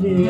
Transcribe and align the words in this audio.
Join 0.00 0.28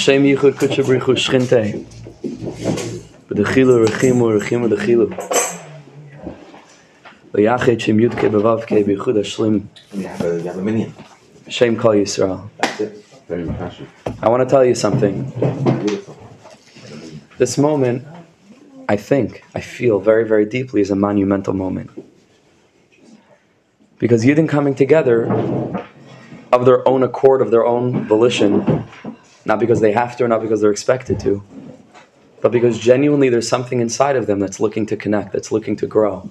Hashem 0.00 0.24
yichud 0.24 0.54
kutcha 0.54 0.82
brichu 0.82 1.14
shchinte. 1.14 1.84
B'dechilu 3.28 3.86
rechimu 3.86 4.40
rechimu 4.40 4.66
dechilu. 4.72 5.08
V'yachet 7.34 7.78
shem 7.78 7.98
yudke 7.98 8.30
b'vavke 8.30 8.82
b'yichud 8.82 9.16
hashlim. 9.18 9.66
You 9.92 10.06
have 10.06 10.20
a, 10.22 10.38
you 10.38 10.44
have 10.44 10.56
a 10.56 10.62
minyan. 10.62 10.94
Hashem 11.44 11.76
kol 11.76 11.90
Yisrael. 11.90 12.48
That's 12.56 12.80
it. 12.80 13.04
Very 13.28 13.44
much. 13.44 13.82
I 14.22 14.30
want 14.30 14.42
to 14.42 14.50
tell 14.50 14.64
you 14.64 14.74
something. 14.74 15.28
Beautiful. 15.80 16.16
This 17.36 17.58
moment, 17.58 18.06
I 18.88 18.96
think, 18.96 19.44
I 19.54 19.60
feel 19.60 20.00
very, 20.00 20.26
very 20.26 20.46
deeply 20.46 20.80
is 20.80 20.90
a 20.90 20.96
monumental 20.96 21.52
moment. 21.52 21.90
Because 23.98 24.24
Yidden 24.24 24.48
coming 24.48 24.74
together 24.74 25.26
of 26.50 26.64
their 26.64 26.88
own 26.88 27.02
accord, 27.02 27.42
of 27.42 27.50
their 27.50 27.66
own 27.66 28.06
volition, 28.06 28.86
not 29.44 29.58
because 29.58 29.80
they 29.80 29.92
have 29.92 30.16
to 30.16 30.24
or 30.24 30.28
not 30.28 30.42
because 30.42 30.60
they're 30.60 30.70
expected 30.70 31.20
to, 31.20 31.42
but 32.40 32.52
because 32.52 32.78
genuinely 32.78 33.28
there's 33.28 33.48
something 33.48 33.80
inside 33.80 34.16
of 34.16 34.26
them 34.26 34.38
that's 34.38 34.60
looking 34.60 34.86
to 34.86 34.96
connect, 34.96 35.32
that's 35.32 35.52
looking 35.52 35.76
to 35.76 35.86
grow, 35.86 36.30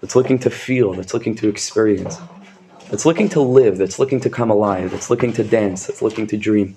that's 0.00 0.16
looking 0.16 0.38
to 0.40 0.50
feel, 0.50 0.94
that's 0.94 1.14
looking 1.14 1.34
to 1.36 1.48
experience, 1.48 2.18
that's 2.90 3.06
looking 3.06 3.28
to 3.30 3.40
live, 3.40 3.78
that's 3.78 3.98
looking 3.98 4.20
to 4.20 4.30
come 4.30 4.50
alive, 4.50 4.90
that's 4.90 5.10
looking 5.10 5.32
to 5.32 5.44
dance, 5.44 5.86
that's 5.86 6.02
looking 6.02 6.26
to 6.28 6.36
dream. 6.36 6.76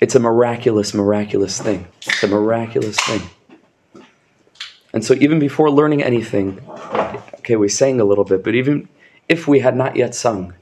It's 0.00 0.14
a 0.14 0.20
miraculous, 0.20 0.94
miraculous 0.94 1.60
thing. 1.60 1.86
It's 2.06 2.22
a 2.22 2.28
miraculous 2.28 2.98
thing. 3.00 3.20
And 4.94 5.04
so, 5.04 5.14
even 5.14 5.38
before 5.38 5.70
learning 5.70 6.02
anything, 6.02 6.58
okay, 7.38 7.56
we 7.56 7.68
sang 7.68 8.00
a 8.00 8.04
little 8.04 8.24
bit, 8.24 8.42
but 8.42 8.54
even 8.54 8.88
if 9.28 9.46
we 9.46 9.60
had 9.60 9.76
not 9.76 9.96
yet 9.96 10.14
sung, 10.14 10.54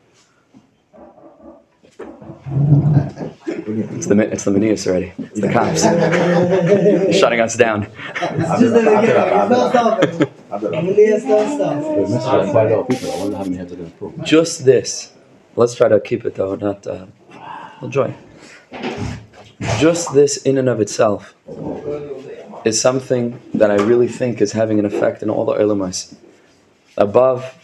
it's 3.66 4.06
the 4.06 4.18
it's 4.20 4.44
the 4.44 4.50
Manias 4.50 4.86
already. 4.86 5.12
It's 5.18 5.40
the 5.40 5.52
cops 5.52 5.82
shutting 7.18 7.40
us 7.40 7.56
down. 7.56 7.88
Just 14.24 14.64
this. 14.64 15.12
Let's 15.56 15.74
try 15.74 15.88
to 15.88 16.00
keep 16.00 16.24
it 16.24 16.34
though, 16.34 16.54
not 16.54 16.86
uh, 16.86 17.06
enjoy. 17.82 18.14
Just 19.78 20.14
this 20.14 20.38
in 20.38 20.56
and 20.56 20.68
of 20.68 20.80
itself 20.80 21.34
is 22.64 22.80
something 22.80 23.40
that 23.54 23.70
I 23.70 23.76
really 23.76 24.08
think 24.08 24.40
is 24.40 24.52
having 24.52 24.78
an 24.78 24.84
effect 24.86 25.22
in 25.22 25.30
all 25.30 25.44
the 25.44 25.54
ulamas 25.54 26.14
above 26.96 27.54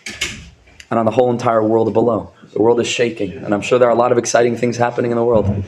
and 0.90 0.98
on 0.98 1.06
the 1.06 1.12
whole 1.12 1.30
entire 1.30 1.62
world 1.62 1.92
below. 1.92 2.33
The 2.54 2.62
world 2.62 2.78
is 2.78 2.86
shaking, 2.86 3.32
and 3.32 3.52
I'm 3.52 3.62
sure 3.62 3.80
there 3.80 3.88
are 3.88 3.96
a 3.98 3.98
lot 3.98 4.12
of 4.12 4.18
exciting 4.18 4.56
things 4.56 4.76
happening 4.76 5.10
in 5.10 5.16
the 5.16 5.24
world. 5.24 5.64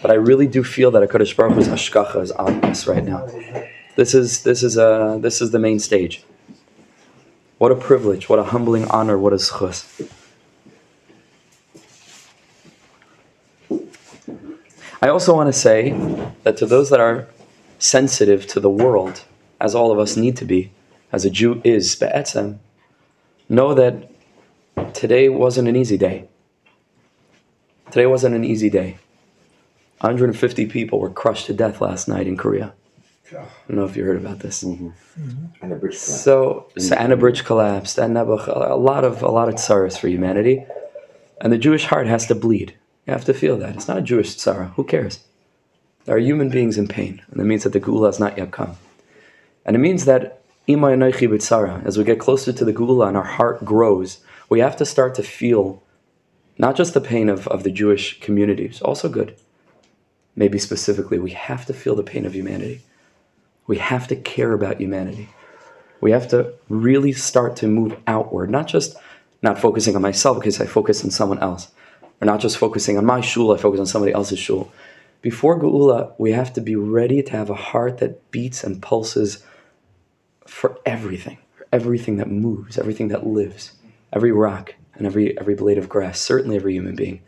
But 0.00 0.10
I 0.10 0.14
really 0.14 0.46
do 0.46 0.64
feel 0.64 0.90
that 0.92 1.06
Hakadosh 1.06 1.36
Baruch 1.36 1.52
Hu's 1.52 1.68
hashkacha 1.68 2.22
is 2.22 2.32
on 2.32 2.64
us 2.64 2.86
right 2.86 3.04
now. 3.04 3.26
This 3.96 4.14
is 4.14 4.42
this 4.42 4.62
is 4.62 4.78
uh, 4.78 5.18
this 5.18 5.42
is 5.42 5.50
the 5.50 5.58
main 5.58 5.78
stage. 5.78 6.24
What 7.58 7.70
a 7.70 7.74
privilege! 7.74 8.30
What 8.30 8.38
a 8.38 8.44
humbling 8.44 8.88
honor! 8.88 9.18
What 9.18 9.34
a 9.34 9.36
zchus. 9.36 10.08
I 15.02 15.08
also 15.08 15.34
want 15.34 15.48
to 15.48 15.52
say 15.52 15.90
that 16.44 16.56
to 16.56 16.64
those 16.64 16.88
that 16.88 17.00
are 17.00 17.28
sensitive 17.78 18.46
to 18.46 18.60
the 18.60 18.70
world, 18.70 19.24
as 19.60 19.74
all 19.74 19.92
of 19.92 19.98
us 19.98 20.16
need 20.16 20.38
to 20.38 20.46
be, 20.46 20.72
as 21.12 21.26
a 21.26 21.30
Jew 21.30 21.60
is, 21.64 21.94
be'etzem, 21.94 22.60
know 23.50 23.74
that 23.74 24.10
today 24.94 25.28
wasn't 25.28 25.68
an 25.68 25.76
easy 25.76 25.98
day. 25.98 26.29
Today 27.90 28.06
wasn't 28.06 28.34
an 28.34 28.44
easy 28.44 28.70
day. 28.70 28.98
150 30.00 30.66
people 30.66 31.00
were 31.00 31.10
crushed 31.10 31.46
to 31.46 31.52
death 31.52 31.80
last 31.80 32.08
night 32.08 32.26
in 32.26 32.36
Korea. 32.36 32.72
I 33.32 33.34
don't 33.68 33.76
know 33.76 33.84
if 33.84 33.96
you 33.96 34.04
heard 34.04 34.16
about 34.16 34.40
this. 34.40 34.64
Mm-hmm. 34.64 34.88
Mm-hmm. 34.88 35.46
And 35.62 35.72
the 35.72 35.76
bridge 35.76 35.94
collapsed. 35.94 36.24
So, 36.24 36.68
so 36.78 36.94
Anna 36.96 37.16
Bridge 37.16 37.44
collapsed, 37.44 37.98
and 37.98 38.16
Nebuch, 38.16 38.46
a 38.48 38.74
lot 38.74 39.04
of 39.04 39.22
a 39.22 39.30
lot 39.30 39.48
of 39.48 39.54
tsaras 39.54 39.98
for 39.98 40.08
humanity, 40.08 40.64
and 41.40 41.52
the 41.52 41.58
Jewish 41.58 41.84
heart 41.84 42.06
has 42.06 42.26
to 42.26 42.34
bleed. 42.34 42.74
You 43.06 43.12
have 43.12 43.24
to 43.26 43.34
feel 43.34 43.56
that. 43.58 43.76
It's 43.76 43.88
not 43.88 43.98
a 43.98 44.02
Jewish 44.02 44.36
tzara. 44.36 44.72
Who 44.74 44.84
cares? 44.84 45.20
There 46.04 46.16
are 46.16 46.18
human 46.18 46.48
beings 46.48 46.76
in 46.78 46.88
pain, 46.88 47.22
and 47.30 47.38
that 47.38 47.44
means 47.44 47.62
that 47.64 47.72
the 47.72 47.80
Geula 47.80 48.06
has 48.06 48.18
not 48.18 48.36
yet 48.36 48.50
come. 48.50 48.76
And 49.64 49.76
it 49.76 49.80
means 49.80 50.06
that 50.06 50.42
Ima 50.66 50.88
Anoichi 50.88 51.28
B'tzara, 51.28 51.84
as 51.84 51.98
we 51.98 52.04
get 52.04 52.18
closer 52.18 52.52
to 52.52 52.64
the 52.64 52.72
Geula 52.72 53.08
and 53.08 53.16
our 53.16 53.24
heart 53.24 53.64
grows, 53.64 54.18
we 54.48 54.60
have 54.60 54.76
to 54.76 54.86
start 54.86 55.14
to 55.16 55.22
feel 55.22 55.82
not 56.60 56.76
just 56.76 56.92
the 56.92 57.00
pain 57.00 57.30
of, 57.30 57.48
of 57.48 57.62
the 57.62 57.70
Jewish 57.70 58.20
community, 58.20 58.66
it's 58.66 58.82
also 58.82 59.08
good. 59.08 59.34
Maybe 60.36 60.58
specifically, 60.58 61.18
we 61.18 61.30
have 61.30 61.64
to 61.66 61.72
feel 61.72 61.96
the 61.96 62.02
pain 62.02 62.26
of 62.26 62.34
humanity. 62.34 62.82
We 63.66 63.78
have 63.78 64.06
to 64.08 64.16
care 64.16 64.52
about 64.52 64.78
humanity. 64.78 65.30
We 66.02 66.10
have 66.10 66.28
to 66.28 66.52
really 66.68 67.12
start 67.12 67.56
to 67.56 67.66
move 67.66 67.96
outward, 68.06 68.50
not 68.50 68.66
just 68.66 68.94
not 69.42 69.58
focusing 69.58 69.96
on 69.96 70.02
myself 70.02 70.38
because 70.38 70.60
I 70.60 70.66
focus 70.66 71.02
on 71.02 71.10
someone 71.10 71.38
else, 71.38 71.70
or 72.20 72.26
not 72.26 72.40
just 72.40 72.58
focusing 72.58 72.98
on 72.98 73.06
my 73.06 73.22
shul, 73.22 73.54
I 73.54 73.56
focus 73.56 73.80
on 73.80 73.86
somebody 73.86 74.12
else's 74.12 74.38
shul. 74.38 74.70
Before 75.22 75.58
Geula, 75.58 76.12
we 76.18 76.32
have 76.32 76.52
to 76.52 76.60
be 76.60 76.76
ready 76.76 77.22
to 77.22 77.32
have 77.32 77.48
a 77.48 77.54
heart 77.54 77.98
that 77.98 78.30
beats 78.30 78.64
and 78.64 78.82
pulses 78.82 79.42
for 80.46 80.78
everything, 80.84 81.38
for 81.56 81.66
everything 81.72 82.18
that 82.18 82.30
moves, 82.30 82.76
everything 82.76 83.08
that 83.08 83.26
lives, 83.26 83.72
every 84.12 84.32
rock 84.32 84.74
and 85.00 85.06
every, 85.06 85.36
every 85.38 85.54
blade 85.54 85.78
of 85.78 85.88
grass, 85.88 86.20
certainly 86.20 86.56
every 86.56 86.74
human 86.74 86.94
being. 86.94 87.22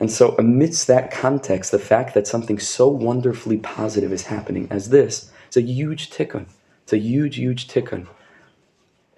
And 0.00 0.10
so, 0.10 0.34
amidst 0.36 0.86
that 0.86 1.10
context, 1.10 1.70
the 1.70 1.78
fact 1.78 2.14
that 2.14 2.26
something 2.26 2.58
so 2.58 2.88
wonderfully 2.88 3.58
positive 3.58 4.12
is 4.12 4.24
happening 4.24 4.66
as 4.70 4.88
this, 4.88 5.30
it's 5.46 5.56
a 5.56 5.62
huge 5.62 6.10
tikkun. 6.10 6.46
It's 6.82 6.92
a 6.92 6.98
huge, 6.98 7.36
huge 7.36 7.68
tikkun. 7.68 8.06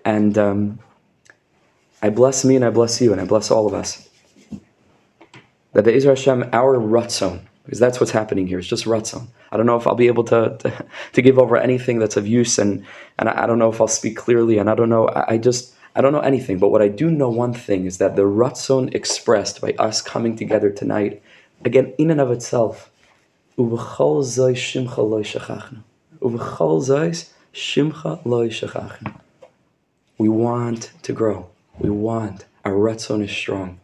And 0.04 0.36
um, 0.36 0.78
I 2.02 2.10
bless 2.10 2.44
me 2.44 2.56
and 2.56 2.64
I 2.64 2.70
bless 2.70 3.00
you 3.00 3.12
and 3.12 3.20
I 3.20 3.24
bless 3.24 3.50
all 3.50 3.66
of 3.66 3.72
us. 3.72 4.08
That 5.72 5.84
the 5.84 5.92
Be'ezer 5.92 6.10
Hashem, 6.10 6.50
our 6.52 6.76
ratzon, 6.76 7.40
because 7.64 7.78
that's 7.78 7.98
what's 7.98 8.12
happening 8.12 8.46
here, 8.46 8.58
it's 8.58 8.68
just 8.68 8.84
ratzon. 8.84 9.28
I 9.50 9.56
don't 9.56 9.66
know 9.66 9.76
if 9.76 9.86
I'll 9.86 9.94
be 9.94 10.08
able 10.08 10.24
to, 10.24 10.56
to, 10.58 10.86
to 11.14 11.22
give 11.22 11.38
over 11.38 11.56
anything 11.56 11.98
that's 11.98 12.16
of 12.16 12.26
use, 12.26 12.58
and, 12.58 12.84
and 13.18 13.28
I 13.28 13.44
I 13.44 13.46
don't 13.46 13.58
know 13.58 13.70
if 13.70 13.80
I'll 13.80 13.88
speak 13.88 14.16
clearly, 14.16 14.58
and 14.58 14.68
I 14.68 14.74
don't 14.74 14.90
know, 14.90 15.08
I, 15.08 15.34
I 15.34 15.38
just, 15.38 15.74
I 15.94 16.00
don't 16.00 16.12
know 16.12 16.20
anything. 16.20 16.58
But 16.58 16.70
what 16.70 16.82
I 16.82 16.88
do 16.88 17.10
know 17.10 17.28
one 17.28 17.54
thing 17.54 17.86
is 17.86 17.98
that 17.98 18.16
the 18.16 18.22
ratzon 18.22 18.92
expressed 18.94 19.60
by 19.60 19.74
us 19.78 20.02
coming 20.02 20.34
together 20.36 20.70
tonight, 20.70 21.22
again, 21.64 21.94
in 21.98 22.10
and 22.10 22.20
of 22.20 22.30
itself. 22.30 22.90
We 23.56 23.64
want 23.64 24.28
to 31.02 31.12
grow. 31.12 31.46
We 31.78 31.90
want. 31.90 32.44
Our 32.64 32.72
ratzon 32.72 33.22
is 33.22 33.30
strong. 33.30 33.78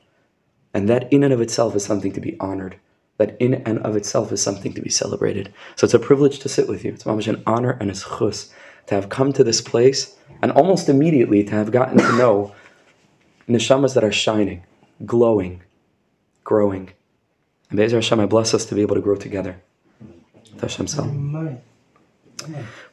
And 0.74 0.88
that 0.88 1.12
in 1.12 1.22
and 1.22 1.32
of 1.32 1.40
itself 1.40 1.76
is 1.76 1.84
something 1.84 2.12
to 2.12 2.20
be 2.20 2.36
honored. 2.40 2.76
That 3.18 3.36
in 3.38 3.54
and 3.54 3.78
of 3.80 3.94
itself 3.96 4.32
is 4.32 4.42
something 4.42 4.72
to 4.74 4.80
be 4.80 4.90
celebrated. 4.90 5.52
So 5.76 5.84
it's 5.84 5.94
a 5.94 5.98
privilege 5.98 6.38
to 6.40 6.48
sit 6.48 6.68
with 6.68 6.84
you. 6.84 6.92
It's 6.92 7.04
mamash 7.04 7.28
an 7.28 7.44
honor 7.46 7.76
and 7.80 7.90
a 7.90 7.94
schus 7.94 8.50
to 8.86 8.96
have 8.96 9.10
come 9.10 9.32
to 9.34 9.44
this 9.44 9.60
place 9.60 10.16
and 10.42 10.52
almost 10.52 10.88
immediately 10.88 11.44
to 11.44 11.52
have 11.52 11.70
gotten 11.70 11.98
to 11.98 12.16
know 12.16 12.54
neshamas 13.48 13.94
that 13.94 14.04
are 14.04 14.12
shining, 14.12 14.62
glowing, 15.04 15.62
growing. 16.44 16.90
And 17.68 17.76
Be'ezer 17.78 17.96
Hashem, 17.96 18.20
I 18.20 18.26
bless 18.26 18.54
us 18.54 18.64
to 18.66 18.74
be 18.74 18.82
able 18.82 18.96
to 18.96 19.00
grow 19.00 19.16
together. 19.16 19.60
Hashem. 20.60 20.86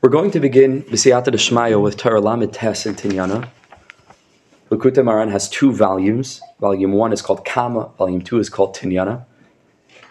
We're 0.01 0.09
going 0.09 0.31
to 0.31 0.39
begin 0.39 0.83
B'siyata 0.83 1.27
Deshmaya 1.27 1.81
with 1.81 1.97
Torah 1.97 2.21
Lamed 2.21 2.53
Tes 2.53 2.85
and 2.85 2.97
Tinyana. 2.97 3.49
Likutei 4.69 5.03
Moharan 5.03 5.31
has 5.31 5.49
two 5.49 5.71
volumes. 5.71 6.41
Volume 6.59 6.91
one 6.91 7.13
is 7.13 7.21
called 7.21 7.45
Kama, 7.45 7.91
volume 7.97 8.21
two 8.21 8.39
is 8.39 8.49
called 8.49 8.75
Tinyana. 8.75 9.25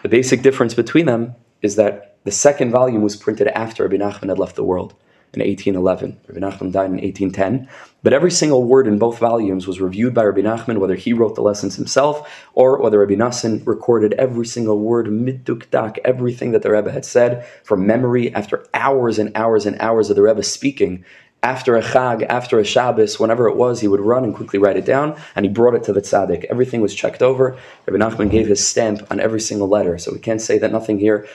The 0.01 0.09
basic 0.09 0.41
difference 0.41 0.73
between 0.73 1.05
them 1.05 1.35
is 1.61 1.75
that 1.75 2.17
the 2.23 2.31
second 2.31 2.71
volume 2.71 3.01
was 3.01 3.15
printed 3.15 3.47
after 3.49 3.83
Rabbi 3.83 3.97
Nachman 3.97 4.29
had 4.29 4.39
left 4.39 4.55
the 4.55 4.63
world 4.63 4.95
in 5.33 5.41
1811. 5.41 6.19
Rabbi 6.27 6.39
Nachman 6.39 6.71
died 6.71 6.89
in 6.89 6.97
1810. 6.97 7.67
But 8.03 8.13
every 8.13 8.31
single 8.31 8.63
word 8.63 8.87
in 8.87 8.97
both 8.97 9.19
volumes 9.19 9.67
was 9.67 9.81
reviewed 9.81 10.13
by 10.13 10.23
Rabbi 10.23 10.41
Nachman, 10.41 10.77
whether 10.77 10.95
he 10.95 11.13
wrote 11.13 11.35
the 11.35 11.41
lessons 11.41 11.75
himself 11.75 12.45
or 12.53 12.81
whether 12.81 12.99
Rabbi 12.99 13.15
Nosson 13.15 13.65
recorded 13.65 14.13
every 14.13 14.45
single 14.45 14.79
word, 14.79 15.07
middukdak, 15.07 15.97
everything 16.05 16.51
that 16.51 16.61
the 16.61 16.71
Rebbe 16.71 16.91
had 16.91 17.05
said 17.05 17.45
from 17.63 17.85
memory 17.85 18.33
after 18.33 18.65
hours 18.73 19.19
and 19.19 19.35
hours 19.35 19.65
and 19.65 19.75
hours 19.81 20.09
of 20.09 20.15
the 20.15 20.21
Rebbe 20.21 20.43
speaking. 20.43 21.03
After 21.43 21.75
a 21.75 21.83
Chag, 21.83 22.25
after 22.27 22.59
a 22.59 22.65
Shabbos, 22.65 23.19
whenever 23.19 23.47
it 23.47 23.55
was, 23.55 23.79
he 23.79 23.87
would 23.87 23.99
run 23.99 24.23
and 24.23 24.35
quickly 24.35 24.57
write 24.57 24.75
it 24.75 24.85
down, 24.85 25.15
and 25.35 25.45
he 25.45 25.51
brought 25.51 25.75
it 25.75 25.83
to 25.83 25.93
the 25.93 26.01
tzaddik. 26.01 26.45
Everything 26.45 26.81
was 26.81 26.95
checked 26.95 27.21
over. 27.21 27.55
Rabbi 27.85 28.03
Nachman 28.03 28.31
gave 28.31 28.47
his 28.47 28.65
stamp 28.65 29.05
on 29.11 29.19
every 29.19 29.39
single 29.39 29.67
letter, 29.67 29.97
so 29.99 30.11
we 30.11 30.19
can't 30.19 30.41
say 30.41 30.57
that 30.57 30.71
nothing 30.71 30.97
here, 30.99 31.27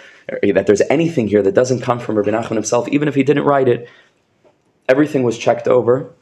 eh, 0.43 0.53
that 0.53 0.67
there's 0.67 0.83
anything 0.91 1.29
here 1.29 1.43
that 1.43 1.55
doesn't 1.55 1.83
come 1.83 2.01
from 2.01 2.17
Rabbi 2.17 2.31
Nachman 2.31 2.57
himself, 2.57 2.89
even 2.89 3.07
if 3.07 3.15
he 3.15 3.23
didn't 3.23 3.45
write 3.45 3.69
it. 3.69 3.89
Everything 4.89 5.23
was 5.23 5.39
checked 5.39 5.69
over. 5.69 6.13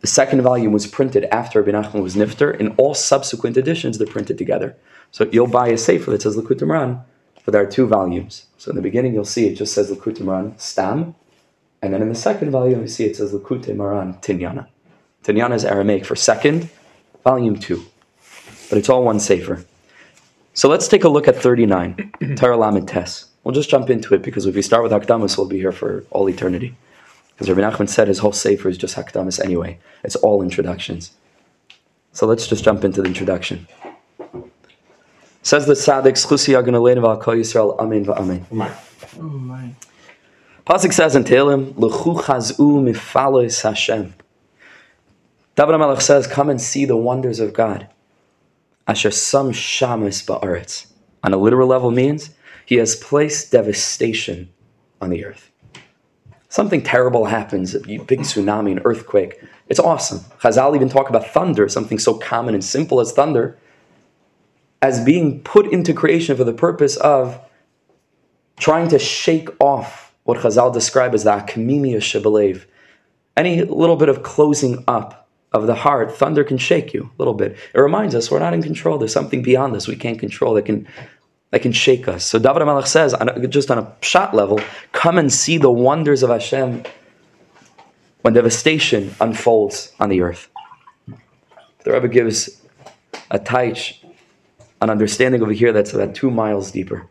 The 0.00 0.08
second 0.08 0.42
volume 0.42 0.72
was 0.72 0.86
printed 0.86 1.24
after 1.26 1.62
Rabbi 1.62 1.78
Nachman 1.78 2.02
was 2.02 2.16
nifter. 2.16 2.58
In 2.58 2.70
all 2.76 2.94
subsequent 2.94 3.56
editions, 3.56 3.98
they're 3.98 4.06
printed 4.06 4.36
together. 4.36 4.76
So 5.12 5.28
you'll 5.30 5.46
buy 5.46 5.68
a 5.68 5.78
sefer 5.78 6.10
that 6.10 6.22
says 6.22 6.36
Likutei 6.36 6.62
Moharan, 6.62 7.04
but 7.44 7.52
there 7.52 7.62
are 7.62 7.70
two 7.70 7.86
volumes. 7.86 8.46
So 8.58 8.70
in 8.70 8.76
the 8.76 8.82
beginning, 8.82 9.14
you'll 9.14 9.24
see 9.24 9.46
it 9.46 9.54
just 9.54 9.74
says 9.74 9.90
Likutei 9.90 10.22
Moharan 10.22 10.60
Stam, 10.60 11.14
and 11.82 11.92
then 11.92 12.02
in 12.02 12.08
the 12.08 12.14
second 12.14 12.50
volume, 12.50 12.82
you 12.82 12.88
see 12.88 13.04
it 13.04 13.16
says 13.16 13.32
Likutei 13.32 13.74
Moharan 13.76 14.20
Tinyana. 14.22 14.66
Tinyana 15.24 15.54
is 15.54 15.64
Aramaic 15.64 16.04
for 16.04 16.16
second, 16.16 16.70
volume 17.24 17.58
two, 17.58 17.84
but 18.68 18.78
it's 18.78 18.88
all 18.88 19.04
one 19.04 19.20
sefer. 19.20 19.64
So 20.54 20.68
let's 20.68 20.88
take 20.88 21.04
a 21.04 21.08
look 21.08 21.28
at 21.28 21.36
39, 21.36 22.12
Torah 22.36 22.56
Lamed 22.56 22.88
Tes. 22.88 23.26
We'll 23.44 23.54
just 23.54 23.70
jump 23.70 23.90
into 23.90 24.14
it 24.14 24.22
because 24.22 24.44
if 24.46 24.54
we 24.54 24.62
start 24.62 24.82
with 24.82 24.92
Hakdamas, 24.92 25.38
we'll 25.38 25.46
be 25.46 25.58
here 25.58 25.72
for 25.72 26.04
all 26.10 26.28
eternity. 26.28 26.74
Because 27.28 27.48
Rabbi 27.48 27.60
Nachman 27.60 27.88
said 27.88 28.08
his 28.08 28.18
whole 28.18 28.32
sefer 28.32 28.68
is 28.68 28.76
just 28.76 28.96
Hakdamas 28.96 29.42
anyway. 29.42 29.78
It's 30.02 30.16
all 30.16 30.42
introductions. 30.42 31.12
So 32.12 32.26
let's 32.26 32.48
just 32.48 32.64
jump 32.64 32.82
into 32.82 33.00
the 33.00 33.06
introduction. 33.06 33.68
Says 35.42 35.66
the 35.66 35.74
Tzaddik, 35.74 36.14
Schusi 36.14 36.60
Aganalein 36.60 36.98
V'Al 36.98 37.22
Kol 37.22 37.36
Yisrael, 37.36 37.78
Amen 37.78 38.04
V'Amen. 38.04 38.48
Come 38.48 38.62
on. 38.62 38.72
Oh 39.18 39.22
my. 39.22 39.70
Oh 39.70 39.87
Pasuk 40.68 40.92
says 40.92 41.16
in 41.16 41.24
Tehillim, 41.24 41.72
"L'chu 41.78 42.12
chazu 42.20 42.58
mifalos 42.58 43.62
Hashem." 43.62 44.12
David 45.56 45.74
HaMelech 45.74 46.02
says, 46.02 46.26
"Come 46.26 46.50
and 46.50 46.60
see 46.60 46.84
the 46.84 46.94
wonders 46.94 47.40
of 47.40 47.54
God." 47.54 47.88
Asher 48.86 49.10
sam 49.10 49.52
shamus 49.52 50.22
ba'aretz. 50.26 50.84
On 51.24 51.32
a 51.32 51.38
literal 51.38 51.66
level 51.66 51.90
means 51.90 52.30
he 52.66 52.74
has 52.74 52.96
placed 52.96 53.50
devastation 53.50 54.50
on 55.00 55.08
the 55.08 55.24
earth. 55.24 55.50
Something 56.50 56.82
terrible 56.82 57.24
happens, 57.24 57.74
a 57.74 57.80
big 57.80 58.20
tsunami, 58.20 58.72
an 58.72 58.82
earthquake. 58.84 59.42
It's 59.70 59.80
awesome. 59.80 60.20
Chazal 60.42 60.74
even 60.74 60.90
talk 60.90 61.08
about 61.08 61.28
thunder, 61.28 61.66
something 61.70 61.98
so 61.98 62.12
common 62.12 62.52
and 62.52 62.62
simple 62.62 63.00
as 63.00 63.12
thunder, 63.12 63.56
as 64.82 65.02
being 65.02 65.40
put 65.40 65.66
into 65.72 65.94
creation 65.94 66.36
for 66.36 66.44
the 66.44 66.52
purpose 66.52 66.96
of 66.96 67.38
trying 68.58 68.88
to 68.88 68.98
shake 68.98 69.48
off 69.60 70.07
what 70.28 70.36
Chazal 70.36 70.70
describe 70.74 71.14
as 71.14 71.24
the 71.24 71.30
akmimia 71.30 71.96
shebelev. 71.96 72.66
Any 73.34 73.62
little 73.62 73.96
bit 73.96 74.10
of 74.10 74.22
closing 74.22 74.84
up 74.86 75.26
of 75.52 75.66
the 75.66 75.74
heart, 75.74 76.14
thunder 76.14 76.44
can 76.44 76.58
shake 76.58 76.92
you 76.92 77.04
a 77.04 77.16
little 77.16 77.32
bit. 77.32 77.56
It 77.72 77.80
reminds 77.80 78.14
us 78.14 78.30
we're 78.30 78.38
not 78.38 78.52
in 78.52 78.62
control. 78.62 78.98
There's 78.98 79.10
something 79.10 79.40
beyond 79.40 79.74
us 79.74 79.88
we 79.88 79.96
can't 79.96 80.18
control 80.18 80.52
that 80.52 80.66
can 80.66 80.86
that 81.50 81.62
can 81.62 81.72
shake 81.72 82.08
us. 82.08 82.26
So 82.26 82.38
David 82.38 82.60
HaMelech 82.60 82.86
says, 82.86 83.14
just 83.48 83.70
on 83.70 83.78
a 83.78 83.90
shot 84.02 84.34
level, 84.34 84.60
come 84.92 85.16
and 85.16 85.32
see 85.32 85.56
the 85.56 85.70
wonders 85.70 86.22
of 86.22 86.28
Hashem 86.28 86.82
when 88.20 88.34
devastation 88.34 89.14
unfolds 89.22 89.94
on 89.98 90.10
the 90.10 90.20
earth. 90.20 90.50
The 91.84 91.92
Rebbe 91.92 92.08
gives 92.08 92.60
a 93.30 93.38
taich, 93.38 94.04
an 94.82 94.90
understanding 94.90 95.40
over 95.40 95.52
here 95.52 95.72
that's 95.72 95.94
about 95.94 96.14
two 96.14 96.30
miles 96.30 96.70
deeper. 96.70 97.06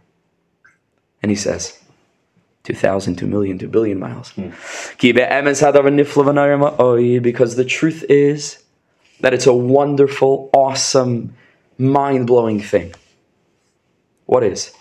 And 1.24 1.32
he 1.32 1.36
says, 1.36 1.82
2,000, 2.68 3.16
2 3.16 3.26
million, 3.28 3.58
2 3.58 3.70
billion 3.70 3.98
miles. 3.98 4.32
Hmm. 4.32 4.50
Because 7.20 7.56
the 7.56 7.66
truth 7.66 8.04
is 8.10 8.64
that 9.22 9.34
it's 9.34 9.48
a 9.48 9.54
wonderful, 9.54 10.50
awesome, 10.54 11.34
mind 11.78 12.28
blowing 12.28 12.60
thing. 12.62 12.94
What 14.26 14.44
is? 14.44 14.74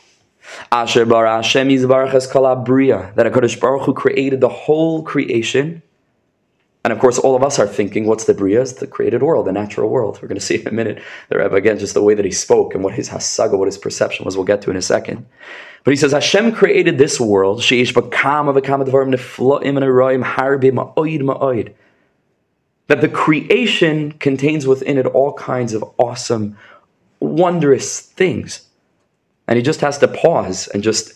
Asher 0.72 1.06
bar 1.06 1.26
Hashem 1.26 1.68
Yizbarach 1.68 2.12
es 2.12 2.26
Kalabriya, 2.26 3.14
that 3.14 3.32
HaKadosh 3.32 3.60
Baruch 3.60 3.82
Hu 3.82 3.94
created 3.94 4.40
the 4.40 4.48
whole 4.48 5.04
creation. 5.04 5.80
And 6.86 6.92
of 6.92 7.00
course, 7.00 7.18
all 7.18 7.34
of 7.34 7.42
us 7.42 7.58
are 7.58 7.66
thinking, 7.66 8.06
what's 8.06 8.26
the 8.26 8.32
Bria? 8.32 8.62
It's 8.62 8.74
the 8.74 8.86
created 8.86 9.20
world, 9.20 9.48
the 9.48 9.52
natural 9.52 9.90
world. 9.90 10.20
We're 10.22 10.28
going 10.28 10.38
to 10.42 10.46
see 10.46 10.60
in 10.60 10.68
a 10.68 10.70
minute 10.70 11.02
the 11.30 11.36
Rebbe 11.36 11.56
again, 11.56 11.80
just 11.80 11.94
the 11.94 12.02
way 12.02 12.14
that 12.14 12.24
he 12.24 12.30
spoke 12.30 12.76
and 12.76 12.84
what 12.84 12.94
his 12.94 13.08
hasaga, 13.08 13.58
what 13.58 13.66
his 13.66 13.76
perception 13.76 14.24
was, 14.24 14.36
we'll 14.36 14.46
get 14.46 14.62
to 14.62 14.70
in 14.70 14.76
a 14.76 14.82
second. 14.82 15.26
But 15.82 15.90
he 15.90 15.96
says, 15.96 16.12
Hashem 16.12 16.52
created 16.52 16.96
this 16.96 17.18
world, 17.18 17.60
that 22.86 23.00
the 23.00 23.08
creation 23.12 24.12
contains 24.12 24.64
within 24.68 24.96
it 24.96 25.06
all 25.06 25.32
kinds 25.32 25.74
of 25.74 25.82
awesome, 25.98 26.56
wondrous 27.18 28.00
things. 28.00 28.68
And 29.48 29.56
he 29.56 29.62
just 29.64 29.80
has 29.80 29.98
to 29.98 30.06
pause 30.06 30.68
and 30.68 30.84
just. 30.84 31.14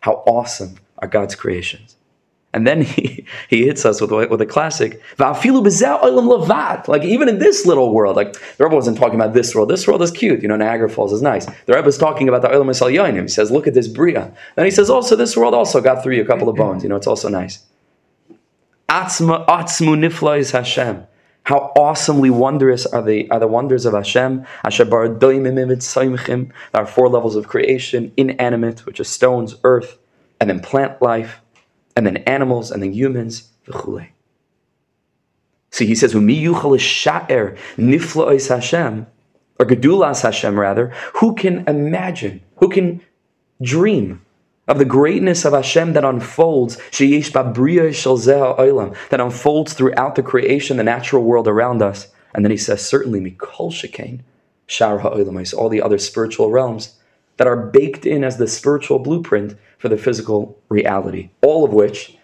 How 0.00 0.12
awesome 0.26 0.76
are 0.98 1.08
God's 1.08 1.34
creations. 1.34 1.93
And 2.54 2.66
then 2.66 2.80
he, 2.82 3.26
he 3.50 3.66
hits 3.66 3.84
us 3.84 4.00
with, 4.00 4.10
with 4.10 4.40
a 4.40 4.46
classic, 4.46 5.02
like 5.18 7.04
even 7.04 7.28
in 7.28 7.38
this 7.38 7.66
little 7.66 7.92
world, 7.92 8.16
like 8.16 8.32
the 8.32 8.64
Rebbe 8.64 8.74
wasn't 8.74 8.96
talking 8.96 9.16
about 9.16 9.34
this 9.34 9.54
world. 9.54 9.68
This 9.68 9.86
world 9.86 10.00
is 10.00 10.10
cute, 10.10 10.40
you 10.40 10.48
know, 10.48 10.56
Niagara 10.56 10.88
Falls 10.88 11.12
is 11.12 11.20
nice. 11.20 11.44
The 11.66 11.74
Rebbe 11.74 11.88
is 11.88 11.98
talking 11.98 12.28
about 12.28 12.40
the 12.42 12.48
Olam 12.48 12.70
Yonim. 12.70 13.22
He 13.22 13.28
says, 13.28 13.50
look 13.50 13.66
at 13.66 13.74
this 13.74 13.88
Bria. 13.88 14.32
Then 14.54 14.64
he 14.64 14.70
says, 14.70 14.88
also 14.88 15.16
this 15.16 15.36
world 15.36 15.52
also 15.52 15.80
got 15.82 16.02
through 16.02 16.14
you 16.14 16.22
a 16.22 16.26
couple 16.26 16.48
of 16.48 16.56
bones, 16.56 16.82
you 16.82 16.88
know, 16.88 16.96
it's 16.96 17.08
also 17.08 17.28
nice. 17.28 17.64
Atzmu 18.88 19.44
nifla 19.46 20.38
is 20.38 20.52
Hashem. 20.52 21.04
How 21.42 21.72
awesomely 21.76 22.30
wondrous 22.30 22.86
are 22.86 23.02
the 23.02 23.30
are 23.30 23.38
the 23.38 23.46
wonders 23.46 23.84
of 23.84 23.92
Hashem. 23.92 24.46
There 24.62 24.80
are 26.72 26.86
four 26.86 27.08
levels 27.10 27.36
of 27.36 27.48
creation: 27.48 28.12
inanimate, 28.16 28.86
which 28.86 28.98
is 28.98 29.08
stones, 29.10 29.56
earth, 29.62 29.98
and 30.40 30.48
then 30.48 30.60
plant 30.60 31.02
life, 31.02 31.42
and 31.96 32.06
then 32.06 32.18
animals, 32.18 32.70
and 32.70 32.82
then 32.82 32.92
humans. 32.92 33.50
So 35.70 35.84
he 35.84 35.94
says, 35.94 36.14
Hashem, 38.48 39.06
or 39.58 39.66
gedulas 39.66 40.22
Hashem 40.22 40.58
rather, 40.58 40.92
who 41.14 41.34
can 41.34 41.64
imagine, 41.68 42.42
who 42.56 42.68
can 42.68 43.00
dream 43.62 44.20
of 44.66 44.78
the 44.78 44.84
greatness 44.84 45.44
of 45.44 45.52
Hashem 45.52 45.92
that 45.92 46.04
unfolds, 46.04 46.76
that 46.98 49.20
unfolds 49.20 49.72
throughout 49.74 50.14
the 50.14 50.22
creation, 50.22 50.76
the 50.76 50.82
natural 50.82 51.22
world 51.22 51.46
around 51.46 51.82
us. 51.82 52.08
And 52.34 52.44
then 52.44 52.50
he 52.50 52.56
says, 52.56 52.84
certainly 52.84 53.20
mikol 53.20 53.70
shekain, 53.70 54.20
shar 54.66 55.00
all 55.00 55.68
the 55.68 55.82
other 55.82 55.98
spiritual 55.98 56.50
realms 56.50 56.96
that 57.36 57.46
are 57.46 57.56
baked 57.56 58.06
in 58.06 58.24
as 58.24 58.36
the 58.36 58.46
spiritual 58.46 58.98
blueprint 58.98 59.56
for 59.78 59.88
the 59.88 59.96
physical 59.96 60.58
reality, 60.68 61.30
all 61.42 61.64
of 61.64 61.72
which 61.72 62.16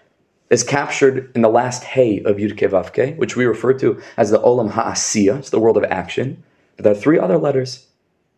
is 0.51 0.65
captured 0.65 1.31
in 1.35 1.43
the 1.43 1.49
last 1.49 1.85
hay 1.85 2.23
of 2.25 2.37
Yud 2.37 2.59
Vavke, 2.59 3.17
which 3.17 3.37
we 3.37 3.45
refer 3.45 3.73
to 3.75 4.01
as 4.17 4.31
the 4.31 4.39
Olam 4.39 4.71
Ha'asiya, 4.71 5.39
it's 5.39 5.51
the 5.51 5.61
world 5.61 5.77
of 5.77 5.85
action. 5.85 6.43
But 6.77 6.85
there 6.85 6.93
are 6.93 6.97
three 6.97 7.19
other 7.19 7.39
letters. 7.39 7.87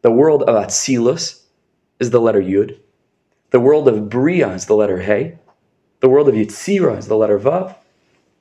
The 0.03 0.11
world 0.11 0.43
of 0.43 0.57
Atzilus 0.57 1.43
is 2.01 2.11
the 2.11 2.21
letter 2.21 2.43
Yud. 2.43 2.79
The 3.51 3.61
world 3.61 3.87
of 3.89 4.11
Bria 4.11 4.51
is 4.51 4.67
the 4.67 4.75
letter 4.75 5.01
Hey. 5.01 5.39
The 6.01 6.09
world 6.09 6.29
of 6.29 6.35
Yitzira 6.35 6.99
is 6.99 7.07
the 7.07 7.17
letter 7.17 7.39
Vav. 7.39 7.77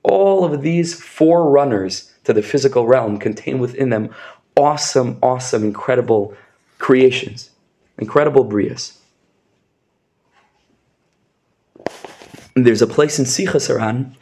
All 0.04 0.44
of 0.44 0.64
these 0.64 1.00
forerunners 1.00 2.12
to 2.24 2.34
the 2.34 2.42
physical 2.42 2.88
realm 2.88 3.20
contain 3.20 3.60
within 3.60 3.90
them 3.90 4.10
awesome, 4.58 5.20
awesome, 5.22 5.64
incredible 5.64 6.36
creations, 6.80 7.51
incredible 7.98 8.46
Brias. 8.46 8.98
There's 12.56 12.82
a 12.82 12.88
place 12.88 13.18
in 13.18 13.26
Sichas 13.26 13.68
Haran 13.68 14.16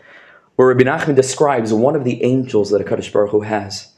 where 0.55 0.67
Rabbi 0.67 0.83
Nachman 0.83 1.15
describes 1.15 1.73
one 1.73 1.95
of 1.95 2.03
the 2.03 2.21
angels 2.23 2.69
that 2.69 2.85
HaKadosh 2.85 3.11
Baruch 3.13 3.31
Hu 3.31 3.41
has. 3.41 3.93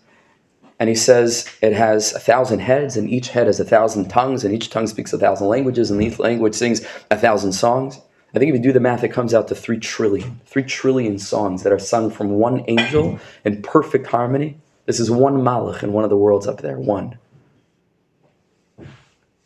And 0.80 0.90
he 0.90 0.96
says 0.96 1.50
it 1.62 1.74
has 1.74 2.13
a 2.13 2.20
thousand 2.20 2.60
heads, 2.60 2.98
and 2.98 3.10
each 3.10 3.30
head 3.30 3.48
has 3.48 3.60
a 3.60 3.66
thousand 3.66 4.10
tongues, 4.10 4.44
and 4.44 4.54
each 4.54 4.70
tongue 4.70 4.88
speaks 4.88 5.12
a 5.12 5.18
thousand 5.18 5.48
languages, 5.48 5.92
and 5.92 6.01
each 6.01 6.18
language 6.18 6.56
sings 6.56 6.82
a 7.12 7.18
thousand 7.18 7.51
songs. 7.51 8.00
I 8.34 8.40
think 8.40 8.50
if 8.50 8.56
you 8.56 8.63
do 8.63 8.72
the 8.72 8.80
math, 8.80 9.04
it 9.04 9.10
comes 9.10 9.34
out 9.34 9.48
to 9.50 9.56
three 9.56 9.80
trillion. 9.80 10.40
Three 10.46 10.63
trillion 10.63 11.20
songs 11.20 11.63
that 11.63 11.74
are 11.74 11.80
sung 11.80 12.10
from 12.10 12.32
one 12.32 12.63
angel 12.68 13.20
in 13.44 13.62
perfect 13.62 14.08
harmony. 14.08 14.58
This 14.86 15.00
is 15.00 15.12
one 15.12 15.38
malach 15.38 15.84
in 15.84 15.94
one 15.94 16.04
of 16.04 16.10
the 16.10 16.18
worlds 16.18 16.48
up 16.48 16.62
there, 16.62 16.80
one. 16.80 17.18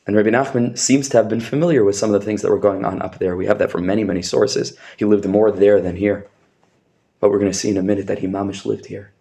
And 0.08 0.16
Rabbi 0.16 0.30
Nachman 0.30 0.78
seems 0.78 1.10
to 1.10 1.18
have 1.18 1.30
been 1.30 1.42
familiar 1.42 1.84
with 1.84 1.96
some 1.96 2.14
of 2.14 2.20
the 2.20 2.26
things 2.26 2.42
that 2.42 2.52
were 2.52 2.60
going 2.60 2.86
on 2.86 3.02
up 3.02 3.18
there. 3.18 3.36
We 3.36 3.48
have 3.48 3.58
that 3.58 3.72
from 3.72 3.86
many, 3.86 4.04
many 4.04 4.22
sources. 4.22 4.78
He 4.98 5.06
lived 5.06 5.26
more 5.26 5.52
there 5.52 5.82
than 5.82 5.96
here. 5.96 6.28
But 7.20 7.32
we're 7.32 7.40
going 7.40 7.52
to 7.52 7.58
see 7.58 7.70
in 7.70 7.78
a 7.78 7.84
minute 7.84 8.06
that 8.08 8.20
he 8.20 8.28
mamish 8.28 8.66
lived 8.66 8.86
here. 8.86 9.12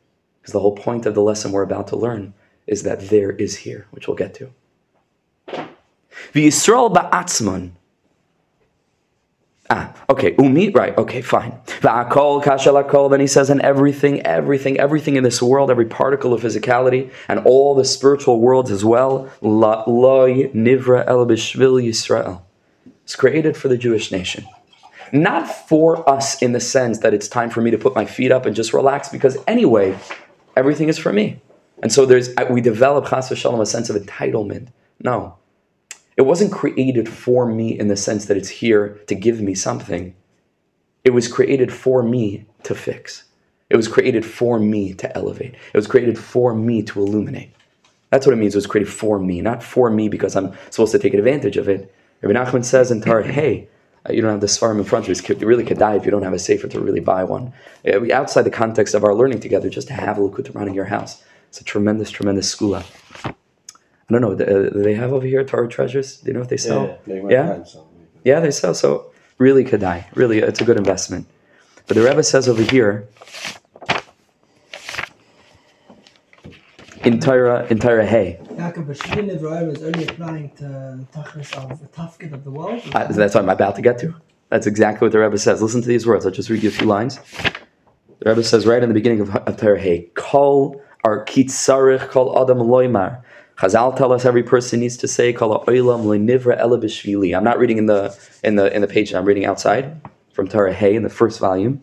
Because 0.40 0.52
the 0.52 0.60
whole 0.60 0.76
point 0.76 1.06
of 1.06 1.14
the 1.14 1.22
lesson 1.22 1.52
we're 1.52 1.62
about 1.62 1.88
to 1.88 1.96
learn 1.96 2.34
is 2.66 2.82
that 2.82 3.08
there 3.08 3.32
is 3.32 3.56
here, 3.56 3.86
which 3.92 4.06
we'll 4.06 4.16
get 4.16 4.34
to. 4.34 4.50
The 6.32 6.48
Yisrael 6.48 6.92
ba'atzman. 6.92 7.72
Ah, 9.70 9.94
okay, 10.10 10.34
umi, 10.38 10.68
right, 10.70 10.96
okay, 10.98 11.22
fine. 11.22 11.52
Va'akol 11.80 12.44
kashalakol, 12.44 13.10
then 13.10 13.20
he 13.20 13.26
says, 13.26 13.48
and 13.48 13.62
everything, 13.62 14.20
everything, 14.20 14.78
everything 14.78 15.16
in 15.16 15.24
this 15.24 15.40
world, 15.40 15.70
every 15.70 15.86
particle 15.86 16.34
of 16.34 16.42
physicality, 16.42 17.10
and 17.28 17.40
all 17.40 17.74
the 17.74 17.84
spiritual 17.84 18.40
worlds 18.40 18.70
as 18.70 18.84
well, 18.84 19.30
loy 19.40 20.48
nivra 20.48 21.06
el 21.06 21.24
bishvil 21.24 21.82
Yisrael. 21.82 22.42
It's 23.04 23.16
created 23.16 23.56
for 23.56 23.68
the 23.68 23.78
Jewish 23.78 24.12
nation 24.12 24.46
not 25.14 25.46
for 25.68 26.08
us 26.10 26.42
in 26.42 26.52
the 26.52 26.60
sense 26.60 26.98
that 26.98 27.14
it's 27.14 27.28
time 27.28 27.48
for 27.48 27.60
me 27.60 27.70
to 27.70 27.78
put 27.78 27.94
my 27.94 28.04
feet 28.04 28.32
up 28.32 28.46
and 28.46 28.56
just 28.56 28.72
relax 28.72 29.08
because 29.08 29.38
anyway 29.46 29.96
everything 30.56 30.88
is 30.88 30.98
for 30.98 31.12
me. 31.12 31.40
And 31.82 31.92
so 31.92 32.04
there's 32.04 32.30
we 32.50 32.60
develop 32.60 33.08
chas 33.08 33.30
v'shalom 33.30 33.60
a 33.60 33.66
sense 33.66 33.88
of 33.90 33.96
entitlement. 33.96 34.68
No, 35.00 35.36
it 36.16 36.22
wasn't 36.22 36.52
created 36.52 37.08
for 37.08 37.46
me 37.46 37.78
in 37.78 37.88
the 37.88 37.96
sense 37.96 38.26
that 38.26 38.36
it's 38.36 38.48
here 38.48 39.00
to 39.06 39.14
give 39.14 39.40
me 39.40 39.54
something. 39.54 40.14
It 41.02 41.10
was 41.10 41.28
created 41.28 41.72
for 41.72 42.02
me 42.02 42.46
to 42.62 42.74
fix. 42.74 43.24
It 43.68 43.76
was 43.76 43.88
created 43.88 44.24
for 44.24 44.58
me 44.58 44.94
to 44.94 45.16
elevate. 45.16 45.54
It 45.54 45.76
was 45.76 45.86
created 45.86 46.18
for 46.18 46.54
me 46.54 46.82
to 46.84 47.00
illuminate. 47.00 47.52
That's 48.10 48.26
what 48.26 48.32
it 48.32 48.36
means. 48.36 48.54
It 48.54 48.58
was 48.58 48.66
created 48.66 48.92
for 48.92 49.18
me, 49.18 49.40
not 49.40 49.62
for 49.62 49.90
me 49.90 50.08
because 50.08 50.36
I'm 50.36 50.52
supposed 50.70 50.92
to 50.92 50.98
take 50.98 51.14
advantage 51.14 51.56
of 51.56 51.68
it. 51.68 51.92
Rabbi 52.22 52.38
Nachman 52.38 52.64
says 52.64 52.90
in 52.90 53.00
Torah, 53.00 53.26
hey, 53.32 53.68
you 54.10 54.20
don't 54.20 54.30
have 54.30 54.40
this 54.40 54.58
farm 54.58 54.78
in 54.78 54.84
front 54.84 55.08
of 55.08 55.28
you. 55.28 55.36
You 55.36 55.46
really 55.46 55.64
could 55.64 55.78
die 55.78 55.96
if 55.96 56.04
you 56.04 56.10
don't 56.10 56.22
have 56.22 56.34
a 56.34 56.38
sefer 56.38 56.68
to 56.68 56.80
really 56.80 57.00
buy 57.00 57.24
one. 57.24 57.52
Uh, 57.86 58.12
outside 58.12 58.42
the 58.42 58.50
context 58.50 58.94
of 58.94 59.02
our 59.02 59.14
learning 59.14 59.40
together, 59.40 59.70
just 59.70 59.88
to 59.88 59.94
have 59.94 60.18
a 60.18 60.20
Likutei 60.20 60.52
Moharan 60.52 60.68
in 60.68 60.74
your 60.74 60.84
house. 60.84 61.22
It's 61.48 61.60
a 61.60 61.64
tremendous, 61.64 62.10
tremendous 62.10 62.54
skula. 62.54 62.84
I 64.08 64.12
don't 64.12 64.20
know. 64.20 64.34
Do, 64.34 64.44
do 64.44 64.82
they 64.82 64.94
have 64.94 65.12
over 65.12 65.26
here 65.26 65.44
Torah 65.44 65.68
treasures? 65.68 66.18
Do 66.18 66.28
you 66.28 66.34
know 66.34 66.40
what 66.40 66.48
they 66.50 66.56
sell? 66.56 66.98
Yeah, 67.06 67.14
yeah. 67.14 67.28
Yeah? 67.28 67.64
Yeah, 68.24 68.40
they 68.40 68.50
sell. 68.50 68.74
So 68.74 69.12
really 69.38 69.64
could 69.64 69.80
die. 69.80 70.06
Really, 70.14 70.38
it's 70.40 70.60
a 70.60 70.64
good 70.64 70.76
investment. 70.76 71.26
But 71.86 71.96
the 71.96 72.02
Rebbe 72.02 72.22
says 72.22 72.48
over 72.48 72.62
here 72.62 73.08
in 77.04 77.20
Torah, 77.20 77.66
in 77.70 77.78
Torah 77.78 78.06
Hey, 78.06 78.38
Yaakov, 78.52 78.86
but 78.86 79.76
is 79.76 79.82
only 79.82 80.06
applying 80.06 80.50
to 80.56 81.06
Tachlis 81.12 81.54
of 81.56 81.80
the 81.80 81.86
Tafkid 81.88 82.32
of 82.32 82.44
the 82.44 82.50
world. 82.50 82.82
uh, 82.94 83.06
that's 83.08 83.34
what 83.34 83.42
I'm 83.42 83.48
about 83.48 83.76
to 83.76 83.82
get 83.82 83.98
to. 83.98 84.14
That's 84.50 84.66
exactly 84.66 85.06
what 85.06 85.12
the 85.12 85.18
Rebbe 85.18 85.38
says. 85.38 85.60
Listen 85.60 85.82
to 85.82 85.88
these 85.88 86.06
words. 86.06 86.24
I'll 86.24 86.32
just 86.32 86.48
read 86.48 86.62
you 86.62 86.68
a 86.68 86.72
few 86.72 86.86
lines. 86.86 87.18
The 88.20 88.30
Rebbe 88.30 88.42
says 88.42 88.66
right 88.66 88.82
in 88.82 88.88
the 88.88 88.94
beginning 88.94 89.20
of, 89.20 89.34
of 89.34 89.56
Torah 89.56 89.80
Hey, 89.80 90.10
Kol 90.14 90.80
ar 91.04 91.24
kitzarich 91.26 92.08
kol 92.08 92.40
adam 92.40 92.58
loymar. 92.58 93.22
Chazal 93.58 93.96
tell 93.96 94.12
us 94.12 94.24
every 94.24 94.42
person 94.42 94.80
needs 94.80 94.96
to 94.96 95.08
say 95.08 95.32
lo'nivra 95.32 96.58
ela 96.58 96.78
b'shvili. 96.78 97.36
I'm 97.36 97.44
not 97.44 97.58
reading 97.58 97.78
in 97.78 97.86
the 97.86 98.16
in 98.42 98.56
the 98.56 98.74
in 98.74 98.82
the 98.82 98.88
page. 98.88 99.14
I'm 99.14 99.24
reading 99.24 99.44
outside 99.44 100.00
from 100.32 100.48
Torah 100.48 100.72
Hay 100.72 100.96
in 100.96 101.02
the 101.02 101.10
first 101.10 101.38
volume. 101.38 101.80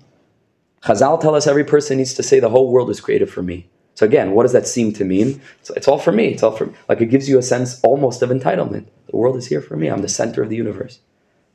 Chazal 0.83 1.21
tell 1.21 1.35
us 1.35 1.47
every 1.47 1.63
person 1.63 1.97
needs 1.97 2.13
to 2.15 2.23
say 2.23 2.39
the 2.39 2.49
whole 2.49 2.71
world 2.71 2.89
is 2.89 2.99
created 2.99 3.29
for 3.29 3.41
me. 3.41 3.69
So 3.95 4.05
again, 4.05 4.31
what 4.31 4.43
does 4.43 4.53
that 4.53 4.67
seem 4.67 4.93
to 4.93 5.05
mean? 5.05 5.41
It's, 5.59 5.69
it's 5.71 5.87
all 5.87 5.99
for 5.99 6.11
me. 6.11 6.29
It's 6.29 6.43
all 6.43 6.51
for 6.51 6.65
me. 6.65 6.73
like 6.89 7.01
it 7.01 7.07
gives 7.07 7.29
you 7.29 7.37
a 7.37 7.43
sense 7.43 7.79
almost 7.81 8.21
of 8.21 8.29
entitlement. 8.29 8.87
The 9.07 9.15
world 9.15 9.35
is 9.37 9.47
here 9.47 9.61
for 9.61 9.75
me. 9.75 9.87
I'm 9.87 10.01
the 10.01 10.09
center 10.09 10.41
of 10.41 10.49
the 10.49 10.55
universe. 10.55 10.99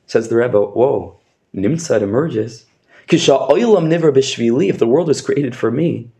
Says 0.07 0.29
the 0.29 0.37
Rebbe, 0.37 0.61
whoa, 0.61 1.19
Nimtzad 1.55 2.03
emerges. 2.03 2.67
Kisha 3.09 3.51
oilam 3.51 3.89
b'shvili. 3.89 4.69
If 4.69 4.79
the 4.79 4.87
world 4.87 5.09
was 5.09 5.21
created 5.21 5.57
for 5.57 5.71
me, 5.71 6.11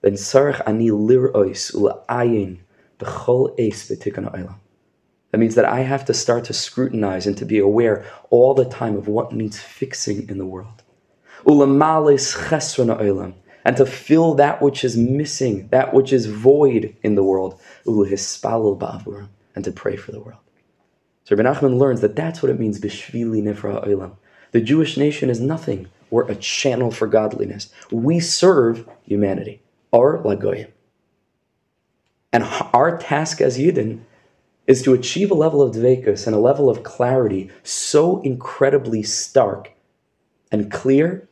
then 0.00 0.14
sarach 0.14 0.60
ani 0.66 0.90
lirois 0.90 1.72
b'tikun 1.74 2.04
oilam. 2.08 2.58
That 5.30 5.38
means 5.38 5.54
that 5.56 5.64
I 5.64 5.80
have 5.80 6.04
to 6.06 6.14
start 6.14 6.44
to 6.44 6.52
scrutinize 6.54 7.26
and 7.26 7.36
to 7.36 7.44
be 7.44 7.58
aware 7.58 8.04
all 8.30 8.54
the 8.54 8.64
time 8.64 8.96
of 8.96 9.08
what 9.08 9.32
needs 9.32 9.60
fixing 9.60 10.28
in 10.28 10.38
the 10.38 10.46
world. 10.46 10.82
And 13.64 13.76
to 13.76 13.86
fill 13.86 14.34
that 14.34 14.62
which 14.62 14.84
is 14.84 14.96
missing, 14.96 15.68
that 15.68 15.92
which 15.92 16.12
is 16.12 16.26
void 16.26 16.96
in 17.02 17.14
the 17.14 17.22
world. 17.22 17.60
And 17.86 19.64
to 19.64 19.72
pray 19.72 19.96
for 19.96 20.12
the 20.12 20.20
world. 20.20 20.40
So 21.24 21.36
Rabbi 21.36 21.48
Nachman 21.48 21.78
learns 21.78 22.00
that 22.00 22.16
that's 22.16 22.42
what 22.42 22.50
it 22.50 22.58
means. 22.58 22.80
The 22.80 24.60
Jewish 24.62 24.96
nation 24.96 25.28
is 25.28 25.40
nothing. 25.40 25.88
We're 26.10 26.26
a 26.30 26.36
channel 26.36 26.90
for 26.90 27.06
godliness. 27.06 27.70
We 27.92 28.18
serve 28.18 28.88
humanity, 29.04 29.60
or 29.92 30.22
lagoyim. 30.22 30.70
And 32.32 32.44
our 32.72 32.98
task 32.98 33.40
as 33.40 33.58
Yidden 33.58 34.00
is 34.66 34.82
to 34.82 34.92
achieve 34.92 35.30
a 35.30 35.34
level 35.34 35.62
of 35.62 35.74
dvekus 35.74 36.26
and 36.26 36.36
a 36.36 36.38
level 36.38 36.68
of 36.68 36.82
clarity 36.82 37.50
so 37.62 38.20
incredibly 38.20 39.02
stark 39.02 39.72
and 40.52 40.70
clear 40.70 41.26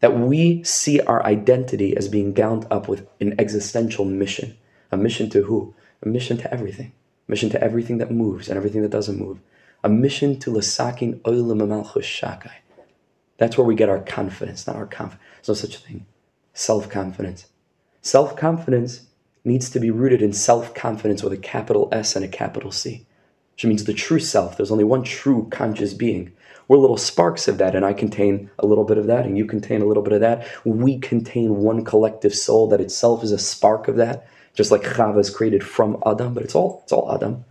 that 0.00 0.18
we 0.18 0.62
see 0.62 1.00
our 1.00 1.24
identity 1.24 1.96
as 1.96 2.08
being 2.08 2.32
bound 2.32 2.66
up 2.70 2.88
with 2.88 3.06
an 3.20 3.34
existential 3.38 4.04
mission. 4.04 4.56
A 4.92 4.96
mission 4.96 5.30
to 5.30 5.42
who? 5.42 5.74
A 6.02 6.08
mission 6.08 6.36
to 6.38 6.52
everything. 6.52 6.92
A 7.28 7.30
mission 7.30 7.50
to 7.50 7.62
everything 7.62 7.98
that 7.98 8.10
moves 8.10 8.48
and 8.48 8.56
everything 8.56 8.82
that 8.82 8.90
doesn't 8.90 9.18
move. 9.18 9.40
A 9.84 9.88
mission 9.88 10.38
to 10.40 10.50
lasakin 10.50 11.20
oilam 11.20 11.62
amalchus 11.62 12.02
shakai. 12.02 12.52
That's 13.38 13.56
where 13.56 13.66
we 13.66 13.74
get 13.74 13.88
our 13.88 14.00
confidence, 14.00 14.66
not 14.66 14.76
our 14.76 14.86
confidence. 14.86 15.22
There's 15.36 15.48
no 15.48 15.68
such 15.68 15.78
thing. 15.78 16.04
Self 16.52 16.90
confidence. 16.90 17.46
Self 18.02 18.36
confidence 18.36 19.06
needs 19.44 19.70
to 19.70 19.80
be 19.80 19.90
rooted 19.90 20.22
in 20.22 20.32
self 20.32 20.74
confidence 20.74 21.22
with 21.22 21.32
a 21.32 21.38
capital 21.38 21.88
S 21.92 22.16
and 22.16 22.24
a 22.24 22.28
capital 22.28 22.70
C, 22.70 23.06
which 23.54 23.64
means 23.64 23.84
the 23.84 23.94
true 23.94 24.20
self. 24.20 24.56
There's 24.56 24.70
only 24.70 24.84
one 24.84 25.02
true 25.02 25.48
conscious 25.50 25.94
being. 25.94 26.32
We're 26.68 26.76
little 26.76 26.96
sparks 26.96 27.48
of 27.48 27.58
that, 27.58 27.74
and 27.74 27.84
I 27.84 27.92
contain 27.92 28.48
a 28.58 28.66
little 28.66 28.84
bit 28.84 28.98
of 28.98 29.06
that, 29.08 29.26
and 29.26 29.36
you 29.36 29.44
contain 29.44 29.82
a 29.82 29.86
little 29.86 30.04
bit 30.04 30.12
of 30.12 30.20
that. 30.20 30.46
We 30.64 30.98
contain 30.98 31.56
one 31.56 31.84
collective 31.84 32.34
soul 32.34 32.68
that 32.68 32.80
itself 32.80 33.24
is 33.24 33.32
a 33.32 33.38
spark 33.38 33.88
of 33.88 33.96
that, 33.96 34.28
just 34.54 34.70
like 34.70 34.82
Chava 34.82 35.18
is 35.18 35.30
created 35.30 35.64
from 35.64 36.00
Adam, 36.06 36.32
but 36.32 36.44
it's 36.44 36.54
all 36.54 36.80
it's 36.84 36.92
all 36.92 37.12
Adam. 37.12 37.44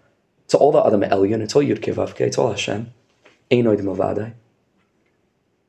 It's 0.45 0.55
all 0.55 0.71
the 0.71 0.83
Adam 0.83 1.01
Elyon, 1.01 1.41
it's 1.41 1.55
all 1.55 1.61
Yud 1.61 1.79
Kevavke, 1.79 2.21
it's 2.21 2.37
all 2.37 2.49
Hashem. 2.49 2.91
Einoid 3.51 3.81
Mavadai. 3.81 4.33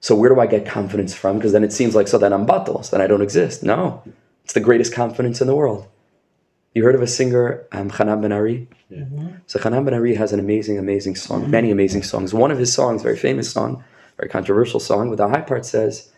So 0.01 0.14
where 0.14 0.33
do 0.33 0.40
I 0.40 0.47
get 0.47 0.64
confidence 0.64 1.12
from? 1.12 1.37
Because 1.37 1.53
then 1.53 1.64
it 1.64 1.73
seems 1.73 1.94
like 1.94 2.09
so 2.09 2.18
then 2.18 2.33
I'm 2.33 2.47
battles, 2.47 2.90
then 2.90 3.01
I 3.01 3.07
don't 3.07 3.21
exist. 3.21 3.62
No, 3.62 4.03
it's 4.44 4.55
the 4.55 4.61
greatest 4.61 4.94
confidence 4.94 5.40
in 5.40 5.47
the 5.47 5.55
world. 5.55 5.87
You 6.72 6.85
heard 6.85 6.94
of 6.94 7.02
a 7.02 7.06
singer, 7.06 7.66
um, 7.72 7.90
Hanan 7.90 8.20
Ben 8.20 8.30
Ari? 8.30 8.68
So 9.46 9.59
Hanan 9.59 9.85
Ben 9.85 9.94
Ari 9.94 10.14
has 10.14 10.33
an 10.33 10.38
amazing, 10.38 10.78
amazing 10.78 11.16
song, 11.16 11.50
many 11.50 11.72
amazing 11.72 12.04
songs. 12.04 12.33
One 12.33 12.52
of 12.52 12.59
his 12.59 12.72
songs, 12.72 13.02
very 13.02 13.16
famous 13.16 13.50
song, 13.50 13.83
very 14.16 14.28
controversial 14.28 14.78
song, 14.78 15.11
with 15.11 15.18
the 15.18 15.28
high 15.28 15.40
part 15.40 15.66
says, 15.66 16.12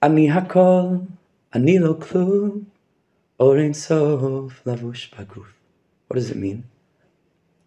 Ani 0.00 0.28
hakol, 0.28 1.06
ani 1.52 1.78
lo 1.78 1.94
klum, 1.96 2.66
orein 3.38 3.76
sof 3.76 4.62
lavush 4.64 5.10
baguf. 5.10 5.46
What 6.06 6.14
does 6.14 6.30
it 6.30 6.38
mean? 6.38 6.64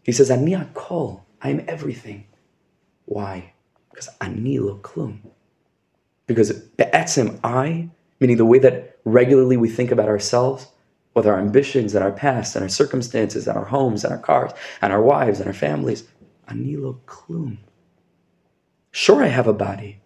He 0.01 0.11
says, 0.11 0.31
Ani 0.31 0.53
hakol, 0.53 1.21
I 1.41 1.49
am 1.49 1.63
everything. 1.67 2.25
Why? 3.05 3.53
Because 3.91 4.09
ani 4.19 4.57
lo 4.57 4.79
klum. 4.81 5.19
Because 6.25 6.51
be'etzim, 6.51 7.39
I, 7.43 7.89
meaning 8.19 8.37
the 8.37 8.45
way 8.45 8.57
that 8.57 8.97
regularly 9.05 9.57
we 9.57 9.69
think 9.69 9.91
about 9.91 10.07
ourselves, 10.07 10.67
with 11.13 11.27
our 11.27 11.39
ambitions 11.39 11.93
and 11.93 12.03
our 12.03 12.11
past 12.11 12.55
and 12.55 12.63
our 12.63 12.69
circumstances 12.69 13.47
and 13.47 13.57
our 13.57 13.65
homes 13.65 14.03
and 14.03 14.13
our 14.13 14.19
cars 14.19 14.51
and 14.81 14.93
our 14.93 15.01
wives 15.01 15.39
and 15.39 15.47
our 15.47 15.53
families. 15.53 16.03
Anilo 16.47 16.99
klum. 17.05 17.57
Sure, 18.91 19.23
I 19.23 19.27
have 19.27 19.47
a 19.47 19.53
body. 19.53 20.01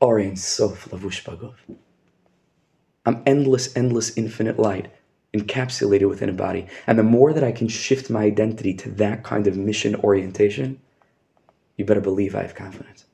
Orein 0.00 0.38
sof 0.38 0.88
lavush 0.90 1.22
bagov. 1.24 1.54
I'm 3.06 3.22
endless, 3.26 3.74
endless, 3.76 4.16
infinite 4.16 4.58
light 4.58 4.92
encapsulated 5.32 6.08
within 6.08 6.28
a 6.28 6.32
body. 6.32 6.66
And 6.86 6.98
the 6.98 7.04
more 7.04 7.32
that 7.32 7.44
I 7.44 7.52
can 7.52 7.68
shift 7.68 8.10
my 8.10 8.24
identity 8.24 8.74
to 8.74 8.90
that 8.92 9.22
kind 9.22 9.46
of 9.46 9.56
mission 9.56 9.94
orientation, 9.96 10.80
you 11.76 11.84
better 11.84 12.00
believe 12.00 12.34
I 12.34 12.42
have 12.42 12.54
confidence. 12.54 13.04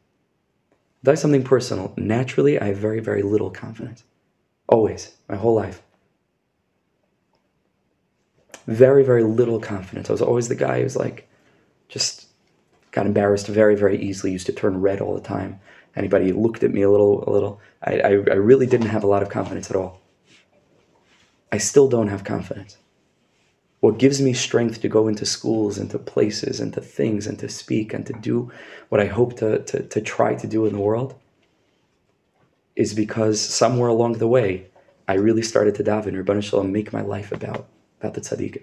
I'll 1.06 1.16
something 1.16 1.44
personal. 1.44 1.94
Naturally, 1.96 2.58
I 2.58 2.66
have 2.66 2.78
very, 2.78 3.00
very 3.00 3.22
little 3.22 3.50
confidence. 3.50 4.02
Always, 4.68 5.16
my 5.28 5.36
whole 5.36 5.54
life 5.54 5.82
very, 8.66 9.04
very 9.04 9.22
little 9.22 9.60
confidence. 9.60 10.08
I 10.08 10.12
was 10.12 10.22
always 10.22 10.48
the 10.48 10.54
guy 10.54 10.78
who 10.78 10.84
was 10.84 10.96
like, 10.96 11.28
just 11.88 12.26
got 12.90 13.06
embarrassed 13.06 13.46
very, 13.46 13.76
very 13.76 14.00
easily. 14.00 14.32
Used 14.32 14.46
to 14.46 14.52
turn 14.52 14.80
red 14.80 15.00
all 15.00 15.14
the 15.14 15.20
time. 15.20 15.60
Anybody 15.94 16.32
looked 16.32 16.62
at 16.62 16.72
me 16.72 16.82
a 16.82 16.90
little, 16.90 17.24
a 17.28 17.30
little. 17.30 17.60
I, 17.82 18.00
I, 18.00 18.08
I 18.08 18.36
really 18.36 18.66
didn't 18.66 18.88
have 18.88 19.04
a 19.04 19.06
lot 19.06 19.22
of 19.22 19.28
confidence 19.28 19.70
at 19.70 19.76
all. 19.76 20.00
I 21.52 21.58
still 21.58 21.88
don't 21.88 22.08
have 22.08 22.24
confidence. 22.24 22.76
What 23.80 23.98
gives 23.98 24.20
me 24.20 24.32
strength 24.32 24.80
to 24.80 24.88
go 24.88 25.06
into 25.06 25.24
schools, 25.24 25.78
into 25.78 25.98
places, 25.98 26.60
into 26.60 26.80
things, 26.80 27.26
and 27.26 27.38
to 27.38 27.48
speak 27.48 27.94
and 27.94 28.04
to 28.06 28.12
do 28.14 28.50
what 28.88 29.00
I 29.00 29.06
hope 29.06 29.36
to, 29.38 29.62
to, 29.62 29.82
to 29.82 30.00
try 30.00 30.34
to 30.34 30.46
do 30.46 30.66
in 30.66 30.72
the 30.72 30.80
world 30.80 31.14
is 32.74 32.94
because 32.94 33.40
somewhere 33.40 33.88
along 33.88 34.14
the 34.14 34.26
way, 34.26 34.66
I 35.08 35.14
really 35.14 35.42
started 35.42 35.76
to 35.76 35.84
daven, 35.84 36.12
Rabban 36.12 36.42
Shalom, 36.42 36.72
make 36.72 36.92
my 36.92 37.00
life 37.00 37.32
about 37.32 37.68
about 38.00 38.14
the 38.14 38.20
tzaddikim, 38.20 38.62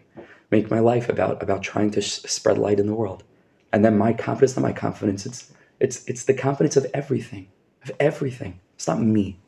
make 0.51 0.69
my 0.69 0.79
life 0.79 1.09
about 1.09 1.41
about 1.41 1.61
trying 1.63 1.91
to 1.91 2.01
sh- 2.01 2.21
spread 2.25 2.57
light 2.57 2.79
in 2.79 2.87
the 2.87 2.93
world, 2.93 3.23
and 3.71 3.83
then 3.83 3.97
my 3.97 4.13
confidence, 4.13 4.55
not 4.55 4.63
my 4.63 4.73
confidence, 4.73 5.25
it's 5.25 5.51
it's 5.79 6.07
it's 6.07 6.23
the 6.25 6.33
confidence 6.33 6.77
of 6.77 6.85
everything, 6.93 7.47
of 7.83 7.91
everything. 7.99 8.59
It's 8.75 8.87
not 8.87 9.01
me. 9.01 9.39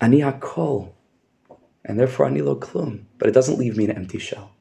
Ani 0.00 0.20
hakol, 0.20 0.92
and 1.84 1.98
therefore 1.98 2.26
ani 2.26 2.42
lo 2.42 2.56
klum. 2.56 3.04
But 3.18 3.28
it 3.28 3.32
doesn't 3.32 3.58
leave 3.58 3.76
me 3.76 3.84
an 3.84 3.92
empty 3.92 4.18
shell. 4.18 4.52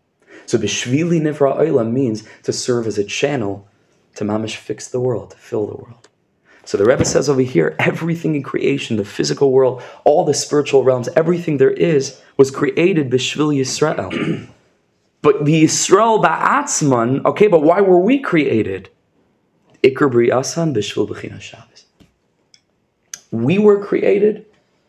So 0.46 0.58
b'shvili 0.58 1.22
nivra 1.22 1.58
oilam 1.58 1.92
means 1.92 2.24
to 2.44 2.54
serve 2.54 2.88
as 2.88 2.98
a 2.98 3.04
channel 3.04 3.68
to 4.16 4.24
mamish 4.24 4.58
fix 4.58 4.88
the 4.88 5.00
world, 5.00 5.32
to 5.32 5.38
fill 5.38 5.68
the 5.68 5.78
world. 5.78 6.10
So 6.72 6.78
the 6.78 6.86
Rebbe 6.86 7.04
says 7.04 7.28
over 7.28 7.42
here, 7.42 7.76
everything 7.80 8.34
in 8.34 8.44
creation, 8.44 8.96
the 8.96 9.04
physical 9.04 9.52
world, 9.52 9.84
all 10.06 10.24
the 10.24 10.34
spiritual 10.34 10.86
realms, 10.86 11.10
everything 11.18 11.58
there 11.58 11.70
is, 11.70 12.22
was 12.38 12.50
created 12.50 13.10
b'shvil 13.10 13.54
Yisrael. 13.54 14.48
but 15.22 15.44
the 15.44 15.66
Yisrael 15.66 16.24
ba'atzman, 16.24 17.26
okay, 17.26 17.48
but 17.48 17.62
why 17.62 17.82
were 17.82 18.00
we 18.00 18.20
created? 18.20 18.90
Ikr 19.84 20.10
b'ri'asan 20.10 20.74
b'shvil 20.74 21.10
b'china 21.10 21.42
Shabbos. 21.42 21.88
We 23.32 23.58
were 23.58 23.84
created 23.84 24.46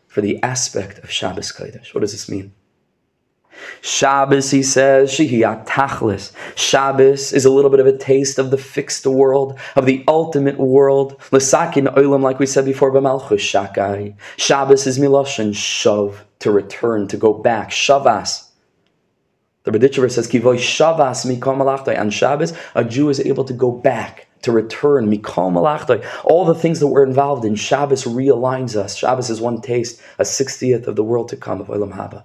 for 0.07 0.21
the 0.21 0.41
aspect 0.41 0.99
of 0.99 1.11
Shabbos 1.11 1.51
Kodesh. 1.51 1.93
What 1.93 1.99
does 1.99 2.13
this 2.13 2.29
mean? 2.29 2.53
Shabbos, 3.81 4.51
he 4.51 4.63
says, 4.63 5.11
Shihiyat 5.11 5.67
Tachlis. 5.67 6.31
Shabbos 6.55 7.33
is 7.33 7.45
a 7.45 7.49
little 7.49 7.69
bit 7.69 7.79
of 7.79 7.87
a 7.87 7.97
taste 7.97 8.39
of 8.39 8.51
the 8.51 8.57
fixed 8.57 9.05
world, 9.05 9.59
of 9.75 9.85
the 9.85 10.03
ultimate 10.07 10.57
world. 10.57 11.17
Lesakin 11.31 11.93
Olam, 11.95 12.21
like 12.21 12.39
we 12.39 12.45
said 12.45 12.65
before, 12.65 12.91
B'malchus 12.91 13.39
Shakai. 13.39 14.15
Shabbos 14.37 14.87
is 14.87 14.99
Miloshin, 14.99 15.49
Shav, 15.49 16.19
to 16.39 16.51
return, 16.51 17.07
to 17.09 17.17
go 17.17 17.33
back. 17.33 17.71
Shavas. 17.71 18.49
The 19.63 19.71
Berditchever 19.71 20.11
says, 20.11 20.29
Kivoy 20.29 20.57
Shavas 20.57 21.25
Malachtoi. 21.25 21.99
On 21.99 22.09
Shabbos, 22.09 22.53
a 22.75 22.83
Jew 22.83 23.09
is 23.09 23.19
able 23.19 23.45
to 23.45 23.53
go 23.53 23.71
back, 23.71 24.27
to 24.41 24.51
return, 24.51 25.09
Mikol 25.09 25.51
Malachtoi. 25.51 26.05
All 26.25 26.45
the 26.45 26.55
things 26.55 26.79
that 26.79 26.87
we're 26.87 27.05
involved 27.05 27.45
in, 27.45 27.55
Shabbos 27.55 28.03
realigns 28.03 28.75
us. 28.75 28.95
Shabbos 28.95 29.29
is 29.29 29.39
one 29.39 29.61
taste, 29.61 30.01
a 30.19 30.23
60th 30.23 30.87
of 30.87 30.95
the 30.95 31.03
world 31.03 31.29
to 31.29 31.37
come 31.37 31.61
of 31.61 31.67
Olam 31.67 31.93
Haba. 31.93 32.23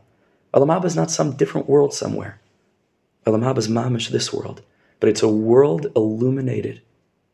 Olam 0.54 0.68
Haba 0.68 0.84
is 0.86 0.96
not 0.96 1.10
some 1.10 1.36
different 1.36 1.68
world 1.68 1.92
somewhere. 1.92 2.40
Olam 3.26 3.42
Haba 3.42 3.58
is 3.58 3.68
mamish 3.68 4.08
this 4.08 4.32
world. 4.32 4.62
But 5.00 5.08
it's 5.08 5.22
a 5.22 5.28
world 5.28 5.86
illuminated 5.94 6.82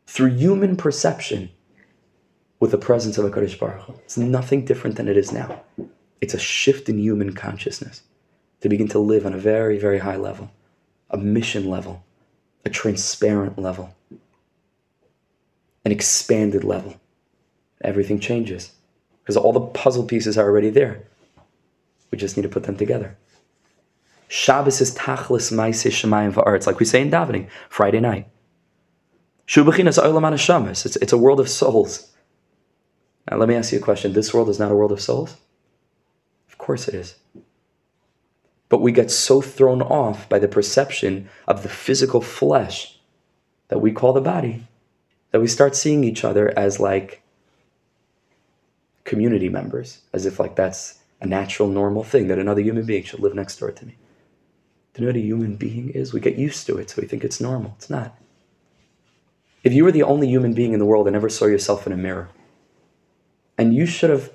through 0.05 0.35
human 0.35 0.75
perception 0.77 1.49
with 2.59 2.71
the 2.71 2.77
presence 2.77 3.17
of 3.17 3.25
a 3.25 3.29
Kadosh 3.29 3.57
Baruch 3.59 3.81
Hu. 3.83 3.93
It's 4.03 4.17
nothing 4.17 4.65
different 4.65 4.97
than 4.97 5.07
it 5.07 5.17
is 5.17 5.31
now. 5.31 5.61
It's 6.21 6.33
a 6.33 6.39
shift 6.39 6.89
in 6.89 6.99
human 6.99 7.33
consciousness 7.33 8.03
to 8.61 8.69
begin 8.69 8.87
to 8.89 8.99
live 8.99 9.25
on 9.25 9.33
a 9.33 9.37
very, 9.37 9.77
very 9.77 9.99
high 9.99 10.15
level, 10.15 10.51
a 11.09 11.17
mission 11.17 11.69
level, 11.69 12.03
a 12.63 12.69
transparent 12.69 13.59
level, 13.59 13.95
an 15.83 15.91
expanded 15.91 16.63
level. 16.63 16.95
Everything 17.81 18.19
changes 18.19 18.71
because 19.21 19.37
all 19.37 19.53
the 19.53 19.59
puzzle 19.59 20.03
pieces 20.03 20.37
are 20.37 20.47
already 20.47 20.69
there. 20.69 21.03
We 22.15 22.19
just 22.19 22.37
need 22.37 22.43
to 22.43 22.49
put 22.49 22.63
them 22.63 22.77
together. 22.77 23.17
Shabbos 24.29 24.79
is 24.79 24.95
tachlis 24.95 25.51
ma'aseh 25.51 25.91
shemayim 25.91 26.31
va'aretz, 26.31 26.65
like 26.65 26.79
we 26.79 26.85
say 26.85 27.01
in 27.01 27.11
davening, 27.11 27.49
Friday 27.67 27.99
night. 27.99 28.29
Shubachinas 29.49 30.01
olam. 30.01 30.69
It's 30.69 30.95
it's 30.95 31.11
a 31.11 31.17
world 31.17 31.41
of 31.41 31.49
souls. 31.49 32.13
Now 33.29 33.35
let 33.35 33.49
me 33.49 33.55
ask 33.55 33.73
you 33.73 33.79
a 33.79 33.81
question. 33.81 34.13
This 34.13 34.33
world 34.33 34.47
is 34.47 34.59
not 34.59 34.71
a 34.71 34.75
world 34.75 34.93
of 34.93 35.01
souls. 35.01 35.35
Of 36.47 36.57
course 36.57 36.87
it 36.87 36.95
is. 36.95 37.15
But 38.69 38.79
we 38.79 38.93
get 38.93 39.11
so 39.11 39.41
thrown 39.41 39.81
off 39.81 40.29
by 40.29 40.39
the 40.39 40.47
perception 40.47 41.27
of 41.49 41.63
the 41.63 41.69
physical 41.83 42.21
flesh 42.21 42.97
that 43.67 43.81
we 43.81 43.91
call 43.91 44.13
the 44.13 44.21
body 44.21 44.65
that 45.31 45.41
we 45.41 45.47
start 45.47 45.75
seeing 45.75 46.05
each 46.05 46.23
other 46.23 46.57
as 46.57 46.79
like 46.79 47.23
community 49.03 49.49
members, 49.49 49.99
as 50.13 50.25
if 50.25 50.39
like 50.39 50.55
that's 50.55 50.99
a 51.21 51.25
natural, 51.25 51.69
normal 51.69 52.03
thing 52.03 52.27
that 52.27 52.39
another 52.39 52.61
human 52.61 52.85
being 52.85 53.03
should 53.03 53.19
live 53.19 53.35
next 53.35 53.57
door 53.57 53.71
to 53.71 53.85
me. 53.85 53.97
Do 54.93 55.01
you 55.01 55.07
know 55.07 55.09
what 55.09 55.17
a 55.17 55.25
human 55.25 55.55
being 55.55 55.89
is? 55.89 56.13
We 56.13 56.19
get 56.19 56.37
used 56.37 56.65
to 56.67 56.77
it, 56.77 56.89
so 56.89 57.01
we 57.01 57.07
think 57.07 57.23
it's 57.23 57.41
normal. 57.41 57.73
It's 57.77 57.89
not. 57.89 58.17
If 59.63 59.73
you 59.73 59.83
were 59.83 59.91
the 59.91 60.03
only 60.03 60.27
human 60.27 60.53
being 60.53 60.73
in 60.73 60.79
the 60.79 60.85
world 60.85 61.07
and 61.07 61.13
never 61.13 61.29
saw 61.29 61.45
yourself 61.45 61.87
in 61.87 61.93
a 61.93 61.97
mirror, 61.97 62.29
and 63.57 63.73
you 63.73 63.85
should 63.85 64.09
have 64.09 64.31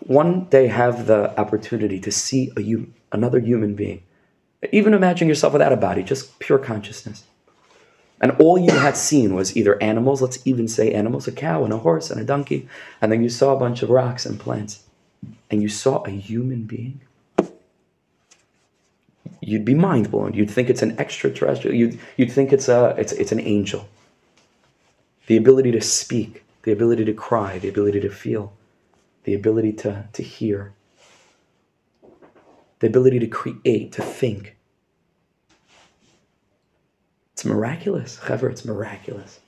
one 0.00 0.44
day 0.46 0.66
have 0.68 1.06
the 1.06 1.38
opportunity 1.38 1.98
to 2.00 2.10
see 2.10 2.52
a, 2.56 2.86
another 3.14 3.40
human 3.40 3.74
being, 3.74 4.02
even 4.72 4.94
imagine 4.94 5.28
yourself 5.28 5.52
without 5.52 5.72
a 5.72 5.76
body, 5.76 6.02
just 6.02 6.38
pure 6.38 6.58
consciousness. 6.58 7.24
And 8.20 8.32
all 8.32 8.58
you 8.58 8.72
had 8.72 8.96
seen 8.96 9.34
was 9.34 9.56
either 9.56 9.82
animals, 9.82 10.20
let's 10.20 10.38
even 10.46 10.68
say 10.68 10.92
animals, 10.92 11.26
a 11.26 11.32
cow 11.32 11.64
and 11.64 11.72
a 11.72 11.78
horse 11.78 12.10
and 12.10 12.20
a 12.20 12.24
donkey, 12.24 12.68
and 13.00 13.10
then 13.10 13.22
you 13.22 13.30
saw 13.30 13.54
a 13.54 13.58
bunch 13.58 13.82
of 13.82 13.88
rocks 13.88 14.26
and 14.26 14.38
plants, 14.38 14.84
and 15.50 15.62
you 15.62 15.68
saw 15.68 16.02
a 16.04 16.10
human 16.10 16.64
being. 16.64 17.00
You'd 19.40 19.64
be 19.64 19.74
mind 19.74 20.10
blown. 20.10 20.34
You'd 20.34 20.50
think 20.50 20.68
it's 20.68 20.82
an 20.82 20.98
extraterrestrial. 20.98 21.74
You'd, 21.74 21.98
you'd 22.16 22.30
think 22.30 22.52
it's, 22.52 22.68
a, 22.68 22.94
it's, 22.98 23.12
it's 23.12 23.32
an 23.32 23.40
angel. 23.40 23.88
The 25.26 25.36
ability 25.36 25.72
to 25.72 25.80
speak, 25.80 26.44
the 26.62 26.72
ability 26.72 27.04
to 27.06 27.14
cry, 27.14 27.58
the 27.58 27.68
ability 27.68 28.00
to 28.00 28.10
feel, 28.10 28.52
the 29.24 29.34
ability 29.34 29.72
to, 29.74 30.08
to 30.12 30.22
hear, 30.22 30.72
the 32.80 32.86
ability 32.86 33.18
to 33.20 33.26
create, 33.26 33.92
to 33.92 34.02
think. 34.02 34.56
It's 37.32 37.44
miraculous. 37.44 38.18
However, 38.18 38.50
it's 38.50 38.64
miraculous. 38.64 39.40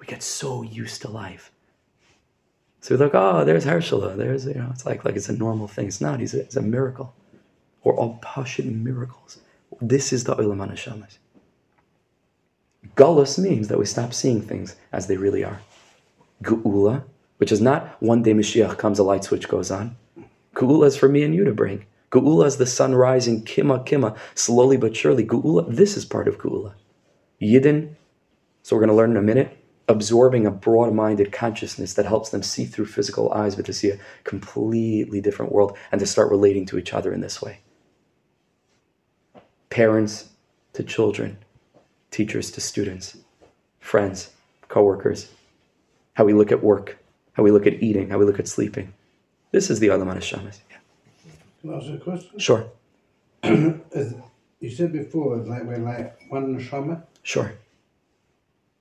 We 0.00 0.06
get 0.06 0.22
so 0.22 0.62
used 0.62 1.02
to 1.02 1.08
life. 1.08 1.52
So 2.80 2.96
we're 2.96 3.04
like, 3.04 3.14
oh, 3.14 3.44
there's 3.44 3.64
Herschel. 3.64 4.00
There's, 4.16 4.46
you 4.46 4.54
know, 4.54 4.68
it's 4.70 4.86
like, 4.86 5.04
like 5.04 5.16
it's 5.16 5.28
a 5.28 5.36
normal 5.36 5.68
thing. 5.68 5.86
It's 5.86 6.00
not. 6.00 6.20
He's 6.20 6.34
a, 6.34 6.40
it's 6.40 6.56
a 6.56 6.62
miracle. 6.62 7.14
We're 7.84 7.96
all 7.96 8.18
passion 8.22 8.82
miracles. 8.82 9.38
This 9.80 10.12
is 10.12 10.24
the 10.24 10.34
Olam 10.36 10.66
HaNeshamas. 10.66 11.18
Gullus 12.96 13.38
means 13.38 13.68
that 13.68 13.78
we 13.78 13.84
stop 13.84 14.12
seeing 14.12 14.40
things 14.40 14.76
as 14.92 15.06
they 15.06 15.16
really 15.16 15.44
are. 15.44 15.60
Geula, 16.42 17.04
which 17.36 17.52
is 17.52 17.60
not 17.60 18.00
one 18.02 18.22
day 18.22 18.32
Mashiach 18.32 18.78
comes, 18.78 18.98
a 18.98 19.02
light 19.02 19.24
switch 19.24 19.48
goes 19.48 19.70
on. 19.70 19.96
Geula 20.54 20.86
is 20.86 20.96
for 20.96 21.08
me 21.08 21.22
and 21.22 21.34
you 21.34 21.44
to 21.44 21.52
bring. 21.52 21.84
Geula 22.10 22.46
is 22.46 22.56
the 22.56 22.66
sun 22.66 22.94
rising, 22.94 23.44
kima 23.44 23.86
kima, 23.86 24.16
slowly 24.34 24.76
but 24.76 24.96
surely. 24.96 25.24
Geula, 25.24 25.66
this 25.68 25.96
is 25.96 26.04
part 26.04 26.28
of 26.28 26.38
Geula. 26.38 26.74
Yidden, 27.40 27.94
so 28.62 28.74
we're 28.74 28.80
going 28.80 28.88
to 28.88 28.96
learn 28.96 29.12
in 29.12 29.16
a 29.16 29.22
minute, 29.22 29.56
absorbing 29.90 30.46
a 30.46 30.52
broad 30.52 30.94
minded 30.94 31.32
consciousness 31.32 31.94
that 31.94 32.06
helps 32.06 32.30
them 32.30 32.44
see 32.44 32.64
through 32.64 32.86
physical 32.86 33.32
eyes, 33.32 33.56
but 33.56 33.66
to 33.66 33.72
see 33.72 33.90
a 33.90 33.98
completely 34.22 35.20
different 35.20 35.50
world 35.50 35.76
and 35.90 35.98
to 35.98 36.06
start 36.06 36.30
relating 36.30 36.64
to 36.64 36.78
each 36.78 36.94
other 36.94 37.12
in 37.12 37.20
this 37.20 37.42
way. 37.42 37.58
Parents 39.68 40.30
to 40.74 40.84
children, 40.84 41.38
teachers 42.12 42.52
to 42.52 42.60
students, 42.60 43.18
friends, 43.80 44.30
coworkers, 44.68 45.32
how 46.14 46.24
we 46.24 46.34
look 46.34 46.52
at 46.52 46.62
work, 46.62 46.96
how 47.32 47.42
we 47.42 47.50
look 47.50 47.66
at 47.66 47.82
eating, 47.82 48.10
how 48.10 48.18
we 48.18 48.24
look 48.24 48.38
at 48.38 48.46
sleeping. 48.46 48.92
This 49.50 49.70
is 49.70 49.80
the 49.80 49.88
Olam 49.88 50.06
HaNeshamas. 50.06 50.60
Yeah. 50.70 50.76
Can 51.60 51.74
I 51.74 51.76
ask 51.78 51.88
a 51.88 51.98
question? 51.98 52.38
Sure. 52.38 52.66
you 53.42 54.70
said 54.70 54.92
before, 54.92 55.38
like 55.38 55.64
we're 55.64 55.78
like 55.78 56.16
one 56.28 56.56
neshama. 56.56 57.02
Sure. 57.24 57.52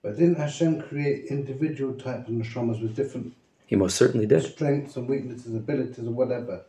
But 0.01 0.17
didn't 0.17 0.35
Hashem 0.35 0.81
create 0.83 1.25
individual 1.25 1.93
types 1.93 2.29
of 2.29 2.35
neshamas 2.35 2.81
with 2.81 2.95
different 2.95 3.33
He 3.67 3.75
most 3.75 3.97
certainly 3.97 4.25
did. 4.25 4.43
strengths 4.43 4.95
and 4.95 5.07
weaknesses, 5.07 5.53
abilities, 5.53 6.07
or 6.07 6.12
whatever? 6.12 6.63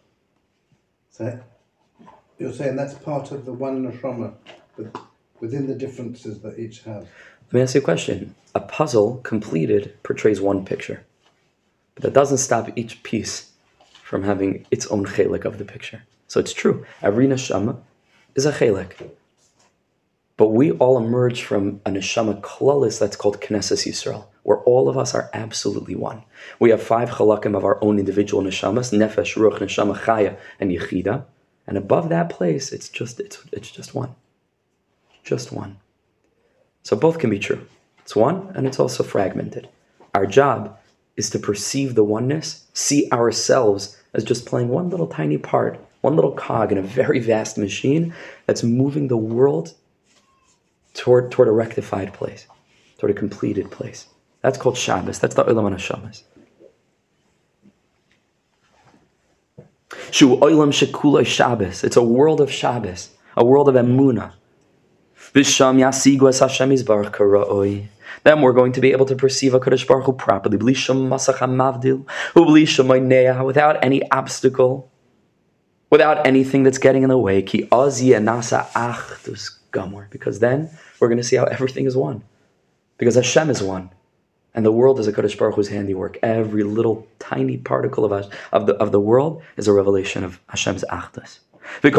So 1.11 1.39
you're 2.39 2.53
saying 2.53 2.77
that's 2.77 2.95
part 2.95 3.31
of 3.31 3.45
the 3.45 3.53
one 3.53 3.87
neshama, 3.87 4.35
but 4.77 5.01
within 5.39 5.67
the 5.67 5.75
differences 5.75 6.41
that 6.41 6.59
each 6.59 6.83
have. 6.83 7.07
Let 7.47 7.53
me 7.53 7.61
ask 7.63 7.75
you 7.75 7.81
a 7.81 7.85
question. 7.85 8.35
A 8.55 8.61
puzzle 8.61 9.19
completed 9.19 9.97
portrays 10.03 10.41
one 10.41 10.65
picture, 10.65 11.05
but 11.95 12.03
that 12.03 12.13
doesn't 12.13 12.39
stop 12.39 12.71
each 12.77 13.03
piece 13.03 13.53
from 14.03 14.25
having 14.25 14.67
its 14.71 14.87
own 14.89 15.07
chelik 15.07 15.45
of 15.45 15.59
the 15.59 15.65
picture. 15.65 16.03
So 16.27 16.41
it's 16.41 16.53
true. 16.53 16.85
Every 17.03 17.27
neshama 17.27 17.81
is 18.35 18.47
a 18.47 18.53
chelik. 18.53 18.93
But 20.41 20.53
we 20.53 20.71
all 20.71 20.97
emerge 20.97 21.43
from 21.43 21.83
a 21.85 21.91
neshama 21.91 22.41
klalis 22.41 22.99
that's 22.99 23.15
called 23.15 23.43
Knesset 23.43 23.87
Yisrael, 23.87 24.25
where 24.43 24.61
all 24.61 24.89
of 24.89 24.97
us 24.97 25.15
are 25.15 25.29
absolutely 25.35 25.95
one. 25.95 26.23
We 26.59 26.71
have 26.71 26.83
five 26.83 27.11
chalakim 27.11 27.55
of 27.55 27.63
our 27.63 27.79
own 27.85 27.99
individual 27.99 28.43
neshamas, 28.43 28.91
nefesh, 28.91 29.37
ruach, 29.37 29.59
neshama, 29.59 29.99
chaya, 29.99 30.39
and 30.59 30.71
yechida. 30.71 31.25
And 31.67 31.77
above 31.77 32.09
that 32.09 32.31
place, 32.31 32.73
it's 32.73 32.89
just 32.89 33.21
it's, 33.21 33.45
it's 33.53 33.71
just 33.71 33.95
one. 33.95 34.15
Just 35.23 35.53
one. 35.53 35.77
So 36.85 36.97
both 36.97 37.19
can 37.19 37.29
be 37.29 37.39
true. 37.39 37.67
It's 37.99 38.17
one 38.17 38.51
and 38.55 38.67
it's 38.67 38.81
also 38.81 39.03
fragmented. 39.03 39.69
Our 40.15 40.25
job 40.25 40.79
is 41.19 41.29
to 41.31 41.39
perceive 41.39 41.97
the 41.97 42.03
oneness, 42.03 42.67
see 42.73 43.11
ourselves 43.13 43.99
as 44.15 44.25
just 44.25 44.47
playing 44.47 44.71
one 44.71 44.89
little 44.89 45.07
tiny 45.07 45.37
part, 45.37 45.79
one 46.01 46.17
little 46.17 46.33
cog 46.33 46.73
in 46.73 46.79
a 46.79 46.83
very 46.83 47.19
vast 47.19 47.59
machine 47.59 48.15
that's 48.47 48.63
moving 48.63 49.09
the 49.09 49.19
world 49.19 49.75
toward, 50.95 51.31
toward 51.31 51.49
a 51.49 51.53
rectified 51.53 52.13
place, 52.13 52.47
toward 52.99 53.11
a 53.11 53.15
completed 53.15 53.71
place. 53.71 54.07
That's 54.43 54.59
called 54.59 54.77
Shabbos. 54.77 55.19
That's 55.19 55.35
the 55.35 55.45
Olam 55.45 55.79
Shabbos. 55.79 56.25
Shu 60.11 60.37
Olam 60.37 60.73
Shekula 60.73 61.27
Shabbos. 61.27 61.85
It's 61.85 61.97
a 61.97 62.03
world 62.03 62.41
of 62.41 62.51
Shabbos, 62.51 63.11
a 63.37 63.45
world 63.45 63.69
of 63.69 63.75
Emunah. 63.75 64.33
Visham 65.35 65.79
Yasigwas 65.79 66.41
Hashem 66.41 66.71
Yisbarach 66.71 67.13
Kara'oi. 67.13 67.87
Then 68.25 68.41
we're 68.41 68.53
going 68.53 68.73
to 68.73 68.81
be 68.81 68.91
able 68.93 69.07
to 69.07 69.15
perceive 69.15 69.55
a 69.55 69.61
Kadosh 69.61 69.87
Baruch 69.87 70.07
Hu 70.07 70.13
properly, 70.13 70.59
blisham 70.59 71.09
masacham 71.09 71.55
mavdil, 71.55 72.05
blisham 72.35 73.45
without 73.45 73.83
any 73.85 74.11
obstacle, 74.11 74.91
without 75.91 76.27
anything 76.27 76.65
that's 76.65 76.79
getting 76.79 77.03
in 77.05 77.09
the 77.09 77.19
way. 77.19 77.43
Ki 77.43 77.69
nasa 77.71 78.67
achdus 78.73 79.60
gamor. 79.73 80.11
Because 80.11 80.39
then 80.41 80.71
we're 80.99 81.09
going 81.09 81.19
to 81.19 81.25
see 81.25 81.37
how 81.37 81.45
everything 81.45 81.87
is 81.87 81.97
one. 81.97 82.23
Because 82.99 83.15
Hashem 83.15 83.51
is 83.51 83.63
one. 83.63 83.91
And 84.55 84.67
the 84.67 84.73
world 84.73 84.99
is 84.99 85.07
a 85.07 85.13
Kadosh 85.13 85.39
Baruch 85.39 85.55
Hu's 85.55 85.69
handiwork. 85.69 86.19
Every 86.23 86.65
little 86.65 87.07
tiny 87.19 87.57
particle 87.57 88.05
of, 88.05 88.33
of, 88.53 88.67
the, 88.67 88.75
of 88.75 88.91
the 88.91 89.01
world 89.01 89.43
is 89.57 89.69
a 89.69 89.73
revelation 89.73 90.25
of 90.25 90.41
Hashem's 90.49 90.85
achdus. 90.91 91.39
And 91.83 91.93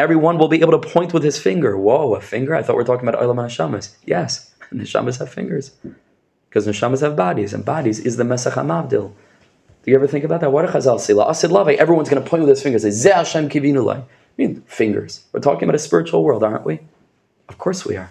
everyone 0.00 0.38
will 0.38 0.48
be 0.48 0.60
able 0.60 0.80
to 0.80 0.88
point 0.88 1.14
with 1.14 1.22
his 1.22 1.38
finger. 1.38 1.78
Whoa, 1.78 2.14
a 2.14 2.20
finger? 2.20 2.54
I 2.54 2.62
thought 2.62 2.76
we 2.76 2.82
are 2.82 2.86
talking 2.86 3.08
about 3.08 3.22
Olam 3.22 3.36
Neshamas. 3.36 3.94
Yes, 4.04 4.54
Neshamas 4.72 5.18
have 5.20 5.30
fingers. 5.30 5.70
Because 6.48 6.66
Neshamas 6.66 7.00
have 7.02 7.14
bodies, 7.14 7.54
and 7.54 7.64
bodies 7.64 8.00
is 8.00 8.16
the 8.16 8.24
Mesach 8.24 8.54
HaMavdil. 8.54 9.12
Do 9.88 9.90
you 9.90 9.94
ever 9.94 10.06
think 10.06 10.24
about 10.24 10.40
that? 10.40 10.50
What 10.50 10.64
a 10.64 10.68
Chazal 10.68 10.98
say? 10.98 11.14
Everyone's 11.76 12.08
going 12.08 12.22
to 12.22 12.28
point 12.28 12.42
with 12.42 12.50
his 12.50 12.62
finger 12.62 12.78
say, 12.78 12.90
Ze 12.90 13.10
Hashem 13.10 13.48
kivinu 13.48 13.94
I 13.94 14.02
mean, 14.38 14.62
fingers. 14.62 15.24
We're 15.32 15.40
talking 15.40 15.64
about 15.64 15.74
a 15.74 15.80
spiritual 15.80 16.24
world, 16.24 16.42
aren't 16.42 16.64
we? 16.64 16.80
Of 17.48 17.58
course 17.58 17.84
we 17.84 17.96
are. 17.96 18.10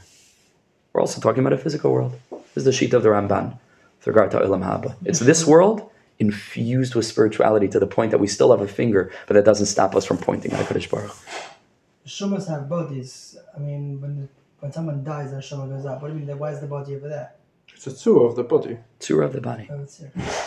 We're 0.93 1.01
also 1.01 1.21
talking 1.21 1.39
about 1.39 1.53
a 1.53 1.57
physical 1.57 1.91
world. 1.91 2.19
This 2.29 2.57
is 2.57 2.65
the 2.65 2.71
sheet 2.71 2.93
of 2.93 3.03
the 3.03 3.09
Ramban 3.09 3.57
with 3.97 4.07
regard 4.07 4.31
to 4.31 4.39
Olam 4.39 4.63
Haba. 4.63 4.95
It's 5.05 5.19
this 5.19 5.45
world 5.45 5.89
infused 6.19 6.95
with 6.95 7.05
spirituality 7.05 7.67
to 7.67 7.79
the 7.79 7.87
point 7.87 8.11
that 8.11 8.17
we 8.17 8.27
still 8.27 8.51
have 8.51 8.61
a 8.61 8.67
finger, 8.67 9.11
but 9.27 9.35
that 9.35 9.45
doesn't 9.45 9.67
stop 9.67 9.95
us 9.95 10.05
from 10.05 10.17
pointing 10.17 10.51
at 10.51 10.65
HaKadosh 10.65 10.89
Baruch. 10.89 11.11
Hu. 11.11 12.09
Shumas 12.09 12.47
have 12.47 12.67
bodies. 12.67 13.37
I 13.55 13.59
mean, 13.59 14.01
when 14.01 14.29
when 14.59 14.71
someone 14.71 15.03
dies, 15.03 15.31
their 15.31 15.41
shuma 15.41 15.69
goes 15.69 15.85
up. 15.85 16.01
What 16.01 16.11
do 16.11 16.17
you 16.17 16.25
mean? 16.25 16.37
Why 16.39 16.51
is 16.51 16.61
the 16.61 16.67
body 16.67 16.95
over 16.95 17.07
there? 17.07 17.31
It's 17.73 17.85
a 17.85 17.95
tour 17.95 18.25
of 18.25 18.35
the 18.35 18.43
body. 18.43 18.77
Tzura 18.99 19.25
of 19.25 19.33
the 19.33 19.41
body. 19.41 19.69
Oh. 19.69 19.85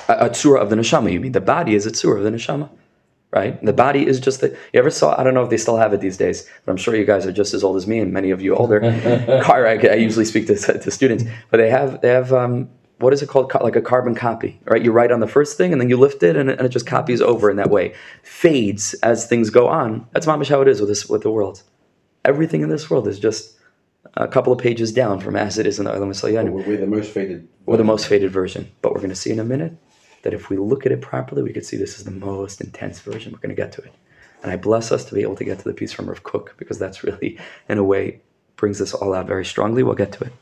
A, 0.09 0.27
a 0.27 0.31
tzura 0.31 0.61
of 0.61 0.71
the 0.71 0.77
neshama. 0.77 1.13
You 1.13 1.21
mean 1.21 1.33
the 1.33 1.41
body 1.41 1.75
is 1.75 1.87
a 1.87 1.91
tzura 1.91 2.19
of 2.19 2.25
the 2.25 2.31
neshama, 2.31 2.69
right? 3.33 3.63
The 3.65 3.73
body 3.73 4.07
is 4.07 4.21
just 4.21 4.41
the. 4.41 4.51
You 4.73 4.81
ever 4.81 4.91
saw? 4.91 5.19
I 5.19 5.25
don't 5.25 5.35
know 5.35 5.43
if 5.43 5.51
they 5.51 5.57
still 5.57 5.77
have 5.77 5.93
it 5.93 6.01
these 6.01 6.17
days, 6.17 6.49
but 6.65 6.73
I'm 6.73 6.77
sure 6.77 6.95
you 6.95 7.05
guys 7.05 7.27
are 7.27 7.33
just 7.33 7.55
as 7.55 7.63
old 7.63 7.77
as 7.77 7.87
me, 7.87 7.99
and 7.99 8.13
many 8.13 8.31
of 8.31 8.41
you 8.41 8.55
older. 8.55 8.81
Car, 9.43 9.67
I, 9.67 9.75
I 9.75 9.95
usually 9.95 10.25
speak 10.25 10.47
to, 10.49 10.57
to 10.57 10.91
students, 10.91 11.25
but 11.51 11.59
they 11.59 11.71
have 11.71 12.01
they 12.01 12.09
have 12.09 12.33
um, 12.33 12.69
what 12.99 13.13
is 13.13 13.23
it 13.23 13.29
called? 13.29 13.53
Like 13.61 13.77
a 13.77 13.83
carbon 13.83 14.15
copy, 14.15 14.61
right? 14.65 14.83
You 14.83 14.93
write 14.93 15.13
on 15.13 15.21
the 15.21 15.29
first 15.29 15.57
thing, 15.57 15.73
and 15.73 15.81
then 15.81 15.89
you 15.89 15.97
lift 15.97 16.23
it, 16.23 16.37
and 16.37 16.51
it, 16.51 16.59
and 16.59 16.67
it 16.67 16.71
just 16.71 16.87
copies 16.87 17.21
over 17.21 17.51
in 17.51 17.57
that 17.57 17.71
way, 17.71 17.95
fades 18.23 18.95
as 19.03 19.27
things 19.27 19.51
go 19.51 19.69
on. 19.69 20.07
That's 20.13 20.27
mamish 20.27 20.49
how 20.49 20.61
it 20.61 20.69
is 20.69 20.81
with 20.81 20.89
this 20.89 21.09
with 21.09 21.23
the 21.23 21.31
world. 21.31 21.63
Everything 22.25 22.63
in 22.63 22.69
this 22.69 22.91
world 22.91 23.09
is 23.09 23.19
just 23.19 23.57
a 24.15 24.29
couple 24.29 24.53
of 24.53 24.59
pages 24.59 24.93
down 24.93 25.21
from 25.21 25.37
as 25.37 25.59
it 25.59 25.67
is 25.67 25.79
in 25.79 25.85
the 25.85 25.93
Olam. 25.93 26.51
We're, 26.51 26.67
we're 26.67 26.77
the 26.77 26.87
most 26.87 27.13
faded. 27.13 27.49
Or 27.67 27.77
the 27.77 27.85
most 27.85 28.07
faded 28.07 28.31
version. 28.31 28.71
But 28.83 28.93
we're 28.93 28.99
going 28.99 29.11
to 29.11 29.17
see 29.17 29.31
in 29.31 29.39
a 29.39 29.45
minute 29.45 29.77
that 30.23 30.35
if 30.35 30.51
we 30.51 30.57
look 30.57 30.87
at 30.87 30.93
it 30.93 31.01
properly, 31.01 31.43
we 31.43 31.53
could 31.53 31.65
see 31.65 31.77
this 31.77 31.99
is 31.99 32.05
the 32.05 32.11
most 32.11 32.61
intense 32.61 33.01
version. 33.01 33.33
We're 33.33 33.39
going 33.39 33.55
to 33.55 33.61
get 33.61 33.73
to 33.73 33.83
it. 33.83 33.93
And 34.43 34.51
I 34.51 34.57
bless 34.57 34.91
us 34.93 35.05
to 35.07 35.15
be 35.15 35.23
able 35.23 35.37
to 35.37 35.45
get 35.45 35.59
to 35.59 35.65
the 35.65 35.75
piece 35.75 35.93
from 35.93 36.07
Rav 36.07 36.23
Kook 36.23 36.55
because 36.57 36.79
that's 36.79 37.05
really, 37.05 37.39
in 37.69 37.79
a 37.79 37.85
way, 37.85 38.21
brings 38.57 38.79
this 38.79 38.95
all 38.95 39.15
out 39.15 39.27
very 39.27 39.45
strongly. 39.45 39.83
We'll 39.83 39.95
get 39.95 40.13
to 40.13 40.25
it. 40.25 40.33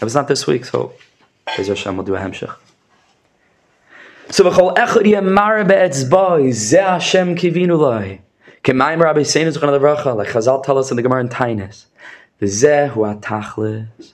It 0.00 0.04
was 0.04 0.14
not 0.14 0.28
this 0.28 0.46
week, 0.46 0.64
so 0.64 0.92
Be'ez 1.56 1.68
Hashem, 1.68 1.96
we'll 1.96 2.06
do 2.06 2.14
a 2.14 2.18
hemshech. 2.18 2.54
So 4.30 4.44
v'chol 4.44 4.76
echad 4.76 5.02
yamar 5.02 5.66
be'etzboi, 5.66 6.52
ze 6.52 6.76
Hashem 6.76 7.34
kivinu 7.34 7.78
lai. 7.78 8.20
K'mayim 8.62 9.00
Rabbi 9.00 9.20
Seinu 9.20 9.56
Zuchan 9.56 9.78
Levracha, 9.78 10.14
like 10.14 10.28
Chazal 10.28 10.62
tell 10.62 10.78
us 10.78 10.90
in 10.90 10.96
the 10.96 11.02
Gemara 11.02 11.20
in 11.20 11.28
Tainis. 11.28 11.86
V'zeh 12.40 12.90
hu 12.90 13.00
atachlis. 13.00 14.12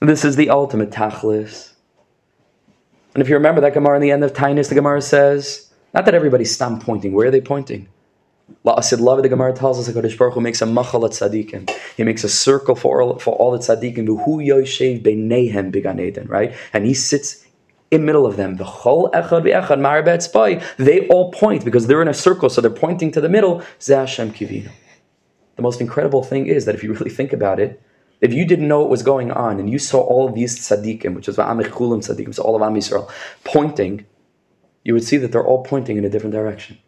This 0.00 0.24
is 0.24 0.36
the 0.36 0.50
ultimate 0.50 0.90
tachlis. 0.90 1.72
And 3.14 3.22
if 3.22 3.28
you 3.28 3.34
remember 3.34 3.60
that 3.62 3.74
Gemara 3.74 3.96
in 3.96 4.02
the 4.02 4.10
end 4.10 4.22
of 4.22 4.32
Tainus, 4.32 4.68
the 4.68 4.74
Gemara 4.74 5.02
says, 5.02 5.70
not 5.94 6.04
that 6.04 6.14
everybody's 6.14 6.54
stam 6.54 6.78
pointing. 6.78 7.12
Where 7.12 7.28
are 7.28 7.30
they 7.30 7.40
pointing? 7.40 7.88
La'asid 8.64 9.00
love, 9.00 9.22
the 9.22 9.28
Gemara 9.28 9.52
tells 9.52 9.78
us 9.78 9.92
that 9.92 10.02
Kodesh 10.02 10.16
Baruch 10.16 10.34
Hu 10.34 10.40
makes 10.40 10.62
a 10.62 10.66
machal 10.66 11.04
at 11.04 11.12
tzaddikim. 11.12 11.70
He 11.96 12.04
makes 12.04 12.24
a 12.24 12.28
circle 12.28 12.74
for 12.74 13.02
all, 13.02 13.18
for 13.18 13.34
all 13.34 13.50
the 13.50 13.58
tzaddikim. 13.58 14.06
V'hu 14.06 14.46
yoshev 14.46 15.02
b'neihem 15.02 15.72
b'gan 15.72 16.00
Eden, 16.00 16.28
right? 16.28 16.54
And 16.72 16.86
he 16.86 16.94
sits 16.94 17.44
in 17.90 18.04
middle 18.04 18.26
of 18.26 18.36
them. 18.36 18.56
V'chol 18.56 19.10
echad 19.12 19.42
v'echad 19.42 19.80
mar 19.80 20.02
be'etzbai. 20.02 20.62
They 20.76 21.06
all 21.08 21.30
point 21.32 21.64
because 21.64 21.86
they're 21.86 22.02
in 22.02 22.08
a 22.08 22.14
circle, 22.14 22.48
so 22.48 22.60
they're 22.60 22.70
pointing 22.70 23.10
to 23.12 23.20
the 23.20 23.28
middle. 23.28 23.60
Zeh 23.80 23.98
Hashem 23.98 24.32
kivinu. 24.32 24.70
The 25.56 25.62
most 25.62 25.80
incredible 25.80 26.22
thing 26.22 26.46
is 26.46 26.64
that 26.66 26.74
if 26.74 26.82
you 26.82 26.92
really 26.92 27.10
think 27.10 27.32
about 27.32 27.58
it, 27.58 27.82
if 28.20 28.32
you 28.32 28.44
didn't 28.44 28.68
know 28.68 28.80
what 28.80 28.90
was 28.90 29.02
going 29.02 29.30
on 29.30 29.60
and 29.60 29.70
you 29.70 29.78
saw 29.78 30.00
all 30.00 30.28
of 30.28 30.34
these 30.34 30.58
tzaddikim, 30.58 31.14
which 31.14 31.28
is 31.28 31.36
va'amich 31.36 31.70
chulim 31.70 32.00
tzaddikim, 32.00 32.34
so 32.34 32.42
all 32.42 32.56
of 32.56 32.62
Am 32.62 32.74
Yisrael, 32.74 33.10
pointing, 33.44 34.06
you 34.84 34.92
would 34.94 35.04
see 35.04 35.16
that 35.18 35.32
they're 35.32 35.46
all 35.46 35.62
pointing 35.62 35.96
in 35.96 36.04
a 36.04 36.08
different 36.08 36.32
direction. 36.32 36.78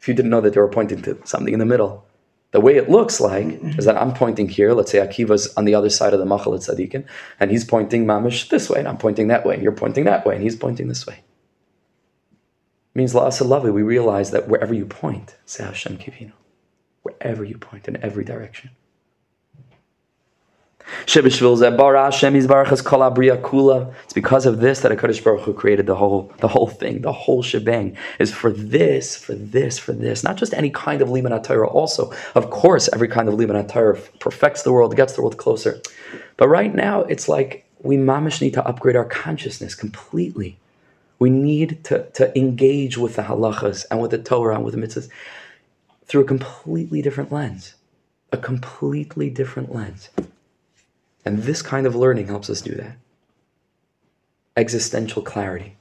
If 0.00 0.08
you 0.08 0.14
didn't 0.14 0.30
know 0.30 0.40
that 0.42 0.52
they 0.52 0.60
were 0.60 0.68
pointing 0.68 1.00
to 1.02 1.18
something 1.24 1.54
in 1.54 1.60
the 1.60 1.66
middle, 1.66 2.06
the 2.50 2.60
way 2.60 2.76
it 2.76 2.90
looks 2.90 3.20
like 3.20 3.46
mm-hmm. 3.46 3.78
is 3.78 3.84
that 3.86 3.96
I'm 3.96 4.12
pointing 4.12 4.48
here. 4.48 4.74
Let's 4.74 4.92
say 4.92 4.98
Akiva's 4.98 5.52
on 5.56 5.64
the 5.64 5.74
other 5.74 5.90
side 5.90 6.12
of 6.12 6.20
the 6.20 6.26
machal 6.26 6.54
at 6.54 6.60
tzaddikim, 6.60 7.04
and 7.40 7.50
he's 7.50 7.64
pointing 7.64 8.04
mamish 8.04 8.48
this 8.48 8.68
way, 8.68 8.78
and 8.78 8.86
I'm 8.86 8.98
pointing 8.98 9.28
that 9.28 9.46
way. 9.46 9.54
and 9.54 9.62
You're 9.62 9.72
pointing 9.72 10.04
that 10.04 10.26
way, 10.26 10.34
and 10.34 10.42
he's 10.44 10.54
pointing 10.54 10.88
this 10.88 11.06
way. 11.06 11.14
It 12.94 12.98
means 12.98 13.14
la'asalavi, 13.14 13.72
we 13.72 13.82
realize 13.82 14.30
that 14.30 14.46
wherever 14.46 14.74
you 14.74 14.86
point, 14.86 15.34
say 15.46 15.64
Hashem 15.64 15.98
kivinu. 15.98 16.32
Wherever 17.02 17.42
you 17.42 17.58
point, 17.58 17.88
in 17.88 17.96
every 18.02 18.24
direction. 18.24 18.70
Shebishvil 20.73 20.73
zeh 20.73 20.73
bara 20.73 20.73
Hashem 20.73 20.73
yizbarach 20.73 20.73
es 20.73 20.73
kol 20.73 20.73
abriya 20.73 20.73
kula. 20.73 20.73
It's 21.06 21.16
because 24.14 24.46
of 24.46 24.60
this 24.60 24.80
that 24.80 24.92
HaKadosh 24.92 25.24
Baruch 25.24 25.40
Hu 25.42 25.54
created 25.54 25.86
the 25.86 25.94
whole, 25.94 26.32
the 26.38 26.48
whole 26.48 26.66
thing, 26.66 27.02
the 27.02 27.12
whole 27.12 27.42
shebang. 27.42 27.96
Is 28.18 28.32
for 28.32 28.50
this, 28.50 29.16
for 29.16 29.34
this, 29.34 29.78
for 29.78 29.92
this. 29.92 30.22
Not 30.24 30.36
just 30.36 30.54
any 30.54 30.70
kind 30.70 31.02
of 31.02 31.10
liman 31.10 31.42
Torah. 31.42 31.68
Also, 31.68 32.12
of 32.34 32.50
course, 32.50 32.88
every 32.92 33.08
kind 33.08 33.28
of 33.28 33.34
liman 33.34 33.66
Torah 33.66 33.98
perfects 34.18 34.62
the 34.62 34.72
world, 34.72 34.96
gets 34.96 35.14
the 35.14 35.22
world 35.22 35.36
closer. 35.36 35.80
But 36.36 36.48
right 36.48 36.74
now, 36.74 37.02
it's 37.02 37.28
like 37.28 37.66
we 37.82 37.96
mamish 37.96 38.40
need 38.40 38.54
to 38.54 38.66
upgrade 38.66 38.96
our 38.96 39.04
consciousness 39.04 39.74
completely. 39.74 40.58
We 41.18 41.30
need 41.30 41.84
to, 41.84 42.10
to 42.10 42.36
engage 42.36 42.98
with 42.98 43.16
the 43.16 43.22
halachas 43.22 43.84
and 43.90 44.00
with 44.00 44.10
the 44.10 44.18
Torah 44.18 44.56
and 44.56 44.64
with 44.64 44.74
the 44.74 44.80
mitzvahs 44.80 45.08
through 46.06 46.22
a 46.22 46.26
completely 46.26 47.02
different 47.02 47.32
lens. 47.32 47.74
A 48.32 48.36
completely 48.36 49.30
different 49.30 49.72
lens. 49.74 50.10
And 51.24 51.42
this 51.42 51.62
kind 51.62 51.86
of 51.86 51.94
learning 51.94 52.26
helps 52.26 52.50
us 52.50 52.60
do 52.60 52.74
that. 52.74 52.96
Existential 54.56 55.22
clarity. 55.22 55.76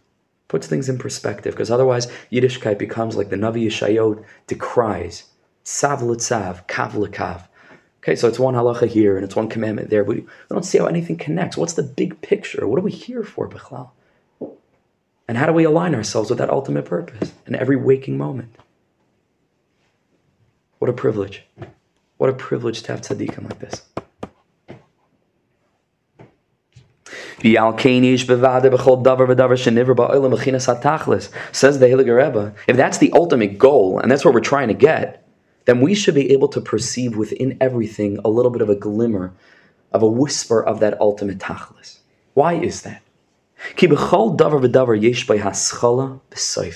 Puts 0.48 0.68
things 0.68 0.90
in 0.90 0.98
perspective, 0.98 1.54
because 1.54 1.72
otherwise 1.72 2.08
Yiddishkeit 2.32 2.78
becomes 2.78 3.16
like 3.16 3.30
the 3.30 3.36
Navi 3.36 3.66
Yeshayot 3.66 4.24
decries. 4.48 5.26
Sav 5.64 6.02
l'tzav, 6.02 6.68
kav 6.68 6.94
l'kav. 6.94 7.48
Okay, 8.04 8.16
so 8.16 8.28
it's 8.28 8.40
one 8.40 8.54
halacha 8.54 8.88
here 8.88 9.16
and 9.16 9.24
it's 9.24 9.36
one 9.36 9.48
commandment 9.48 9.90
there, 9.90 10.04
but 10.04 10.18
we 10.18 10.26
don't 10.50 10.66
see 10.66 10.78
how 10.78 10.88
anything 10.88 11.18
connects. 11.18 11.56
What's 11.56 11.74
the 11.74 11.84
big 11.84 12.22
picture? 12.22 12.68
What 12.68 12.78
are 12.78 12.84
we 12.84 12.92
here 12.92 13.24
for, 13.24 13.48
Bechlal? 13.48 13.92
And 15.28 15.38
how 15.38 15.46
do 15.46 15.54
we 15.54 15.64
align 15.64 15.96
ourselves 15.96 16.30
with 16.30 16.40
that 16.40 16.50
ultimate 16.50 16.84
purpose 16.86 17.32
in 17.48 17.56
every 17.56 17.78
waking 17.78 18.18
moment? 18.18 18.56
What 20.80 20.90
a 20.90 20.94
privilege. 20.94 21.46
What 22.18 22.30
a 22.30 22.34
privilege 22.34 22.84
to 22.84 22.92
have 22.92 23.02
tzaddikim 23.02 23.46
like 23.46 23.60
this. 23.60 23.84
Says 31.52 31.80
the 31.80 31.88
Heilige 31.88 32.16
Rebbe, 32.16 32.56
if 32.68 32.78
that's 32.78 33.00
the 33.00 33.12
ultimate 33.12 33.58
goal 33.58 34.00
and 34.00 34.10
that's 34.10 34.24
what 34.24 34.34
we're 34.34 34.40
trying 34.40 34.70
to 34.70 34.74
get, 34.74 35.28
then 35.66 35.82
we 35.82 35.94
should 35.94 36.16
be 36.16 36.32
able 36.32 36.48
to 36.48 36.62
perceive 36.62 37.18
within 37.18 37.58
everything 37.60 38.18
a 38.24 38.30
little 38.30 38.52
bit 38.52 38.62
of 38.62 38.70
a 38.70 38.76
glimmer, 38.76 39.34
of 39.92 40.02
a 40.02 40.08
whisper 40.08 40.64
of 40.64 40.80
that 40.80 41.00
ultimate 41.02 41.38
tachlis. 41.38 42.00
Why 42.34 42.54
is 42.54 42.84
that? 42.84 43.02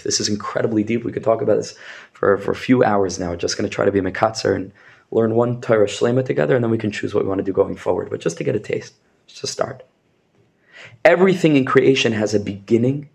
This 0.04 0.20
is 0.20 0.30
incredibly 0.30 0.84
deep. 0.84 1.04
We 1.04 1.12
could 1.14 1.24
talk 1.24 1.42
about 1.42 1.58
this 1.58 1.76
for, 2.12 2.38
for 2.38 2.52
a 2.52 2.56
few 2.56 2.84
hours 2.84 3.20
now. 3.20 3.30
We're 3.30 3.38
just 3.38 3.58
going 3.58 3.70
to 3.70 3.74
try 3.74 3.86
to 3.86 3.92
be 3.92 4.02
mekatzer 4.02 4.56
and 4.56 4.72
learn 5.12 5.36
one 5.36 5.62
Torah 5.62 5.88
shlema 5.88 6.26
together, 6.26 6.56
and 6.56 6.64
then 6.64 6.72
we 6.72 6.78
can 6.78 6.92
choose 6.92 7.14
what 7.14 7.24
we 7.24 7.30
want 7.30 7.40
to 7.40 7.44
do 7.44 7.54
going 7.54 7.76
forward. 7.76 8.10
But 8.10 8.20
just 8.20 8.38
to 8.38 8.44
get 8.44 8.56
a 8.56 8.60
taste, 8.60 8.96
just 9.28 9.42
to 9.42 9.48
start. 9.48 9.84
Everything 11.06 11.56
in 11.56 11.66
creation 11.66 12.14
has 12.14 12.34
a 12.34 12.40
beginning 12.40 13.10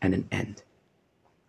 and 0.00 0.14
an 0.14 0.28
end. 0.30 0.62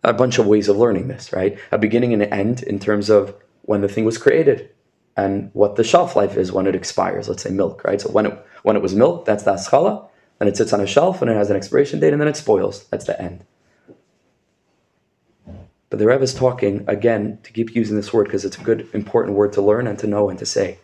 A 0.02 0.12
bunch 0.12 0.38
of 0.38 0.46
ways 0.46 0.68
of 0.68 0.76
learning 0.76 1.08
this, 1.08 1.32
right? 1.32 1.58
A 1.70 1.78
beginning 1.78 2.12
and 2.12 2.22
an 2.22 2.32
end 2.32 2.62
in 2.62 2.78
terms 2.78 3.10
of 3.10 3.34
when 3.62 3.82
the 3.82 3.88
thing 3.88 4.04
was 4.04 4.18
created 4.18 4.70
and 5.16 5.50
what 5.52 5.76
the 5.76 5.84
shelf 5.84 6.16
life 6.16 6.36
is 6.36 6.52
when 6.52 6.66
it 6.66 6.74
expires. 6.74 7.28
Let's 7.28 7.42
say 7.42 7.50
milk, 7.50 7.84
right? 7.84 8.00
So 8.00 8.10
when 8.10 8.26
it 8.26 8.46
when 8.62 8.76
it 8.76 8.82
was 8.82 8.94
milk, 8.94 9.24
that's 9.24 9.44
the 9.44 9.52
aschala. 9.52 10.08
Then 10.38 10.48
it 10.48 10.56
sits 10.56 10.72
on 10.72 10.80
a 10.80 10.86
shelf 10.86 11.20
and 11.20 11.30
it 11.30 11.36
has 11.36 11.50
an 11.50 11.56
expiration 11.56 12.00
date, 12.00 12.12
and 12.12 12.20
then 12.20 12.28
it 12.28 12.36
spoils. 12.36 12.84
That's 12.84 13.04
the 13.04 13.20
end. 13.20 13.44
But 15.90 15.98
the 15.98 16.06
Rebbe 16.06 16.22
is 16.22 16.32
talking 16.32 16.84
again 16.86 17.38
to 17.42 17.52
keep 17.52 17.74
using 17.74 17.96
this 17.96 18.12
word 18.12 18.24
because 18.24 18.44
it's 18.44 18.56
a 18.56 18.62
good, 18.62 18.88
important 18.94 19.36
word 19.36 19.52
to 19.54 19.62
learn 19.62 19.86
and 19.86 19.98
to 19.98 20.06
know 20.06 20.30
and 20.30 20.38
to 20.38 20.46
say. 20.46 20.78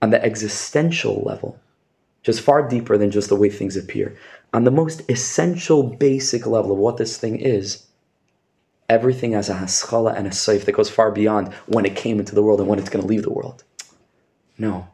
On 0.00 0.10
the 0.10 0.22
existential 0.24 1.22
level, 1.22 1.60
just 2.26 2.40
far 2.40 2.68
deeper 2.68 2.98
than 2.98 3.12
just 3.12 3.28
the 3.28 3.36
way 3.36 3.48
things 3.48 3.76
appear. 3.76 4.16
On 4.52 4.64
the 4.64 4.70
most 4.72 5.08
essential, 5.08 5.84
basic 5.84 6.44
level 6.44 6.72
of 6.72 6.78
what 6.78 6.96
this 6.96 7.16
thing 7.16 7.38
is, 7.38 7.86
everything 8.88 9.30
has 9.30 9.48
a 9.48 9.54
haschala 9.54 10.12
and 10.16 10.26
a 10.26 10.30
saif 10.30 10.64
that 10.64 10.72
goes 10.72 10.90
far 10.90 11.12
beyond 11.12 11.54
when 11.66 11.86
it 11.86 11.94
came 11.94 12.18
into 12.18 12.34
the 12.34 12.42
world 12.42 12.58
and 12.58 12.68
when 12.68 12.80
it's 12.80 12.88
going 12.88 13.00
to 13.00 13.08
leave 13.08 13.22
the 13.22 13.32
world. 13.32 13.62
No. 14.58 14.88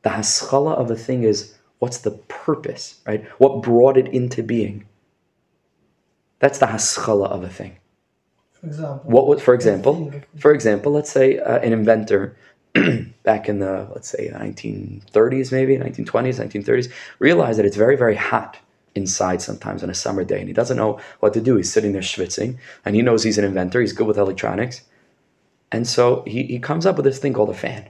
The 0.00 0.08
haschala 0.08 0.72
of 0.72 0.90
a 0.90 0.96
thing 0.96 1.24
is 1.24 1.54
what's 1.78 1.98
the 1.98 2.12
purpose, 2.12 3.02
right? 3.06 3.22
What 3.38 3.62
brought 3.62 3.98
it 3.98 4.08
into 4.08 4.42
being? 4.42 4.86
That's 6.38 6.58
the 6.58 6.66
haschala 6.66 7.26
of 7.26 7.44
a 7.44 7.50
thing. 7.50 7.76
For 8.52 8.66
example. 8.66 9.10
What 9.10 9.28
would, 9.28 9.42
for 9.42 9.52
example, 9.52 10.10
for 10.38 10.54
example, 10.54 10.92
let's 10.92 11.10
say 11.10 11.38
uh, 11.38 11.58
an 11.58 11.74
inventor 11.74 12.34
back 13.22 13.48
in 13.48 13.58
the 13.58 13.88
let's 13.92 14.08
say 14.08 14.28
1930s, 14.28 15.52
maybe 15.52 15.76
1920s, 15.76 16.40
1930s, 16.40 16.92
realized 17.18 17.58
that 17.58 17.66
it's 17.66 17.76
very, 17.76 17.96
very 17.96 18.16
hot 18.16 18.58
inside 18.94 19.40
sometimes 19.40 19.82
on 19.82 19.90
a 19.90 19.94
summer 19.94 20.24
day 20.24 20.38
and 20.38 20.48
he 20.48 20.54
doesn't 20.54 20.76
know 20.76 21.00
what 21.20 21.32
to 21.34 21.40
do. 21.40 21.56
He's 21.56 21.72
sitting 21.72 21.92
there 21.92 22.02
schwitzing 22.02 22.58
and 22.84 22.94
he 22.94 23.02
knows 23.02 23.22
he's 23.22 23.38
an 23.38 23.44
inventor. 23.44 23.80
He's 23.80 23.92
good 23.92 24.06
with 24.06 24.18
electronics. 24.18 24.82
And 25.70 25.86
so 25.86 26.22
he, 26.26 26.44
he 26.44 26.58
comes 26.58 26.84
up 26.84 26.96
with 26.96 27.04
this 27.04 27.18
thing 27.18 27.32
called 27.32 27.50
a 27.50 27.54
fan. 27.54 27.88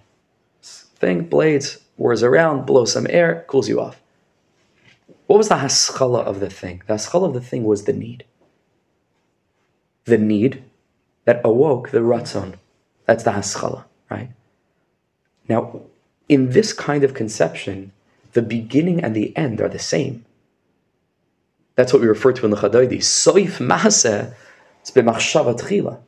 Thing, 0.62 1.24
blades, 1.24 1.80
whirs 1.96 2.22
around, 2.22 2.66
blows 2.66 2.92
some 2.92 3.08
air, 3.10 3.44
cools 3.48 3.68
you 3.68 3.80
off. 3.80 4.00
What 5.26 5.38
was 5.38 5.48
the 5.48 5.56
haskala 5.56 6.22
of 6.24 6.40
the 6.40 6.50
thing? 6.50 6.82
The 6.86 6.94
haskala 6.94 7.26
of 7.26 7.34
the 7.34 7.40
thing 7.40 7.64
was 7.64 7.84
the 7.84 7.92
need. 7.92 8.24
The 10.04 10.18
need 10.18 10.64
that 11.24 11.40
awoke 11.44 11.90
the 11.90 12.00
ratzon. 12.00 12.54
That's 13.06 13.24
the 13.24 13.32
haskala, 13.32 13.84
right? 14.10 14.30
Now, 15.48 15.82
in 16.28 16.50
this 16.50 16.72
kind 16.72 17.04
of 17.04 17.14
conception, 17.14 17.92
the 18.32 18.42
beginning 18.42 19.02
and 19.02 19.14
the 19.14 19.36
end 19.36 19.60
are 19.60 19.68
the 19.68 19.78
same. 19.78 20.24
That's 21.74 21.92
what 21.92 22.02
we 22.02 22.08
refer 22.08 22.32
to 22.32 22.44
in 22.44 22.50
the 22.50 22.56
Chadaydi. 22.56 22.98
Soif 22.98 23.58
maseh 23.58 24.34
is 24.84 24.90
b'machshava 24.90 25.58
tchila. 25.58 25.98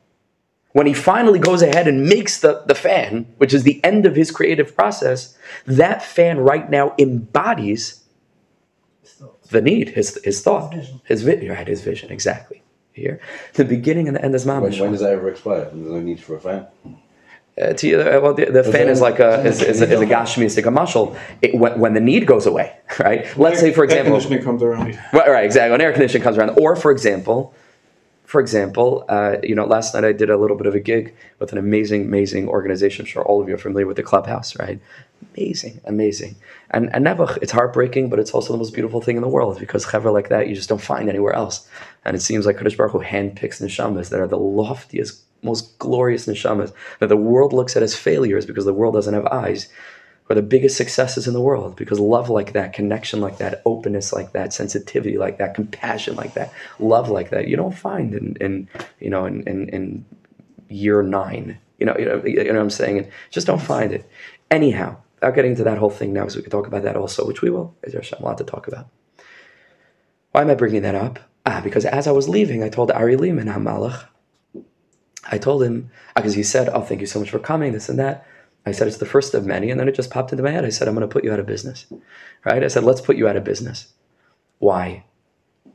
When 0.73 0.87
he 0.87 0.93
finally 0.93 1.39
goes 1.39 1.61
ahead 1.61 1.87
and 1.87 2.05
makes 2.05 2.39
the, 2.39 2.63
the 2.67 2.75
fan, 2.75 3.33
which 3.37 3.53
is 3.53 3.63
the 3.63 3.81
end 3.83 4.05
of 4.05 4.15
his 4.15 4.29
creative 4.29 4.75
process, 4.75 5.37
that 5.65 6.03
fan 6.03 6.37
right 6.39 6.69
now 6.69 6.93
embodies 6.99 8.03
the 9.49 9.61
need, 9.61 9.89
his, 9.89 10.19
his 10.23 10.41
thought, 10.41 10.73
his 11.05 11.21
vision, 11.21 11.49
right, 11.49 11.67
his 11.67 11.81
vision, 11.81 12.11
exactly. 12.11 12.61
Here, 12.91 13.19
the 13.53 13.65
beginning 13.65 14.07
and 14.07 14.15
the 14.17 14.23
end 14.23 14.35
is 14.35 14.45
When, 14.45 14.61
mamish. 14.61 14.79
when 14.79 14.91
does 14.91 15.01
that 15.01 15.11
ever 15.11 15.29
expire? 15.29 15.69
When 15.69 15.83
there's 15.83 15.93
no 15.93 16.01
need 16.01 16.19
for 16.19 16.35
a 16.35 16.39
fan. 16.39 16.67
Uh, 17.61 17.71
to 17.73 17.87
you, 17.87 18.01
uh, 18.01 18.19
well, 18.21 18.33
the, 18.33 18.45
the 18.45 18.63
fan 18.63 18.89
is 18.89 18.99
like 18.99 19.19
a 19.19 19.41
is, 19.45 19.61
is, 19.61 19.81
a- 19.81 19.89
is 19.89 20.01
a 20.01 20.05
gashmistic 20.05 20.65
a 20.65 20.71
muscle. 20.71 21.15
It, 21.41 21.55
when, 21.55 21.79
when 21.79 21.93
the 21.93 22.01
need 22.01 22.27
goes 22.27 22.45
away, 22.45 22.75
right? 22.99 23.25
Let's 23.37 23.61
say, 23.61 23.71
for 23.71 23.81
Air 23.81 23.85
example, 23.85 24.11
conditioning 24.13 24.43
comes 24.43 24.61
around. 24.61 24.99
Right, 25.13 25.29
right, 25.29 25.45
exactly. 25.45 25.71
When 25.71 25.81
air 25.81 25.93
conditioning 25.93 26.23
comes 26.23 26.37
around, 26.37 26.51
or 26.59 26.75
for 26.75 26.91
example, 26.91 27.53
for 28.25 28.41
example, 28.41 29.05
uh, 29.07 29.37
you 29.43 29.55
know, 29.55 29.65
last 29.65 29.93
night 29.93 30.03
I 30.03 30.11
did 30.11 30.29
a 30.29 30.35
little 30.37 30.57
bit 30.57 30.67
of 30.67 30.75
a 30.75 30.79
gig 30.81 31.15
with 31.39 31.53
an 31.53 31.57
amazing, 31.57 32.01
amazing 32.05 32.49
organization. 32.49 33.03
I'm 33.03 33.07
sure 33.07 33.23
all 33.23 33.41
of 33.41 33.47
you 33.47 33.55
are 33.55 33.59
familiar 33.59 33.87
with 33.87 33.97
the 33.97 34.03
Clubhouse, 34.03 34.57
right? 34.59 34.79
Amazing, 35.37 35.79
amazing. 35.85 36.35
And 36.71 36.93
and 36.93 37.05
Nebuch, 37.05 37.37
it's 37.41 37.53
heartbreaking, 37.53 38.09
but 38.09 38.19
it's 38.19 38.31
also 38.31 38.51
the 38.51 38.57
most 38.59 38.73
beautiful 38.73 38.99
thing 38.99 39.15
in 39.15 39.21
the 39.21 39.29
world 39.29 39.59
because 39.59 39.85
chevra 39.85 40.11
like 40.11 40.27
that 40.29 40.49
you 40.49 40.55
just 40.55 40.67
don't 40.67 40.81
find 40.81 41.07
anywhere 41.07 41.33
else. 41.33 41.67
And 42.03 42.17
it 42.17 42.21
seems 42.21 42.45
like 42.45 42.57
Kadosh 42.57 42.75
Baruch 42.75 42.91
Hu 42.91 42.99
handpicks 43.01 43.61
neshamas 43.61 44.09
that 44.09 44.19
are 44.19 44.27
the 44.27 44.37
loftiest, 44.37 45.21
most 45.45 45.77
glorious 45.79 46.27
neshamas 46.27 46.73
that 46.99 47.07
the 47.07 47.17
world 47.17 47.53
looks 47.53 47.75
at 47.77 47.83
as 47.83 47.95
failures 47.95 48.45
because 48.45 48.65
the 48.65 48.73
world 48.73 48.93
doesn't 48.93 49.13
have 49.13 49.25
eyes 49.27 49.69
are 50.29 50.35
the 50.35 50.41
biggest 50.41 50.75
successes 50.75 51.27
in 51.27 51.33
the 51.33 51.41
world 51.41 51.75
because 51.75 51.99
love 51.99 52.29
like 52.29 52.53
that, 52.53 52.73
connection 52.73 53.21
like 53.21 53.37
that, 53.37 53.61
openness 53.65 54.11
like 54.11 54.31
that, 54.31 54.53
sensitivity 54.53 55.17
like 55.17 55.37
that, 55.37 55.53
compassion 55.53 56.15
like 56.15 56.33
that, 56.33 56.51
love 56.79 57.09
like 57.09 57.29
that, 57.29 57.47
you 57.47 57.55
don't 57.55 57.77
find 57.77 58.13
in, 58.13 58.35
in 58.41 58.67
you 58.99 59.09
know 59.09 59.25
in, 59.25 59.43
in, 59.47 59.69
in 59.69 60.05
year 60.69 61.03
nine. 61.03 61.59
You 61.77 61.85
know, 61.85 61.95
you 61.99 62.05
know, 62.05 62.23
you 62.25 62.43
know 62.45 62.53
what 62.53 62.61
I'm 62.61 62.69
saying? 62.69 62.97
And 62.99 63.11
Just 63.29 63.47
don't 63.47 63.61
find 63.61 63.91
it. 63.91 64.09
Anyhow, 64.49 64.97
without 65.15 65.35
getting 65.35 65.51
into 65.51 65.65
that 65.65 65.77
whole 65.77 65.89
thing 65.89 66.13
now, 66.13 66.21
because 66.21 66.37
we 66.37 66.41
could 66.41 66.51
talk 66.51 66.67
about 66.67 66.83
that 66.83 66.95
also, 66.95 67.27
which 67.27 67.41
we 67.41 67.49
will. 67.49 67.75
There's 67.81 68.13
a 68.13 68.23
lot 68.23 68.37
to 68.37 68.43
talk 68.43 68.67
about. 68.67 68.87
Why 70.31 70.41
am 70.41 70.49
I 70.49 70.55
bringing 70.55 70.81
that 70.83 70.95
up? 70.95 71.19
Ah, 71.45 71.61
because 71.61 71.85
as 71.85 72.07
I 72.07 72.11
was 72.11 72.29
leaving, 72.29 72.63
I 72.63 72.69
told 72.69 72.91
Ari 72.91 73.17
Lehman 73.17 73.47
Hamalach, 73.47 74.07
I 75.31 75.37
told 75.37 75.63
him, 75.63 75.89
because 76.15 76.35
he 76.35 76.43
said, 76.43 76.69
Oh, 76.69 76.81
thank 76.81 77.01
you 77.01 77.07
so 77.07 77.19
much 77.19 77.29
for 77.29 77.39
coming, 77.39 77.73
this 77.73 77.89
and 77.89 77.99
that. 77.99 78.25
I 78.65 78.71
said, 78.71 78.87
It's 78.87 78.97
the 78.97 79.05
first 79.05 79.33
of 79.33 79.45
many. 79.45 79.69
And 79.71 79.79
then 79.79 79.87
it 79.87 79.95
just 79.95 80.11
popped 80.11 80.31
into 80.31 80.43
my 80.43 80.51
head. 80.51 80.65
I 80.65 80.69
said, 80.69 80.87
I'm 80.87 80.95
going 80.95 81.07
to 81.07 81.11
put 81.11 81.23
you 81.23 81.31
out 81.31 81.39
of 81.39 81.45
business. 81.45 81.85
Right? 82.43 82.63
I 82.63 82.67
said, 82.67 82.83
Let's 82.83 83.01
put 83.01 83.17
you 83.17 83.27
out 83.27 83.35
of 83.35 83.43
business. 83.43 83.93
Why? 84.59 85.03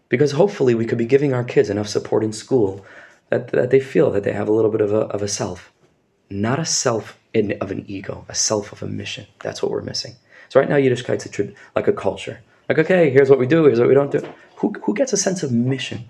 Because 0.08 0.32
hopefully 0.32 0.74
we 0.74 0.86
could 0.86 0.98
be 0.98 1.06
giving 1.06 1.32
our 1.32 1.44
kids 1.44 1.70
enough 1.70 1.88
support 1.88 2.24
in 2.24 2.32
school 2.32 2.84
that, 3.28 3.48
that 3.48 3.70
they 3.70 3.80
feel 3.80 4.10
that 4.10 4.24
they 4.24 4.32
have 4.32 4.48
a 4.48 4.52
little 4.52 4.70
bit 4.70 4.80
of 4.80 4.92
a, 4.92 5.00
of 5.06 5.22
a 5.22 5.28
self. 5.28 5.72
Not 6.28 6.58
a 6.58 6.64
self 6.64 7.18
in, 7.32 7.56
of 7.60 7.70
an 7.70 7.84
ego, 7.86 8.24
a 8.28 8.34
self 8.34 8.72
of 8.72 8.82
a 8.82 8.86
mission. 8.86 9.26
That's 9.42 9.62
what 9.62 9.70
we're 9.70 9.82
missing. 9.82 10.16
So 10.48 10.58
right 10.58 10.68
now, 10.68 10.76
Yiddishkeit's 10.76 11.26
a 11.26 11.28
trib, 11.28 11.54
like 11.76 11.86
a 11.86 11.92
culture. 11.92 12.40
Like, 12.68 12.78
okay, 12.78 13.10
here's 13.10 13.30
what 13.30 13.38
we 13.38 13.46
do, 13.46 13.64
here's 13.64 13.78
what 13.78 13.88
we 13.88 13.94
don't 13.94 14.10
do. 14.10 14.20
Who, 14.56 14.72
who 14.82 14.94
gets 14.94 15.12
a 15.12 15.16
sense 15.16 15.42
of 15.42 15.52
mission? 15.52 16.08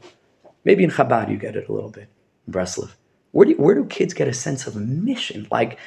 Maybe 0.64 0.85
in 0.85 0.90
Chabad 0.90 1.31
you 1.31 1.37
get 1.37 1.57
it 1.57 1.68
a 1.68 1.72
little 1.72 1.90
bit. 1.90 2.09
Breslov. 2.50 2.92
Where 3.33 3.47
do, 3.47 3.55
where 3.55 3.75
do 3.75 3.85
kids 3.85 4.14
get 4.14 4.29
a 4.29 4.33
sense 4.33 4.66
of 4.66 4.77
mission? 4.77 5.47
Like, 5.51 5.79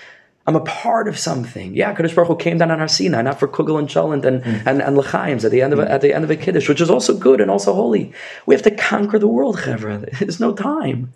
I'm 0.45 0.55
a 0.55 0.61
part 0.61 1.07
of 1.07 1.17
something. 1.17 1.73
Yeah, 1.73 1.95
Kadosh 1.95 2.15
Baruch 2.15 2.27
Hu 2.27 2.35
came 2.35 2.57
down 2.57 2.71
on 2.71 2.81
our 2.81 2.87
Sinai, 2.87 3.21
not 3.21 3.39
for 3.39 3.47
Kugel 3.47 3.79
and 3.79 3.87
Cholent 3.87 4.21
hmm. 4.21 4.47
and, 4.49 4.67
and, 4.67 4.81
and 4.81 4.97
L'chaims 4.97 5.45
at 5.45 5.51
the 5.51 5.61
end 5.61 5.73
of 5.73 5.79
a, 5.79 5.89
at 5.89 6.01
the 6.01 6.13
end 6.13 6.23
of 6.23 6.31
a 6.31 6.35
Kiddush, 6.35 6.67
which 6.67 6.81
is 6.81 6.89
also 6.89 7.17
good 7.17 7.39
and 7.39 7.49
also 7.49 7.73
holy. 7.73 8.13
We 8.45 8.55
have 8.55 8.63
to 8.63 8.71
conquer 8.71 9.19
the 9.19 9.27
world, 9.27 9.57
Chevra. 9.57 10.09
There's 10.19 10.39
no 10.39 10.53
time. 10.53 11.13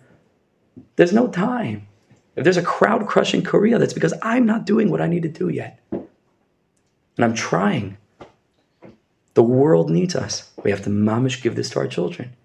There's 0.96 1.12
no 1.12 1.28
time. 1.28 1.86
If 2.36 2.44
there's 2.44 2.56
a 2.56 2.62
crowd 2.62 3.08
crushing 3.08 3.42
Korea, 3.42 3.78
that's 3.78 3.92
because 3.92 4.14
I'm 4.22 4.46
not 4.46 4.64
doing 4.64 4.92
what 4.92 5.00
I 5.00 5.08
need 5.08 5.24
to 5.24 5.28
do 5.28 5.48
yet. 5.48 5.80
And 5.90 6.06
I'm 7.18 7.34
trying. 7.34 7.98
The 9.34 9.42
world 9.42 9.90
needs 9.90 10.14
us. 10.14 10.50
We 10.62 10.70
have 10.70 10.82
to 10.82 10.90
mamish 10.90 11.42
give 11.42 11.56
this 11.56 11.70
to 11.70 11.80
our 11.80 11.88
children. 11.88 12.36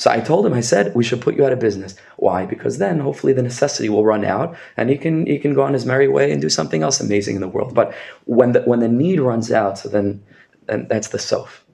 So 0.00 0.10
I 0.10 0.20
told 0.20 0.46
him, 0.46 0.54
I 0.54 0.62
said, 0.62 0.94
we 0.94 1.04
should 1.04 1.20
put 1.20 1.36
you 1.36 1.44
out 1.44 1.52
of 1.52 1.58
business. 1.58 1.94
Why? 2.16 2.46
Because 2.46 2.78
then 2.78 3.00
hopefully 3.00 3.34
the 3.34 3.42
necessity 3.42 3.90
will 3.90 4.02
run 4.02 4.24
out 4.24 4.56
and 4.78 4.88
he 4.88 4.96
can 4.96 5.26
he 5.26 5.38
can 5.38 5.52
go 5.52 5.62
on 5.62 5.74
his 5.74 5.84
merry 5.84 6.08
way 6.08 6.32
and 6.32 6.40
do 6.40 6.48
something 6.48 6.82
else 6.82 7.00
amazing 7.00 7.34
in 7.34 7.42
the 7.42 7.48
world. 7.48 7.74
But 7.74 7.94
when 8.24 8.52
the 8.52 8.62
when 8.62 8.80
the 8.80 8.88
need 8.88 9.20
runs 9.20 9.52
out, 9.52 9.76
so 9.76 9.90
then 9.90 10.24
that's 10.64 11.08
the 11.08 11.18
self. 11.18 11.66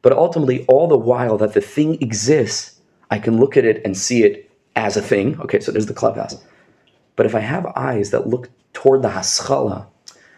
But 0.00 0.14
ultimately, 0.14 0.64
all 0.64 0.88
the 0.88 0.96
while 0.96 1.36
that 1.36 1.52
the 1.52 1.60
thing 1.60 2.00
exists, 2.00 2.80
I 3.10 3.18
can 3.18 3.38
look 3.38 3.54
at 3.54 3.66
it 3.66 3.82
and 3.84 3.94
see 3.94 4.24
it 4.24 4.50
as 4.74 4.96
a 4.96 5.02
thing. 5.02 5.38
Okay, 5.42 5.60
so 5.60 5.70
there's 5.70 5.84
the 5.84 5.92
clubhouse. 5.92 6.42
But 7.16 7.26
if 7.26 7.34
I 7.34 7.40
have 7.40 7.66
eyes 7.76 8.12
that 8.12 8.28
look 8.28 8.48
toward 8.72 9.02
the 9.02 9.10
haskala, 9.10 9.86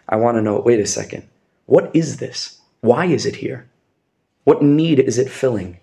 I 0.09 0.17
want 0.17 0.37
to 0.37 0.43
know, 0.43 0.59
wait 0.59 0.81
a 0.81 0.87
second, 0.87 1.29
what 1.67 1.95
is 1.95 2.17
this? 2.17 2.59
Why 2.81 3.07
is 3.07 3.25
it 3.25 3.37
here? 3.37 3.69
What 4.43 4.63
need 4.63 4.99
is 4.99 5.17
it 5.17 5.31
filling? 5.31 5.79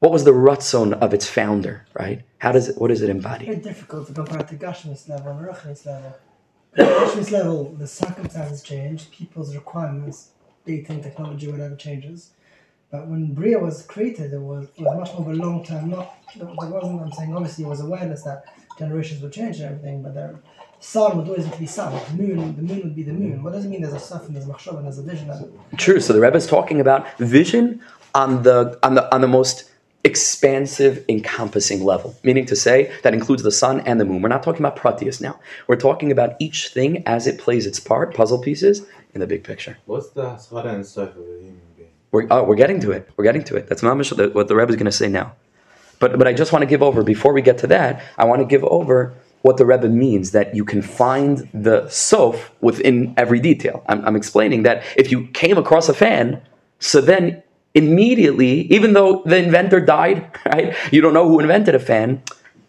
What 0.00 0.12
was 0.12 0.24
the 0.24 0.32
rutzon 0.32 0.94
of 0.94 1.12
its 1.12 1.28
founder, 1.28 1.86
right? 1.92 2.22
How 2.38 2.52
does 2.52 2.70
it, 2.70 2.80
what 2.80 2.88
does 2.88 3.02
it 3.02 3.10
embody? 3.10 3.44
Very 3.44 3.58
difficult 3.58 4.06
to 4.06 4.14
compare 4.14 4.42
to 4.42 4.54
Gashmis 4.54 5.06
level 5.10 5.32
and 5.32 5.46
Ruchnis 5.46 5.84
level. 5.84 6.16
Gashmis 6.74 7.30
level, 7.30 7.74
the 7.74 7.86
circumstances 7.86 8.62
change, 8.62 9.10
people's 9.10 9.54
requirements, 9.54 10.30
dating, 10.64 11.02
technology, 11.02 11.48
whatever 11.48 11.76
changes. 11.76 12.30
But 12.90 13.08
when 13.08 13.34
Bria 13.34 13.58
was 13.58 13.82
created, 13.82 14.32
it 14.32 14.40
was, 14.40 14.68
it 14.74 14.82
was 14.82 14.98
much 14.98 15.12
more 15.18 15.30
of 15.30 15.38
a 15.38 15.42
long 15.42 15.64
term. 15.66 15.90
Not 15.90 16.16
there 16.34 16.46
wasn't. 16.46 17.02
I'm 17.02 17.12
saying 17.12 17.36
obviously 17.36 17.64
it 17.64 17.68
was 17.68 17.82
awareness 17.82 18.22
that 18.22 18.44
generations 18.78 19.20
would 19.20 19.34
change 19.34 19.60
and 19.60 19.66
everything, 19.66 20.02
but 20.02 20.14
the 20.14 20.38
sun 20.78 21.18
would 21.18 21.28
always 21.28 21.46
be 21.46 21.66
sun. 21.66 21.92
The 21.92 22.22
moon, 22.22 22.56
the 22.56 22.62
moon 22.62 22.82
would 22.84 22.96
be 22.96 23.02
the 23.02 23.12
moon. 23.12 23.42
What 23.42 23.52
does 23.52 23.66
it 23.66 23.68
mean? 23.68 23.82
There's 23.82 23.92
a 23.92 24.00
stuff 24.00 24.26
and 24.26 24.34
there's 24.34 24.46
machshava 24.46 24.78
and 24.78 24.86
there's 24.86 24.98
a 24.98 25.02
vision. 25.02 25.30
True. 25.76 26.00
So 26.00 26.14
the 26.14 26.20
Rebbe 26.20 26.36
is 26.36 26.46
talking 26.46 26.80
about 26.80 27.06
vision 27.18 27.82
on 28.14 28.42
the 28.42 28.78
on 28.82 28.94
the 28.94 29.14
on 29.14 29.20
the 29.20 29.28
most 29.28 29.69
expansive, 30.04 31.04
encompassing 31.08 31.84
level. 31.84 32.16
Meaning 32.22 32.46
to 32.46 32.56
say 32.56 32.92
that 33.02 33.12
includes 33.14 33.42
the 33.42 33.50
sun 33.50 33.80
and 33.80 34.00
the 34.00 34.04
moon. 34.04 34.22
We're 34.22 34.28
not 34.28 34.42
talking 34.42 34.60
about 34.60 34.76
Proteus 34.76 35.20
now. 35.20 35.38
We're 35.66 35.76
talking 35.76 36.10
about 36.10 36.36
each 36.38 36.68
thing 36.68 37.02
as 37.06 37.26
it 37.26 37.38
plays 37.38 37.66
its 37.66 37.78
part, 37.80 38.14
puzzle 38.14 38.38
pieces, 38.38 38.86
in 39.14 39.20
the 39.20 39.26
big 39.26 39.44
picture. 39.44 39.78
What's 39.86 40.10
the 40.10 40.22
Haskara 40.22 40.74
and 40.74 40.84
of 40.84 41.16
a 41.16 41.20
human 41.20 41.60
being? 41.76 41.88
We're, 42.12 42.26
oh, 42.30 42.44
we're 42.44 42.56
getting 42.56 42.80
to 42.80 42.92
it. 42.92 43.08
We're 43.16 43.24
getting 43.24 43.44
to 43.44 43.56
it. 43.56 43.68
That's 43.68 43.82
mamish 43.82 44.14
the- 44.16 44.30
what 44.30 44.48
the 44.48 44.56
Rebbe 44.56 44.70
is 44.70 44.76
going 44.76 44.86
to 44.86 44.92
say 44.92 45.08
now. 45.08 45.32
But 45.98 46.18
but 46.18 46.26
I 46.26 46.32
just 46.32 46.50
want 46.52 46.62
to 46.62 46.66
give 46.66 46.82
over 46.82 47.02
before 47.02 47.32
we 47.34 47.42
get 47.42 47.58
to 47.58 47.66
that. 47.68 48.02
I 48.16 48.24
want 48.24 48.40
to 48.40 48.46
give 48.46 48.64
over 48.64 49.12
what 49.42 49.58
the 49.58 49.66
Rebbe 49.66 49.88
means 49.88 50.30
that 50.32 50.54
you 50.54 50.64
can 50.64 50.82
find 50.82 51.48
the 51.52 51.88
sof 51.88 52.50
within 52.60 53.14
every 53.16 53.40
detail. 53.40 53.82
I'm, 53.86 54.04
I'm 54.04 54.16
explaining 54.16 54.62
that 54.64 54.82
if 54.96 55.10
you 55.10 55.26
came 55.28 55.58
across 55.58 55.88
a 55.88 55.94
fan, 55.94 56.40
so 56.78 57.00
then 57.00 57.42
immediately, 57.74 58.62
even 58.72 58.92
though 58.92 59.22
the 59.24 59.36
inventor 59.36 59.80
died, 59.80 60.30
right? 60.46 60.74
You 60.92 61.00
don't 61.00 61.14
know 61.14 61.28
who 61.28 61.40
invented 61.40 61.74
a 61.74 61.78
fan. 61.78 62.22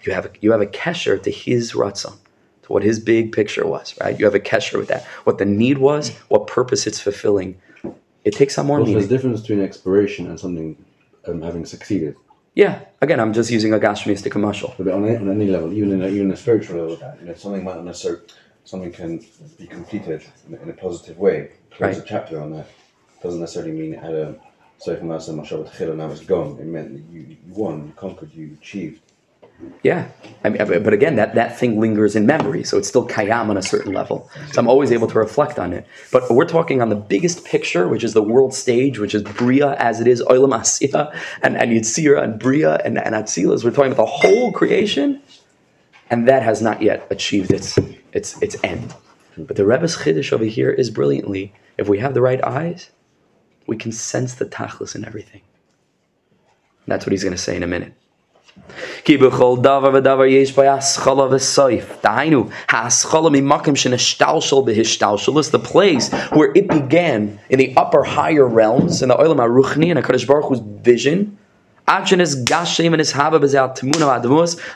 You 0.04 0.14
have 0.14 0.26
a, 0.26 0.32
you 0.42 0.52
have 0.52 0.62
a 0.62 0.66
kesher 0.68 1.22
to 1.22 1.32
his 1.32 1.74
ratzon, 1.74 2.18
to 2.64 2.74
what 2.74 2.84
his 2.84 3.00
big 3.00 3.32
picture 3.32 3.66
was, 3.68 3.96
right? 4.02 4.18
You 4.20 4.26
have 4.26 4.36
a 4.36 4.40
kesher 4.40 4.78
with 4.80 4.88
that. 4.88 5.04
What 5.26 5.38
the 5.38 5.46
need 5.46 5.78
was, 5.78 6.10
what 6.30 6.48
purpose 6.48 6.88
it's 6.88 7.00
fulfilling. 7.00 7.60
It 8.24 8.32
takes 8.36 8.58
on 8.58 8.68
more 8.68 8.78
Also, 8.80 8.88
meaning. 8.88 9.00
there's 9.00 9.12
a 9.12 9.16
difference 9.16 9.42
between 9.42 9.62
expiration 9.62 10.28
and 10.28 10.40
something 10.40 10.84
um, 11.28 11.42
having 11.42 11.66
succeeded. 11.66 12.16
Yeah, 12.56 12.82
again, 13.02 13.20
I'm 13.20 13.32
just 13.34 13.50
using 13.50 13.74
a 13.74 13.80
gashmistic 13.80 14.32
commercial. 14.32 14.74
But 14.78 14.90
on, 14.90 15.04
on 15.04 15.30
any 15.30 15.48
level, 15.48 15.72
even 15.74 15.92
in 15.94 16.02
a, 16.04 16.08
even 16.08 16.32
a 16.32 16.38
spiritual 16.38 16.80
level, 16.82 17.16
you 17.20 17.28
know, 17.28 17.34
something 17.36 17.64
might 17.64 17.76
not 17.76 17.86
necessarily, 17.86 18.22
something 18.66 18.92
can 18.92 19.24
be 19.58 19.68
completed 19.68 20.24
in, 20.48 20.56
a- 20.56 20.62
in 20.62 20.70
a 20.70 20.74
positive 20.74 21.18
way. 21.18 21.52
Close 21.72 21.96
Right. 21.96 22.04
a 22.04 22.08
chapter 22.08 22.42
on 22.42 22.52
that 22.54 22.68
doesn't 23.24 23.40
necessarily 23.40 23.72
mean 23.72 23.94
it 23.94 24.00
had 24.04 24.14
a 24.14 24.36
And 24.88 25.10
now 25.10 26.12
it's 26.12 26.22
gone. 26.22 26.58
It 26.60 26.66
meant 26.66 26.94
that 26.94 27.14
you, 27.14 27.38
won, 27.48 27.88
you 27.88 27.94
conquered, 27.96 28.34
you 28.34 28.58
achieved. 28.60 29.02
Yeah. 29.84 30.08
I 30.44 30.50
mean, 30.50 30.84
but 30.84 30.94
again, 30.94 31.16
that, 31.18 31.36
that 31.36 31.58
thing 31.58 31.80
lingers 31.80 32.16
in 32.16 32.26
memory, 32.26 32.64
so 32.64 32.78
it's 32.78 32.88
still 32.88 33.08
kayam 33.08 33.50
on 33.50 33.58
a 33.58 33.62
certain 33.62 33.94
level. 33.94 34.30
So 34.52 34.60
I'm 34.60 34.68
always 34.68 34.92
able 34.92 35.08
to 35.10 35.20
reflect 35.20 35.60
on 35.60 35.74
it. 35.74 35.86
But 36.12 36.30
we're 36.32 36.48
talking 36.48 36.82
on 36.82 36.90
the 36.90 36.96
biggest 36.96 37.46
picture, 37.46 37.88
which 37.88 38.04
is 38.04 38.14
the 38.14 38.24
world 38.24 38.54
stage, 38.54 38.98
which 38.98 39.14
is 39.14 39.24
Bria 39.24 39.76
as 39.76 40.02
it 40.02 40.08
is, 40.08 40.22
Olam 40.24 40.54
Asiya, 40.54 41.16
and, 41.44 41.58
and 41.58 41.72
Yitzira, 41.72 42.24
and 42.24 42.40
Bria, 42.40 42.78
and, 42.78 42.98
and 42.98 43.14
Atzilas. 43.14 43.64
We're 43.64 43.72
talking 43.72 43.92
about 43.92 44.06
the 44.06 44.12
whole 44.12 44.52
creation, 44.52 45.22
and 46.10 46.28
that 46.28 46.42
has 46.44 46.62
not 46.62 46.82
yet 46.82 47.06
achieved 47.12 47.52
its, 47.52 47.78
its, 48.14 48.42
its 48.42 48.56
end. 48.64 48.96
But 49.38 49.56
the 49.56 49.66
Rebbe's 49.66 49.98
Chiddush 49.98 50.34
over 50.34 50.46
here 50.46 50.72
is 50.72 50.90
brilliantly, 50.90 51.54
if 51.78 51.88
we 51.88 52.00
have 52.00 52.14
the 52.14 52.22
right 52.22 52.44
eyes, 52.44 52.90
we 53.72 53.78
can 53.78 53.94
sense 53.94 54.36
the 54.36 54.46
tachlis 54.46 54.96
in 54.96 55.06
everything. 55.06 55.40
That's 56.88 57.06
what 57.06 57.14
he's 57.14 57.24
going 57.24 57.38
to 57.38 57.42
say 57.42 57.56
in 57.56 57.64
a 57.64 57.68
minute. 57.68 57.94
The 59.06 59.30
place 65.64 66.12
where 66.32 66.52
it 66.54 66.68
began 66.68 67.40
in 67.50 67.60
the 67.60 67.74
upper 67.78 68.04
higher 68.04 68.46
realms, 68.46 69.02
in 69.02 69.08
the 69.08 69.16
Olam 69.16 69.38
HaRuchni, 69.38 69.90
and 69.90 69.98
HaKadosh 70.04 70.28
Baruch 70.28 70.50
Hu's 70.50 70.60
vision, 70.60 71.38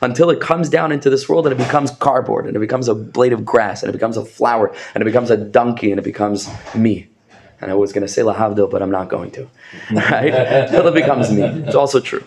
until 0.01 0.29
it 0.29 0.39
comes 0.39 0.69
down 0.69 0.91
into 0.93 1.09
this 1.09 1.27
world 1.27 1.47
and 1.47 1.53
it 1.53 1.57
becomes 1.57 1.91
cardboard, 1.91 2.45
and 2.47 2.55
it 2.55 2.59
becomes 2.61 2.87
a 2.87 2.95
blade 2.95 3.33
of 3.33 3.43
grass, 3.43 3.83
and 3.83 3.89
it 3.89 3.93
becomes 3.93 4.15
a 4.15 4.23
flower, 4.23 4.73
and 4.93 5.01
it 5.01 5.05
becomes 5.05 5.29
a 5.29 5.35
donkey, 5.35 5.91
and 5.91 5.99
it 5.99 6.03
becomes 6.05 6.49
me. 6.73 7.09
And 7.65 7.71
I 7.71 7.75
was 7.75 7.91
going 7.93 8.05
to 8.05 8.07
say 8.07 8.21
lahavdil, 8.21 8.69
but 8.69 8.83
I'm 8.83 8.91
not 8.91 9.09
going 9.09 9.31
to. 9.31 9.49
right? 9.91 10.31
Until 10.67 10.87
it 10.87 10.93
becomes 10.93 11.31
me. 11.31 11.41
It's 11.41 11.73
also 11.73 11.99
true. 11.99 12.23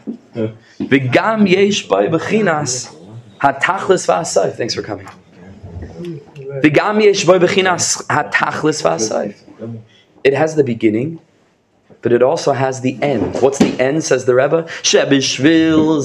Thanks 4.57 4.75
for 4.75 4.83
coming. 4.83 5.07
It 10.25 10.35
has 10.35 10.57
the 10.57 10.65
beginning 10.65 11.21
but 12.01 12.13
it 12.13 12.23
also 12.23 12.53
has 12.53 12.81
the 12.81 12.97
end. 13.03 13.43
What's 13.43 13.59
the 13.59 13.79
end, 13.81 14.05
says 14.05 14.25
the 14.25 14.35
Rebbe? 14.35 14.63
Shebishvil. 14.83 16.03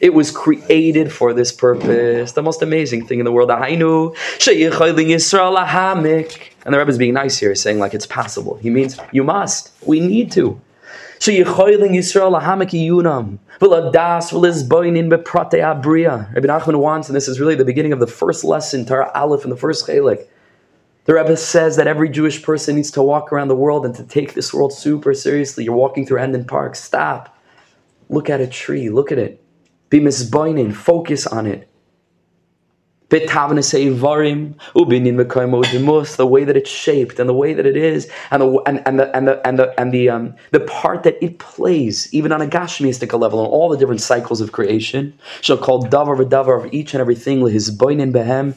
It 0.00 0.14
was 0.14 0.30
created 0.30 1.12
for 1.12 1.34
this 1.34 1.52
purpose. 1.52 2.32
The 2.32 2.42
most 2.42 2.62
amazing 2.62 3.06
thing 3.06 3.18
in 3.18 3.26
the 3.26 3.32
world. 3.32 3.50
Ahainu 3.50 4.16
Yisrael. 4.38 5.56
And 6.64 6.74
the 6.74 6.78
Rebbe 6.78 6.90
is 6.90 6.98
being 6.98 7.14
nice 7.14 7.38
here, 7.38 7.54
saying 7.54 7.78
like 7.78 7.94
it's 7.94 8.06
possible. 8.06 8.56
He 8.56 8.70
means 8.70 8.98
you 9.12 9.22
must. 9.22 9.72
We 9.86 10.00
need 10.00 10.32
to. 10.32 10.60
Sheyichoylin 11.20 11.90
yunam. 11.92 13.38
Rabbi 13.60 13.76
Nachman 16.48 16.78
wants, 16.78 17.08
and 17.10 17.16
this 17.16 17.28
is 17.28 17.38
really 17.38 17.54
the 17.54 17.64
beginning 17.66 17.92
of 17.92 18.00
the 18.00 18.06
first 18.06 18.42
lesson, 18.42 18.86
Torah 18.86 19.10
Aleph 19.14 19.44
in 19.44 19.50
the 19.50 19.56
first 19.56 19.86
chelik. 19.86 20.26
The 21.04 21.14
Rebbe 21.14 21.36
says 21.36 21.76
that 21.76 21.86
every 21.86 22.08
Jewish 22.08 22.42
person 22.42 22.76
needs 22.76 22.90
to 22.92 23.02
walk 23.02 23.32
around 23.32 23.48
the 23.48 23.54
world 23.54 23.84
and 23.84 23.94
to 23.96 24.04
take 24.04 24.32
this 24.32 24.54
world 24.54 24.72
super 24.72 25.12
seriously. 25.12 25.64
You're 25.64 25.74
walking 25.74 26.06
through 26.06 26.20
Hendon 26.20 26.46
Park. 26.46 26.74
Stop. 26.74 27.36
Look 28.08 28.30
at 28.30 28.40
a 28.40 28.46
tree. 28.46 28.88
Look 28.88 29.12
at 29.12 29.18
it. 29.18 29.39
Be 29.90 30.00
misboinin. 30.00 30.72
Focus 30.74 31.26
on 31.26 31.46
it. 31.46 31.66
The 33.10 33.18
way 36.30 36.44
that 36.44 36.56
it's 36.56 36.70
shaped 36.70 37.18
and 37.18 37.28
the 37.28 37.34
way 37.34 37.54
that 37.54 37.66
it 37.66 37.76
is, 37.76 38.08
and 38.30 38.40
the 38.40 38.62
and, 38.66 38.86
and 38.86 39.00
the 39.00 39.16
and 39.16 39.26
the 39.26 39.44
and 39.44 39.58
the 39.58 39.80
and 39.80 39.92
the 39.92 40.08
um 40.08 40.34
the 40.52 40.60
part 40.60 41.02
that 41.02 41.20
it 41.20 41.40
plays, 41.40 42.08
even 42.14 42.30
on 42.30 42.40
a 42.40 42.46
gashmistic 42.46 43.12
level, 43.18 43.40
on 43.40 43.46
all 43.46 43.68
the 43.68 43.76
different 43.76 44.00
cycles 44.00 44.40
of 44.40 44.52
creation. 44.52 45.12
Shall 45.40 45.58
call 45.58 45.82
davar 45.82 46.16
v'davar 46.24 46.64
of 46.64 46.72
each 46.72 46.94
and 46.94 47.00
everything 47.00 47.44
his 47.48 47.76
boinin 47.76 48.12
behem 48.12 48.54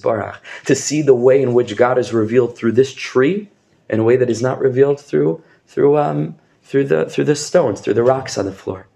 barach 0.00 0.36
to 0.66 0.74
see 0.76 1.02
the 1.02 1.14
way 1.16 1.42
in 1.42 1.52
which 1.54 1.76
God 1.76 1.98
is 1.98 2.12
revealed 2.12 2.56
through 2.56 2.72
this 2.72 2.94
tree, 2.94 3.48
in 3.90 3.98
a 3.98 4.04
way 4.04 4.16
that 4.16 4.30
is 4.30 4.40
not 4.40 4.60
revealed 4.60 5.00
through 5.00 5.42
through 5.66 5.96
um 5.96 6.36
through 6.62 6.84
the 6.84 7.06
through 7.06 7.24
the 7.24 7.34
stones, 7.34 7.80
through 7.80 7.94
the 7.94 8.04
rocks 8.04 8.38
on 8.38 8.44
the 8.44 8.52
floor, 8.52 8.86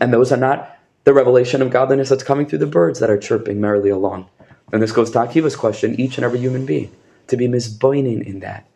and 0.00 0.12
those 0.12 0.32
are 0.32 0.36
not 0.36 0.76
the 1.04 1.14
revelation 1.14 1.62
of 1.62 1.70
godliness 1.70 2.08
that's 2.08 2.22
coming 2.22 2.46
through 2.46 2.58
the 2.58 2.66
birds 2.66 3.00
that 3.00 3.10
are 3.10 3.18
chirping 3.18 3.60
merrily 3.60 3.90
along. 3.90 4.28
And 4.72 4.82
this 4.82 4.92
goes 4.92 5.10
to 5.12 5.18
Akiva's 5.18 5.56
question, 5.56 5.98
each 5.98 6.18
and 6.18 6.24
every 6.24 6.38
human 6.38 6.66
being, 6.66 6.94
to 7.28 7.36
be 7.36 7.48
misboining 7.48 8.24
in 8.24 8.40
that. 8.40 8.66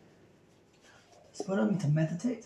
What 1.45 1.59
I 1.59 1.65
mean 1.65 1.77
to 1.79 1.87
meditate? 1.87 2.45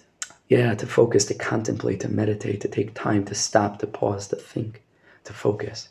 Yeah, 0.49 0.73
to 0.75 0.87
focus, 0.87 1.25
to 1.25 1.35
contemplate, 1.35 1.99
to 2.01 2.09
meditate, 2.09 2.61
to 2.61 2.67
take 2.67 2.95
time, 2.95 3.23
to 3.25 3.35
stop, 3.35 3.79
to 3.79 3.87
pause, 3.87 4.27
to 4.29 4.35
think, 4.35 4.81
to 5.23 5.33
focus. 5.33 5.89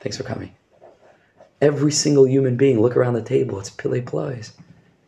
Thanks 0.00 0.16
for 0.16 0.22
coming. 0.22 0.54
Every 1.62 1.92
single 1.92 2.28
human 2.28 2.56
being, 2.56 2.80
look 2.80 2.96
around 2.96 3.14
the 3.14 3.22
table, 3.22 3.58
it's 3.58 3.70
Pile 3.70 4.00
Plies. 4.02 4.52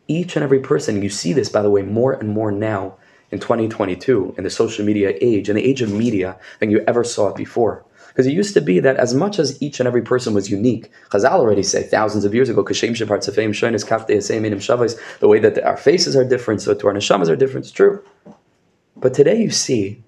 Each 0.07 0.35
and 0.35 0.43
every 0.43 0.59
person, 0.59 1.03
you 1.03 1.09
see 1.09 1.33
this, 1.33 1.49
by 1.49 1.61
the 1.61 1.69
way, 1.69 1.83
more 1.83 2.13
and 2.13 2.29
more 2.29 2.51
now 2.51 2.95
in 3.31 3.39
2022, 3.39 4.35
in 4.37 4.43
the 4.43 4.49
social 4.49 4.85
media 4.85 5.13
age, 5.21 5.49
in 5.49 5.55
the 5.55 5.63
age 5.63 5.81
of 5.81 5.91
media, 5.91 6.37
than 6.59 6.71
you 6.71 6.83
ever 6.87 7.03
saw 7.03 7.29
it 7.29 7.35
before. 7.35 7.85
Because 8.07 8.25
it 8.25 8.33
used 8.33 8.53
to 8.55 8.61
be 8.61 8.79
that 8.79 8.97
as 8.97 9.13
much 9.13 9.39
as 9.39 9.61
each 9.61 9.79
and 9.79 9.87
every 9.87 10.01
person 10.01 10.33
was 10.33 10.49
unique, 10.49 10.91
Chazal 11.11 11.31
already 11.31 11.63
say 11.63 11.83
thousands 11.83 12.25
of 12.25 12.33
years 12.33 12.49
ago. 12.49 12.63
The 12.63 12.73
way 15.21 15.39
that 15.39 15.63
our 15.63 15.77
faces 15.77 16.15
are 16.15 16.25
different, 16.25 16.61
so 16.61 16.73
to 16.73 16.87
our 16.87 16.93
neshamas 16.93 17.29
are 17.29 17.35
different. 17.35 17.65
It's 17.65 17.71
true. 17.71 18.03
But 18.97 19.13
today 19.13 19.41
you 19.41 19.51
see 19.51 20.03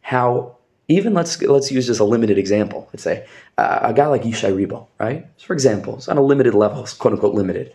how 0.00 0.56
even 0.88 1.14
let's 1.14 1.40
let's 1.42 1.70
use 1.70 1.86
just 1.86 2.00
a 2.00 2.04
limited 2.04 2.38
example. 2.38 2.88
Let's 2.92 3.02
say 3.02 3.26
uh, 3.58 3.80
a 3.82 3.92
guy 3.92 4.06
like 4.06 4.22
Yishai 4.22 4.54
Ribo, 4.54 4.86
right? 4.98 5.26
So 5.36 5.46
for 5.46 5.52
example, 5.52 5.96
it's 5.96 6.08
on 6.08 6.18
a 6.18 6.22
limited 6.22 6.54
level, 6.54 6.86
quote 6.98 7.14
unquote 7.14 7.34
limited, 7.34 7.72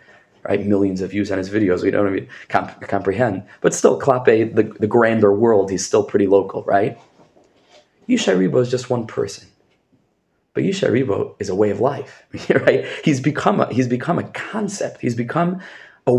right? 0.47 0.65
Millions 0.65 1.01
of 1.01 1.11
views 1.11 1.31
on 1.31 1.37
his 1.37 1.49
videos. 1.49 1.83
We 1.83 1.91
don't 1.91 2.07
even 2.07 2.29
comp- 2.47 2.81
comprehend, 2.81 3.43
but 3.61 3.73
still, 3.73 3.99
Klape, 3.99 4.55
the, 4.55 4.63
the 4.63 4.87
grander 4.87 5.33
world, 5.33 5.69
he's 5.69 5.85
still 5.85 6.03
pretty 6.03 6.27
local, 6.27 6.63
right? 6.63 6.97
Yishai 8.07 8.37
Ribo 8.37 8.61
is 8.61 8.71
just 8.71 8.89
one 8.89 9.05
person. 9.05 9.47
But 10.53 10.63
Yishai 10.63 10.89
Ribo 10.89 11.35
is 11.39 11.49
a 11.49 11.55
way 11.55 11.69
of 11.69 11.81
life, 11.81 12.23
right? 12.49 12.85
He's 13.03 13.19
become 13.19 13.59
a, 13.59 13.71
he's 13.71 13.87
become 13.87 14.17
a 14.17 14.23
concept. 14.23 15.01
He's 15.01 15.15
become 15.15 15.61
a, 16.07 16.13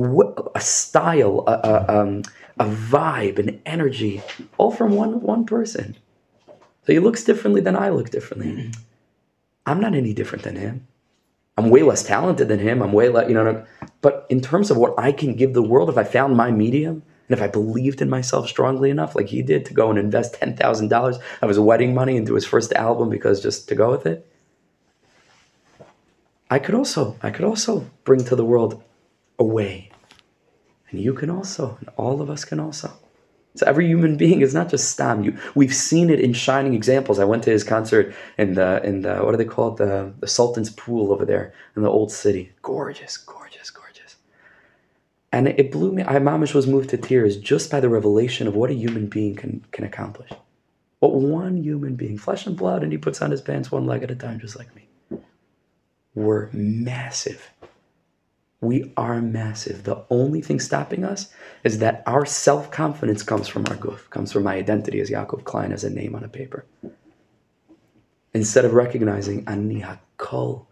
a 0.55 0.61
style, 0.61 1.45
a, 1.47 1.53
a, 1.53 2.01
um, 2.01 2.23
a 2.61 2.67
vibe, 2.67 3.39
an 3.39 3.61
energy, 3.65 4.23
all 4.59 4.71
from 4.71 4.95
one 4.95 5.21
one 5.23 5.47
person. 5.47 5.97
So 6.87 6.93
he 6.93 6.99
looks 6.99 7.25
differently 7.25 7.61
than 7.61 7.77
I 7.77 7.89
look 7.89 8.11
differently. 8.11 8.71
I'm 9.67 9.81
not 9.81 9.95
any 9.95 10.15
different 10.15 10.45
than 10.45 10.57
him. 10.57 10.87
I'm 11.59 11.71
way 11.71 11.83
less 11.83 12.03
talented 12.05 12.49
than 12.49 12.61
him. 12.61 12.81
I'm 12.83 12.93
way 12.93 13.09
less, 13.09 13.29
you 13.29 13.35
know. 13.35 13.67
But 14.01 14.27
in 14.29 14.41
terms 14.41 14.71
of 14.71 14.77
what 14.77 14.95
I 14.99 15.13
can 15.13 15.35
give 15.35 15.55
the 15.55 15.63
world, 15.63 15.89
if 15.89 15.99
I 15.99 16.05
found 16.05 16.37
my 16.37 16.51
medium 16.51 17.03
and 17.29 17.37
if 17.37 17.43
I 17.43 17.49
believed 17.49 18.01
in 18.01 18.09
myself 18.09 18.49
strongly 18.49 18.91
enough, 18.91 19.15
like 19.15 19.29
he 19.29 19.43
did, 19.43 19.65
to 19.67 19.75
go 19.75 19.91
and 19.91 19.99
invest 19.99 20.35
ten 20.35 20.57
thousand 20.57 20.89
dollars 20.89 21.19
of 21.43 21.49
his 21.49 21.59
wedding 21.59 21.95
money 21.95 22.17
into 22.17 22.35
his 22.35 22.45
first 22.45 22.73
album 22.73 23.11
because 23.11 23.43
just 23.43 23.69
to 23.69 23.75
go 23.75 23.91
with 23.91 24.07
it, 24.07 24.27
I 26.51 26.59
could 26.59 26.75
also, 26.75 27.17
I 27.23 27.31
could 27.31 27.45
also 27.45 27.91
bring 28.05 28.25
to 28.25 28.37
the 28.37 28.45
world 28.45 28.83
a 29.39 29.45
way. 29.45 29.91
And 30.91 31.01
you 31.01 31.13
can 31.13 31.29
also, 31.29 31.77
and 31.81 31.91
all 31.97 32.23
of 32.23 32.31
us 32.31 32.45
can 32.45 32.61
also. 32.61 32.91
So 33.57 33.67
every 33.67 33.87
human 33.89 34.17
being 34.17 34.41
is 34.41 34.55
not 34.55 34.71
just 34.71 34.91
Stam. 34.91 35.25
You, 35.25 35.37
we've 35.55 35.75
seen 35.75 36.11
it 36.11 36.21
in 36.21 36.33
shining 36.33 36.75
examples. 36.75 37.19
I 37.19 37.25
went 37.25 37.43
to 37.43 37.51
his 37.51 37.65
concert 37.65 38.15
in 38.39 38.55
the 38.55 38.81
in 38.85 39.03
the 39.03 39.17
what 39.17 39.33
do 39.33 39.37
they 39.37 39.45
call 39.45 39.73
it 39.73 39.79
the 39.79 40.15
the 40.21 40.29
Sultan's 40.29 40.71
Pool 40.71 41.13
over 41.13 41.25
there 41.25 41.53
in 41.75 41.83
the 41.83 41.91
old 41.91 42.13
city. 42.13 42.53
Gorgeous, 42.63 43.17
gorgeous. 43.17 43.39
And 45.31 45.47
it, 45.47 45.71
blew 45.71 45.93
me. 45.93 46.03
I 46.03 46.15
mamish 46.15 46.55
was 46.55 46.67
moved 46.67 46.91
to 46.91 46.97
tears 46.97 47.37
just 47.37 47.71
by 47.71 47.81
the 47.81 47.89
revelation 47.89 48.49
of 48.49 48.57
what 48.57 48.71
a 48.71 48.75
human 48.75 49.09
being 49.09 49.37
can 49.37 49.65
can 49.73 49.85
accomplish. 49.85 50.31
What 51.01 51.15
one 51.15 51.59
human 51.59 51.97
being, 51.97 52.19
flesh 52.19 52.47
and 52.47 52.57
blood, 52.57 52.83
and 52.83 52.91
he 52.93 52.99
puts 52.99 53.21
on 53.21 53.31
his 53.31 53.43
pants 53.43 53.71
one 53.71 53.87
leg 53.87 54.03
at 54.03 54.11
a 54.11 54.17
time, 54.17 54.41
just 54.41 54.57
like 54.57 54.75
me. 54.75 54.89
We're 56.15 56.49
massive. 56.53 57.53
We 58.61 58.93
are 58.97 59.21
massive. 59.21 59.85
The 59.85 60.05
only 60.11 60.41
thing 60.41 60.59
stopping 60.59 61.05
us 61.05 61.33
is 61.63 61.79
that 61.79 62.03
our 62.07 62.27
self 62.27 62.71
confidence 62.71 63.23
comes 63.23 63.47
from 63.47 63.67
our 63.69 63.77
guf, 63.77 64.11
comes 64.11 64.33
from 64.33 64.43
my 64.45 64.57
identity 64.57 65.01
as 65.01 65.11
Yaakov 65.11 65.45
Klein 65.45 65.71
as 65.73 65.85
a 65.85 65.91
name 65.91 66.17
on 66.17 66.25
a 66.25 66.29
paper. 66.29 66.65
Instead 68.35 68.65
of 68.65 68.75
recognizing 68.75 69.47
ani 69.47 69.83
hakol, 69.83 70.67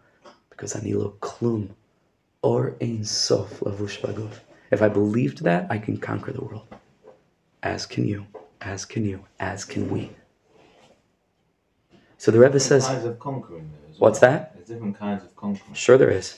because 0.49 0.75
ani 0.75 0.93
lo 0.93 1.15
klum, 1.21 1.69
or 2.41 2.75
ein 2.81 3.05
sof 3.05 3.61
lavush 3.61 4.01
baguf. 4.01 4.39
If 4.71 4.81
I 4.81 4.89
believed 4.89 5.43
that, 5.43 5.67
I 5.69 5.77
can 5.77 5.97
conquer 5.97 6.31
the 6.33 6.41
world. 6.43 6.67
As 7.63 7.85
can 7.85 8.05
you, 8.07 8.27
as 8.61 8.85
can 8.85 9.05
you, 9.05 9.25
as 9.39 9.65
can 9.65 9.89
we. 9.89 10.11
So 12.17 12.31
the 12.31 12.39
Rebbe 12.39 12.59
says, 12.59 12.87
kinds 12.87 13.05
of 13.05 13.19
conquering 13.19 13.69
there 13.71 13.91
as 13.91 13.99
What's 13.99 14.21
well. 14.21 14.31
that? 14.31 14.55
There's 14.55 14.67
different 14.69 14.97
kinds 14.97 15.23
of 15.23 15.35
conquering. 15.35 15.73
Sure, 15.73 15.97
there 15.97 16.09
is. 16.09 16.37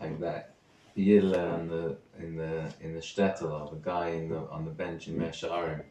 Like 0.00 0.20
that. 0.20 0.54
Yidler 0.96 1.60
in 1.60 1.68
the 1.68 1.96
in 2.18 2.36
the 2.36 2.72
in 2.80 2.94
the 2.94 3.00
shtetl 3.00 3.42
of 3.44 3.70
a 3.72 3.76
guy 3.82 4.08
in 4.10 4.30
the 4.30 4.38
on 4.50 4.64
the 4.64 4.70
bench 4.70 5.08
in 5.08 5.18
Mesharim, 5.18 5.82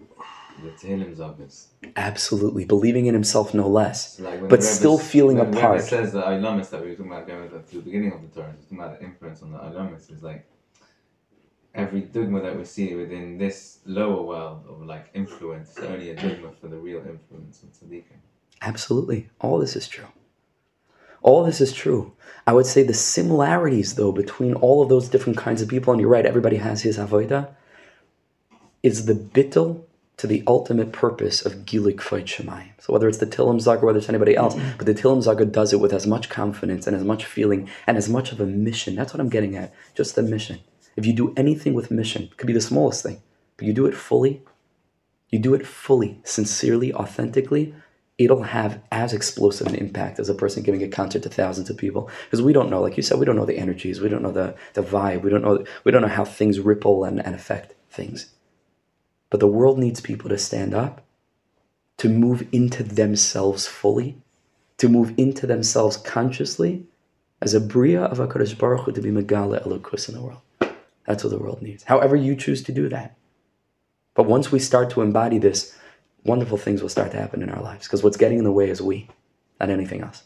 the 0.63 0.69
Tehillim 0.71 1.15
Zagas. 1.15 1.67
Absolutely, 1.95 2.65
believing 2.65 3.05
in 3.05 3.13
himself 3.13 3.53
no 3.53 3.67
less. 3.67 4.19
Like 4.19 4.39
But 4.41 4.49
Rebbe- 4.49 4.61
still 4.63 4.97
feeling 4.97 5.37
when 5.37 5.51
the 5.51 5.57
apart. 5.59 5.75
Rebbe 5.75 5.87
says 5.87 6.13
the 6.13 6.23
Ilamis 6.23 6.71
that 6.71 6.81
we 6.81 6.87
were 6.89 6.95
talking 6.95 7.11
about 7.11 7.27
going 7.27 7.49
to 7.49 7.75
the 7.75 7.81
beginning 7.81 8.13
of 8.13 8.21
the 8.23 8.29
Torah, 8.41 8.53
talking 8.63 8.79
about 8.79 8.99
the 8.99 9.05
influence 9.05 9.43
on 9.43 9.51
the 9.51 9.59
Ilamis 9.59 10.11
is 10.11 10.23
like 10.23 10.43
every 11.75 12.01
dogma 12.01 12.41
that 12.41 12.57
we 12.57 12.65
see 12.65 12.95
within 12.95 13.37
this 13.37 13.79
lower 13.85 14.21
world 14.21 14.65
of 14.69 14.81
like 14.85 15.09
influence 15.13 15.77
is 15.77 15.83
only 15.83 16.09
a 16.09 16.15
dogma 16.15 16.51
for 16.59 16.67
the 16.67 16.77
real 16.77 16.99
influence 16.99 17.63
of 17.63 17.69
tzaddikim. 17.73 18.19
Absolutely. 18.61 19.29
All 19.41 19.59
this 19.59 19.75
is 19.75 19.87
true. 19.87 20.07
All 21.21 21.43
this 21.43 21.59
is 21.59 21.73
true. 21.73 22.13
I 22.47 22.53
would 22.53 22.65
say 22.65 22.83
the 22.83 22.93
similarities, 22.93 23.95
though, 23.95 24.11
between 24.11 24.53
all 24.53 24.81
of 24.81 24.89
those 24.89 25.09
different 25.09 25.37
kinds 25.37 25.61
of 25.61 25.67
people, 25.67 25.91
and 25.91 25.99
you're 25.99 26.09
right, 26.09 26.25
everybody 26.25 26.57
has 26.57 26.83
his 26.83 26.97
avoida, 26.97 27.49
is 28.83 29.05
the 29.05 29.15
bittel 29.15 29.83
to 30.17 30.27
the 30.27 30.43
ultimate 30.47 30.93
purpose 30.93 31.45
of 31.45 31.65
Gilik 31.65 31.99
Fight 31.99 32.25
Shemayim. 32.25 32.69
So 32.79 32.93
whether 32.93 33.09
it's 33.09 33.17
the 33.17 33.25
Tilim 33.25 33.59
Zag 33.59 33.83
or 33.83 33.87
whether 33.87 33.99
it's 33.99 34.07
anybody 34.07 34.35
else, 34.35 34.55
mm-hmm. 34.55 34.77
but 34.77 34.85
the 34.85 34.93
Tilim 34.93 35.21
Zag 35.21 35.51
does 35.51 35.73
it 35.73 35.79
with 35.79 35.91
as 35.91 36.07
much 36.07 36.29
confidence 36.29 36.87
and 36.87 36.95
as 36.95 37.03
much 37.03 37.25
feeling 37.25 37.67
and 37.85 37.97
as 37.97 38.07
much 38.07 38.31
of 38.31 38.39
a 38.39 38.45
mission. 38.45 38.95
That's 38.95 39.13
what 39.13 39.19
I'm 39.19 39.29
getting 39.29 39.57
at. 39.57 39.73
Just 39.93 40.15
the 40.15 40.21
mission. 40.21 40.59
If 40.95 41.05
you 41.05 41.13
do 41.13 41.33
anything 41.35 41.73
with 41.73 41.91
mission, 41.91 42.23
it 42.23 42.37
could 42.37 42.47
be 42.47 42.53
the 42.53 42.61
smallest 42.61 43.03
thing, 43.03 43.21
but 43.57 43.67
you 43.67 43.73
do 43.73 43.85
it 43.85 43.95
fully, 43.95 44.41
you 45.29 45.39
do 45.39 45.53
it 45.53 45.67
fully, 45.67 46.21
sincerely, 46.23 46.93
authentically, 46.93 47.75
it'll 48.17 48.43
have 48.43 48.81
as 48.91 49.13
explosive 49.13 49.67
an 49.67 49.75
impact 49.75 50.19
as 50.19 50.29
a 50.29 50.35
person 50.35 50.63
giving 50.63 50.83
a 50.83 50.87
concert 50.87 51.23
to 51.23 51.29
thousands 51.29 51.69
of 51.69 51.77
people. 51.77 52.09
Because 52.25 52.41
we 52.41 52.53
don't 52.53 52.69
know, 52.69 52.81
like 52.81 52.95
you 52.95 53.03
said, 53.03 53.19
we 53.19 53.25
don't 53.25 53.35
know 53.35 53.45
the 53.45 53.57
energies, 53.57 53.99
we 53.99 54.09
don't 54.09 54.21
know 54.21 54.31
the, 54.31 54.55
the 54.73 54.81
vibe, 54.81 55.21
we 55.21 55.29
don't 55.29 55.41
know 55.41 55.65
we 55.83 55.91
don't 55.91 56.01
know 56.01 56.07
how 56.07 56.25
things 56.25 56.59
ripple 56.59 57.03
and, 57.03 57.23
and 57.25 57.35
affect 57.35 57.73
things. 57.89 58.31
But 59.29 59.39
the 59.39 59.47
world 59.47 59.77
needs 59.77 59.99
people 59.99 60.29
to 60.29 60.37
stand 60.37 60.73
up, 60.73 61.03
to 61.97 62.07
move 62.07 62.47
into 62.51 62.83
themselves 62.83 63.67
fully, 63.67 64.21
to 64.77 64.87
move 64.87 65.13
into 65.17 65.45
themselves 65.45 65.97
consciously, 65.97 66.85
as 67.41 67.53
a 67.53 67.59
bria 67.59 68.03
of 68.03 68.17
HaKadosh 68.17 68.57
Baruch 68.57 68.85
Hu 68.85 68.91
to 68.93 69.01
be 69.01 69.09
Megala 69.09 69.65
Elokus 69.65 70.07
in 70.07 70.15
the 70.15 70.21
world. 70.21 70.41
That's 71.05 71.23
what 71.23 71.29
the 71.29 71.39
world 71.39 71.61
needs. 71.61 71.83
However 71.83 72.15
you 72.15 72.35
choose 72.35 72.63
to 72.63 72.71
do 72.71 72.89
that. 72.89 73.15
But 74.15 74.23
once 74.23 74.51
we 74.51 74.59
start 74.59 74.89
to 74.91 75.01
embody 75.01 75.37
this, 75.37 75.77
wonderful 76.23 76.57
things 76.57 76.81
will 76.81 76.89
start 76.89 77.11
to 77.11 77.17
happen 77.17 77.43
in 77.43 77.49
our 77.49 77.61
lives. 77.61 77.85
Because 77.85 78.03
what's 78.03 78.17
getting 78.17 78.39
in 78.39 78.43
the 78.43 78.51
way 78.51 78.69
is 78.69 78.81
we, 78.81 79.07
not 79.59 79.69
anything 79.69 80.01
else. 80.01 80.23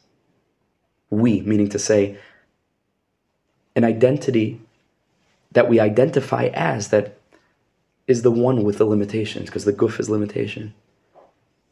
We, 1.10 1.42
meaning 1.42 1.70
to 1.70 1.80
say, 1.80 2.18
an 3.76 3.84
identity 3.84 4.62
that 5.52 5.68
we 5.68 5.80
identify 5.80 6.46
as 6.54 6.90
that 6.90 7.18
is 8.08 8.22
the 8.22 8.32
one 8.32 8.64
with 8.64 8.78
the 8.78 8.86
limitations, 8.86 9.48
because 9.48 9.66
the 9.66 9.72
goof 9.72 10.00
is 10.00 10.10
limitation. 10.10 10.74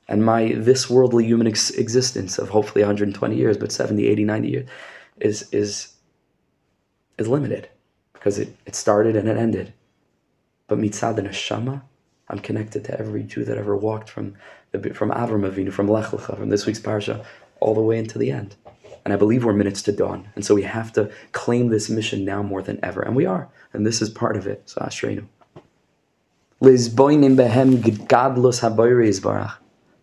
And 0.08 0.26
my 0.26 0.54
this 0.54 0.90
worldly 0.90 1.26
human 1.26 1.48
ex- 1.48 1.72
existence 1.72 2.40
of 2.40 2.50
hopefully 2.50 2.82
120 2.82 3.36
years, 3.36 3.58
but 3.58 3.72
70, 3.72 4.08
80, 4.08 4.24
90 4.24 4.50
years, 4.50 4.70
is 5.20 5.50
is 5.52 5.94
is 7.18 7.28
limited 7.28 7.70
because 8.18 8.40
it, 8.40 8.56
it 8.66 8.76
started 8.76 9.16
and 9.16 9.28
it 9.28 9.38
ended. 9.38 9.74
But 10.68 10.80
mitzad 10.80 11.16
the 11.16 11.22
neshama, 11.22 11.82
I'm 12.30 12.40
connected 12.40 12.84
to 12.86 13.00
every 13.00 13.24
Jew 13.24 13.46
that 13.46 13.58
ever 13.58 13.76
walked 13.76 14.10
from 14.10 14.36
the 14.72 14.94
from 14.94 15.12
Avram 15.12 15.50
Avinu, 15.50 15.72
from 15.72 15.88
Lech 15.88 16.08
Lecha, 16.08 16.38
from 16.38 16.50
this 16.50 16.66
week's 16.66 16.80
parsha, 16.80 17.24
all 17.60 17.74
the 17.74 17.82
way 17.82 17.98
into 17.98 18.18
the 18.18 18.32
end. 18.32 18.56
And 19.06 19.14
I 19.14 19.18
believe 19.18 19.46
we're 19.46 19.54
minutes 19.54 19.82
to 19.84 19.94
dawn, 19.94 20.28
and 20.36 20.44
so 20.44 20.54
we 20.54 20.64
have 20.64 20.92
to 20.94 21.10
claim 21.32 21.70
this 21.70 21.90
mission 21.90 22.26
now 22.26 22.44
more 22.44 22.62
than 22.62 22.78
ever, 22.84 23.02
and 23.02 23.16
we 23.16 23.26
are, 23.26 23.48
and 23.72 23.86
this 23.86 24.02
is 24.02 24.10
part 24.10 24.36
of 24.36 24.46
it. 24.48 24.64
So 24.66 24.82
Ashreinu. 24.82 25.26
Lizboinim 26.62 27.38
behem 27.38 27.78
gadlos 28.08 28.60
habayri 28.60 29.08
yizbarach. 29.08 29.54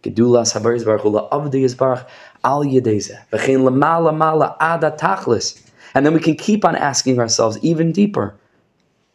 Gedulas 0.02 0.54
habayri 0.54 0.80
yizbarach 0.80 1.04
ula 1.04 1.28
avdi 1.28 1.64
yizbarach 1.64 2.06
al 2.42 2.64
yedeze. 2.64 3.18
V'chein 3.30 3.68
lamala 3.68 4.16
mala 4.16 4.56
ada 4.58 4.96
tachlis. 4.98 5.60
And 5.94 6.04
then 6.04 6.12
we 6.12 6.20
can 6.20 6.34
keep 6.34 6.64
on 6.64 6.74
asking 6.76 7.18
ourselves 7.18 7.58
even 7.62 7.92
deeper. 7.92 8.36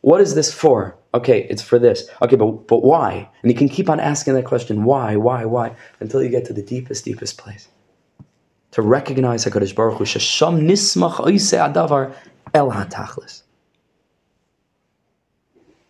What 0.01 0.21
is 0.21 0.33
this 0.33 0.53
for? 0.53 0.95
Okay, 1.13 1.45
it's 1.49 1.61
for 1.61 1.77
this. 1.77 2.09
Okay, 2.21 2.35
but 2.35 2.67
but 2.67 2.83
why? 2.83 3.29
And 3.41 3.51
you 3.51 3.57
can 3.57 3.67
keep 3.67 3.89
on 3.89 3.99
asking 3.99 4.35
that 4.35 4.45
question, 4.45 4.83
why, 4.83 5.15
why, 5.15 5.43
why, 5.45 5.75
until 5.99 6.23
you 6.23 6.29
get 6.29 6.45
to 6.45 6.53
the 6.53 6.61
deepest, 6.61 7.03
deepest 7.03 7.37
place. 7.37 7.67
To 8.71 8.81
recognize 8.81 9.43
HaKadosh 9.45 9.75
Baruch 9.75 9.97
Hu, 9.97 10.05
Shasham 10.05 10.61
nismach 10.61 11.17
adavar 11.17 12.13
el 12.53 12.71
hatachlis. 12.71 13.41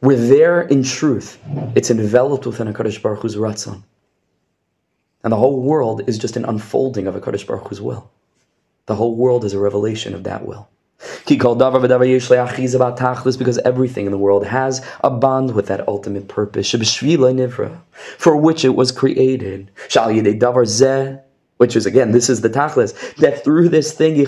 We're 0.01 0.15
there 0.15 0.61
in 0.61 0.83
truth. 0.83 1.37
It's 1.75 1.91
enveloped 1.91 2.45
within 2.45 2.73
HaKadosh 2.73 3.01
Baruch 3.01 3.21
Hu's 3.21 3.35
ratzon. 3.35 3.83
And 5.23 5.33
the 5.33 5.37
whole 5.37 5.61
world 5.61 6.07
is 6.07 6.17
just 6.17 6.37
an 6.37 6.45
unfolding 6.45 7.05
of 7.05 7.15
HaKadosh 7.15 7.45
Baruch 7.45 7.67
Hu's 7.67 7.81
will. 7.81 8.09
The 8.85 8.95
whole 8.95 9.15
world 9.15 9.43
is 9.43 9.53
a 9.53 9.59
revelation 9.59 10.15
of 10.15 10.23
that 10.23 10.47
will. 10.47 10.69
Because 11.25 11.57
everything 13.59 14.05
in 14.05 14.11
the 14.11 14.17
world 14.17 14.45
has 14.45 14.85
a 15.01 15.09
bond 15.09 15.55
with 15.55 15.67
that 15.67 15.87
ultimate 15.87 16.27
purpose, 16.27 16.69
for 18.17 18.35
which 18.35 18.65
it 18.65 18.75
was 18.75 18.91
created. 18.91 19.71
Which 21.57 21.75
is 21.75 21.85
again, 21.85 22.11
this 22.11 22.29
is 22.29 22.41
the 22.41 22.49
tachlis, 22.49 23.15
that 23.17 23.43
through 23.43 23.69
this 23.69 23.93
thing, 23.93 24.15
that 24.15 24.25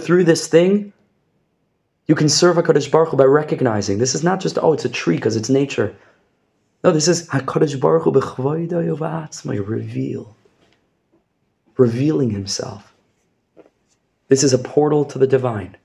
through 0.00 0.24
this 0.24 0.46
thing, 0.48 0.92
you 2.06 2.14
can 2.14 2.28
serve 2.28 2.56
HaKadosh 2.56 2.90
Baruch 2.90 3.08
Hu 3.08 3.16
by 3.16 3.24
recognizing 3.24 3.98
this 3.98 4.14
is 4.14 4.22
not 4.22 4.40
just, 4.40 4.58
oh, 4.60 4.72
it's 4.72 4.84
a 4.84 4.88
tree 4.88 5.16
because 5.16 5.36
it's 5.36 5.48
nature. 5.48 5.96
No, 6.82 6.90
this 6.92 7.08
is 7.08 7.28
HaKadosh 7.28 7.80
Baruch 7.80 8.04
Hu 8.04 8.12
revealed 9.64 10.34
revealing 11.76 12.30
himself. 12.30 12.94
This 14.28 14.42
is 14.42 14.52
a 14.52 14.58
portal 14.58 15.04
to 15.06 15.18
the 15.18 15.26
divine. 15.26 15.76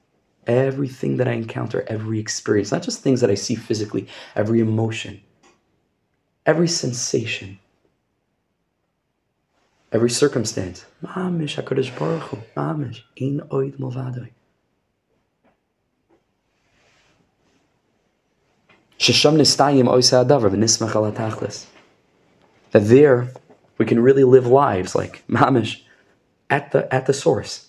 Everything 0.47 1.17
that 1.17 1.27
I 1.27 1.33
encounter, 1.33 1.83
every 1.87 2.19
experience, 2.19 2.71
not 2.71 2.83
just 2.83 3.01
things 3.01 3.21
that 3.21 3.29
I 3.29 3.35
see 3.35 3.55
physically, 3.55 4.07
every 4.35 4.61
emotion, 4.61 5.21
every 6.45 6.67
sensation, 6.67 7.59
every 9.91 10.09
circumstance. 10.09 10.85
Mamish 11.03 11.61
HaKadosh 11.61 11.97
Baruch 11.97 12.23
Hu, 12.23 12.37
Mamish, 12.55 13.01
in 13.15 13.41
oid 13.51 13.77
movadoi. 13.77 14.29
That 22.71 22.79
there 22.81 23.33
we 23.79 23.85
can 23.85 23.99
really 23.99 24.23
live 24.23 24.45
lives 24.45 24.93
like 24.93 25.23
mamish 25.27 25.81
at 26.51 26.71
the 26.71 26.93
at 26.93 27.07
the 27.07 27.13
source. 27.13 27.65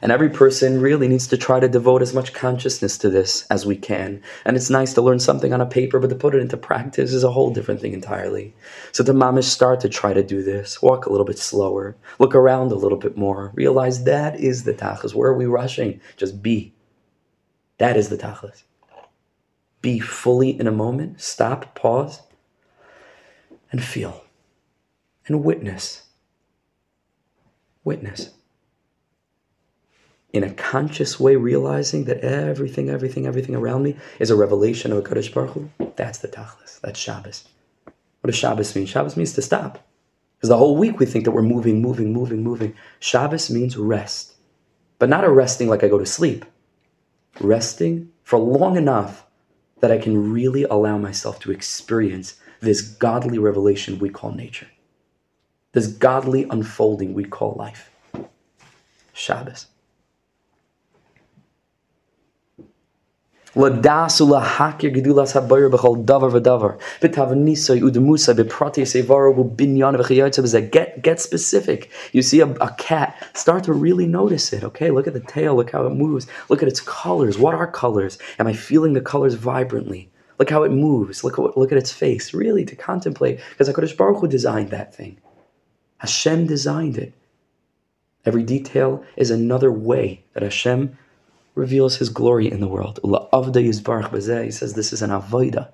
And 0.00 0.12
every 0.12 0.30
person 0.30 0.80
really 0.80 1.08
needs 1.08 1.26
to 1.26 1.36
try 1.36 1.60
to 1.60 1.68
devote 1.68 2.00
as 2.00 2.14
much 2.14 2.32
consciousness 2.32 2.96
to 2.98 3.10
this 3.10 3.46
as 3.50 3.66
we 3.66 3.76
can. 3.76 4.22
And 4.46 4.56
it's 4.56 4.70
nice 4.70 4.94
to 4.94 5.02
learn 5.02 5.20
something 5.20 5.52
on 5.52 5.60
a 5.60 5.66
paper, 5.66 5.98
but 5.98 6.08
to 6.08 6.16
put 6.16 6.34
it 6.34 6.40
into 6.40 6.56
practice 6.56 7.12
is 7.12 7.24
a 7.24 7.30
whole 7.30 7.50
different 7.50 7.82
thing 7.82 7.92
entirely. 7.92 8.54
So 8.92 9.04
to 9.04 9.12
mamish 9.12 9.44
start 9.44 9.80
to 9.80 9.90
try 9.90 10.14
to 10.14 10.22
do 10.22 10.42
this, 10.42 10.80
walk 10.80 11.04
a 11.04 11.10
little 11.10 11.26
bit 11.26 11.38
slower, 11.38 11.96
look 12.18 12.34
around 12.34 12.72
a 12.72 12.76
little 12.76 12.98
bit 12.98 13.16
more, 13.16 13.52
realize 13.54 14.04
that 14.04 14.40
is 14.40 14.64
the 14.64 14.74
tachlis. 14.74 15.14
Where 15.14 15.30
are 15.30 15.36
we 15.36 15.46
rushing? 15.46 16.00
Just 16.16 16.42
be. 16.42 16.72
That 17.76 17.96
is 17.96 18.08
the 18.08 18.16
tachlis 18.16 18.62
be 19.80 20.00
fully 20.00 20.58
in 20.58 20.66
a 20.66 20.72
moment, 20.72 21.20
stop, 21.20 21.74
pause, 21.74 22.22
and 23.70 23.82
feel 23.82 24.24
and 25.28 25.44
witness. 25.44 26.04
Witness. 27.84 28.30
In 30.32 30.44
a 30.44 30.52
conscious 30.52 31.18
way, 31.18 31.36
realizing 31.36 32.04
that 32.04 32.20
everything, 32.20 32.90
everything, 32.90 33.26
everything 33.26 33.54
around 33.54 33.82
me 33.82 33.96
is 34.18 34.30
a 34.30 34.36
revelation 34.36 34.92
of 34.92 34.98
a 34.98 35.02
Kaddish 35.02 35.32
Baruch 35.32 35.52
Hu. 35.52 35.70
That's 35.96 36.18
the 36.18 36.28
Tachlis. 36.28 36.80
That's 36.80 36.98
Shabbos. 36.98 37.44
What 37.84 38.26
does 38.26 38.36
Shabbos 38.36 38.74
mean? 38.76 38.86
Shabbos 38.86 39.16
means 39.16 39.32
to 39.34 39.42
stop. 39.42 39.86
Because 40.36 40.50
the 40.50 40.58
whole 40.58 40.76
week 40.76 40.98
we 40.98 41.06
think 41.06 41.24
that 41.24 41.30
we're 41.30 41.42
moving, 41.42 41.80
moving, 41.80 42.12
moving, 42.12 42.42
moving. 42.42 42.74
Shabbos 43.00 43.50
means 43.50 43.76
rest. 43.76 44.34
But 44.98 45.08
not 45.08 45.24
a 45.24 45.30
resting 45.30 45.68
like 45.68 45.82
I 45.82 45.88
go 45.88 45.98
to 45.98 46.06
sleep. 46.06 46.44
Resting 47.40 48.10
for 48.22 48.38
long 48.38 48.76
enough 48.76 49.24
that 49.80 49.92
I 49.92 49.98
can 49.98 50.32
really 50.32 50.64
allow 50.64 50.98
myself 50.98 51.38
to 51.40 51.52
experience 51.52 52.40
this 52.60 52.80
godly 52.80 53.38
revelation 53.38 53.98
we 53.98 54.10
call 54.10 54.32
nature, 54.32 54.68
this 55.72 55.86
godly 55.86 56.44
unfolding 56.50 57.14
we 57.14 57.24
call 57.24 57.54
life. 57.54 57.90
Shabbos. 59.12 59.66
Get 70.70 71.02
get 71.02 71.20
specific. 71.20 71.90
You 72.12 72.22
see 72.22 72.38
a, 72.38 72.46
a 72.46 72.72
cat, 72.78 73.16
start 73.34 73.64
to 73.64 73.72
really 73.72 74.06
notice 74.06 74.52
it. 74.52 74.62
Okay, 74.62 74.92
look 74.92 75.08
at 75.08 75.12
the 75.12 75.18
tail. 75.18 75.56
Look 75.56 75.72
how 75.72 75.84
it 75.86 75.90
moves. 75.90 76.28
Look 76.48 76.62
at 76.62 76.68
its 76.68 76.80
colors. 76.80 77.36
What 77.36 77.56
are 77.56 77.66
colors? 77.66 78.16
Am 78.38 78.46
I 78.46 78.52
feeling 78.52 78.92
the 78.92 79.00
colors 79.00 79.34
vibrantly? 79.34 80.08
Look 80.38 80.50
how 80.50 80.62
it 80.62 80.70
moves. 80.70 81.24
Look 81.24 81.36
at 81.36 81.58
look 81.58 81.72
at 81.72 81.78
its 81.78 81.90
face. 81.90 82.32
Really 82.32 82.64
to 82.64 82.76
contemplate 82.76 83.40
because 83.50 83.68
Hakadosh 83.68 83.96
Baruch 83.96 84.20
Hu 84.20 84.28
designed 84.28 84.70
that 84.70 84.94
thing. 84.94 85.18
Hashem 85.96 86.46
designed 86.46 86.96
it. 86.96 87.12
Every 88.24 88.44
detail 88.44 89.04
is 89.16 89.32
another 89.32 89.72
way 89.72 90.22
that 90.34 90.44
Hashem 90.44 90.96
reveals 91.58 91.96
His 91.96 92.08
glory 92.08 92.50
in 92.50 92.60
the 92.60 92.68
world. 92.68 93.00
He 93.02 94.50
says 94.50 94.74
this 94.74 94.92
is 94.92 95.02
an 95.02 95.10
avodah. 95.10 95.68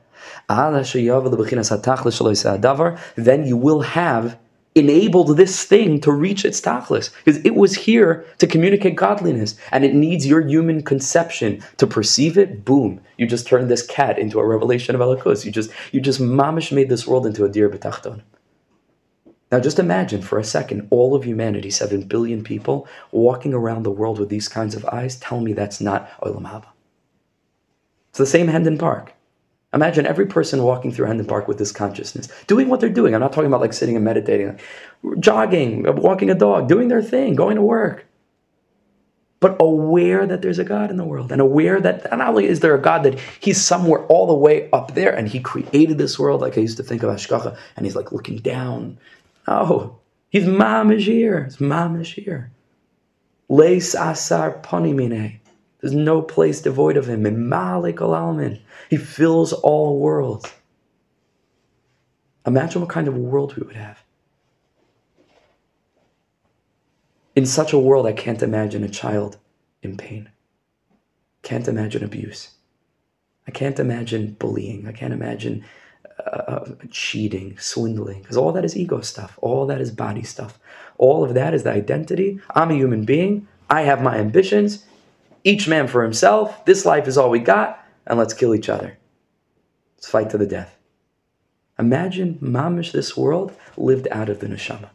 Then 3.16 3.46
you 3.46 3.56
will 3.56 3.80
have 3.80 4.38
enabled 4.74 5.36
this 5.36 5.64
thing 5.64 6.00
to 6.00 6.10
reach 6.10 6.44
its 6.44 6.60
tachlis 6.60 7.10
because 7.24 7.40
it 7.44 7.54
was 7.54 7.74
here 7.74 8.24
to 8.38 8.46
communicate 8.46 8.96
godliness 8.96 9.54
and 9.70 9.84
it 9.84 9.94
needs 9.94 10.26
your 10.26 10.40
human 10.40 10.82
conception 10.82 11.62
to 11.76 11.86
perceive 11.86 12.36
it 12.36 12.64
boom 12.64 13.00
you 13.16 13.24
just 13.24 13.46
turned 13.46 13.70
this 13.70 13.86
cat 13.86 14.18
into 14.18 14.40
a 14.40 14.44
revelation 14.44 14.96
of 14.96 15.00
Elokus. 15.00 15.44
you 15.44 15.52
just 15.52 15.70
you 15.92 16.00
just 16.00 16.20
mamish 16.20 16.72
made 16.72 16.88
this 16.88 17.06
world 17.06 17.24
into 17.24 17.44
a 17.44 17.48
dir 17.48 17.68
betachton 17.68 18.20
now 19.54 19.60
just 19.60 19.78
imagine 19.78 20.20
for 20.20 20.38
a 20.38 20.44
second 20.44 20.86
all 20.90 21.14
of 21.14 21.24
humanity 21.24 21.70
7 21.70 22.02
billion 22.02 22.44
people 22.44 22.86
walking 23.12 23.54
around 23.54 23.82
the 23.84 23.90
world 23.90 24.18
with 24.18 24.28
these 24.28 24.48
kinds 24.48 24.74
of 24.74 24.84
eyes 24.86 25.16
tell 25.16 25.40
me 25.40 25.52
that's 25.52 25.80
not 25.80 26.10
olam 26.20 26.46
haba 26.52 26.66
it's 28.10 28.18
the 28.18 28.26
same 28.26 28.48
Hendon 28.48 28.78
Park 28.78 29.14
Imagine 29.74 30.06
every 30.06 30.26
person 30.26 30.62
walking 30.62 30.92
through 30.92 31.06
Hendon 31.06 31.26
Park 31.26 31.48
with 31.48 31.58
this 31.58 31.72
consciousness, 31.72 32.28
doing 32.46 32.68
what 32.68 32.78
they're 32.78 32.88
doing. 32.88 33.12
I'm 33.12 33.20
not 33.20 33.32
talking 33.32 33.48
about 33.48 33.60
like 33.60 33.72
sitting 33.72 33.96
and 33.96 34.04
meditating, 34.04 34.60
jogging, 35.18 35.82
walking 35.96 36.30
a 36.30 36.34
dog, 36.36 36.68
doing 36.68 36.86
their 36.86 37.02
thing, 37.02 37.34
going 37.34 37.56
to 37.56 37.62
work. 37.62 38.06
But 39.40 39.56
aware 39.60 40.26
that 40.28 40.42
there's 40.42 40.60
a 40.60 40.64
God 40.64 40.90
in 40.90 40.96
the 40.96 41.04
world 41.04 41.32
and 41.32 41.40
aware 41.40 41.80
that 41.80 42.08
not 42.16 42.28
only 42.28 42.46
is 42.46 42.60
there 42.60 42.76
a 42.76 42.80
God, 42.80 43.02
that 43.02 43.18
He's 43.40 43.60
somewhere 43.60 44.06
all 44.06 44.28
the 44.28 44.34
way 44.34 44.70
up 44.70 44.94
there 44.94 45.12
and 45.14 45.26
He 45.26 45.40
created 45.40 45.98
this 45.98 46.20
world, 46.20 46.40
like 46.40 46.56
I 46.56 46.60
used 46.60 46.76
to 46.76 46.84
think 46.84 47.02
of 47.02 47.10
Ashkacha, 47.10 47.56
and 47.76 47.84
He's 47.84 47.96
like 47.96 48.12
looking 48.12 48.36
down. 48.38 48.96
Oh, 49.46 49.98
He's 50.34 50.46
Mamish 50.46 51.04
here. 51.04 51.44
He's 51.44 51.58
Mamish 51.58 52.14
here. 52.14 52.50
Leis 53.48 53.94
asar 53.94 54.58
ponimine. 54.62 55.38
There's 55.80 55.94
no 55.94 56.22
place 56.22 56.60
devoid 56.60 56.96
of 56.96 57.08
him. 57.08 57.24
In 57.24 57.48
malikolalman 57.48 58.60
he 58.90 58.96
fills 58.96 59.52
all 59.52 60.00
worlds. 60.00 60.52
Imagine 62.44 62.80
what 62.80 62.90
kind 62.90 63.06
of 63.06 63.16
world 63.16 63.54
we 63.54 63.64
would 63.64 63.76
have. 63.76 64.02
In 67.36 67.46
such 67.46 67.72
a 67.72 67.78
world, 67.78 68.04
I 68.04 68.12
can't 68.12 68.42
imagine 68.42 68.82
a 68.82 68.88
child 68.88 69.38
in 69.82 69.96
pain. 69.96 70.30
Can't 71.42 71.68
imagine 71.68 72.02
abuse. 72.02 72.50
I 73.46 73.52
can't 73.52 73.78
imagine 73.78 74.32
bullying. 74.32 74.88
I 74.88 74.92
can't 74.92 75.12
imagine 75.12 75.64
uh, 76.18 76.66
cheating, 76.90 77.58
swindling, 77.58 78.22
because 78.22 78.36
all 78.36 78.52
that 78.52 78.64
is 78.64 78.76
ego 78.76 79.00
stuff. 79.00 79.38
All 79.40 79.66
that 79.66 79.80
is 79.80 79.90
body 79.90 80.22
stuff. 80.22 80.58
All 80.98 81.24
of 81.24 81.34
that 81.34 81.54
is 81.54 81.62
the 81.62 81.72
identity. 81.72 82.40
I'm 82.54 82.70
a 82.70 82.74
human 82.74 83.04
being. 83.04 83.48
I 83.68 83.82
have 83.82 84.02
my 84.02 84.16
ambitions 84.16 84.84
each 85.44 85.68
man 85.68 85.86
for 85.86 86.02
himself. 86.02 86.64
This 86.64 86.84
life 86.84 87.06
is 87.06 87.16
all 87.16 87.30
we 87.30 87.38
got, 87.38 87.84
and 88.06 88.18
let's 88.18 88.34
kill 88.34 88.54
each 88.54 88.68
other. 88.68 88.96
Let's 89.96 90.08
fight 90.08 90.30
to 90.30 90.38
the 90.38 90.46
death. 90.46 90.76
Imagine 91.78 92.38
mamish 92.40 92.92
this 92.92 93.16
world 93.16 93.54
lived 93.76 94.08
out 94.10 94.28
of 94.28 94.40
the 94.40 94.46
neshama. 94.46 94.88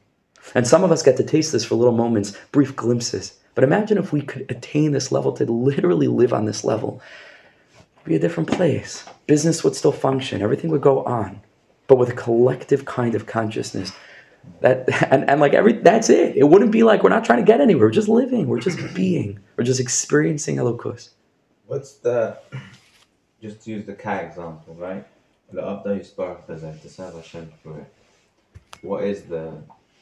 And 0.55 0.67
some 0.67 0.83
of 0.83 0.91
us 0.91 1.03
get 1.03 1.17
to 1.17 1.23
taste 1.23 1.51
this 1.51 1.65
for 1.65 1.75
little 1.75 1.93
moments, 1.93 2.35
brief 2.51 2.75
glimpses. 2.75 3.37
But 3.53 3.63
imagine 3.63 3.97
if 3.97 4.11
we 4.11 4.21
could 4.21 4.49
attain 4.49 4.91
this 4.91 5.11
level 5.11 5.31
to 5.33 5.45
literally 5.45 6.07
live 6.07 6.33
on 6.33 6.45
this 6.45 6.63
level. 6.63 7.01
Be 8.03 8.15
a 8.15 8.19
different 8.19 8.49
place. 8.49 9.05
Business 9.27 9.63
would 9.63 9.75
still 9.75 9.91
function, 9.91 10.41
everything 10.41 10.71
would 10.71 10.81
go 10.81 11.03
on, 11.03 11.41
but 11.87 11.97
with 11.97 12.09
a 12.09 12.13
collective 12.13 12.85
kind 12.85 13.15
of 13.15 13.25
consciousness 13.25 13.91
that 14.61 14.89
and, 15.11 15.29
and 15.29 15.39
like 15.39 15.53
every 15.53 15.73
that's 15.73 16.09
it. 16.09 16.35
It 16.35 16.43
wouldn't 16.43 16.71
be 16.71 16.83
like 16.83 17.03
we're 17.03 17.09
not 17.09 17.25
trying 17.25 17.39
to 17.39 17.45
get 17.45 17.61
anywhere. 17.61 17.87
We're 17.87 17.91
just 17.91 18.09
living. 18.09 18.47
We're 18.47 18.59
just 18.59 18.79
being. 18.93 19.39
We're 19.55 19.63
just 19.63 19.79
experiencing 19.79 20.57
Elokus. 20.57 21.09
What's 21.67 21.93
the 21.97 22.37
just 23.41 23.63
to 23.63 23.71
use 23.71 23.85
the 23.85 23.93
cat 23.93 24.25
example, 24.25 24.75
right? 24.75 25.05
The 25.51 25.61
Abda 25.61 25.99
Yisbarach 25.99 26.45
to 26.81 26.89
serve 26.89 27.15
Hashem 27.15 27.51
through 27.61 27.77
it. 27.77 27.93
What 28.81 29.03
is 29.03 29.23
the 29.23 29.53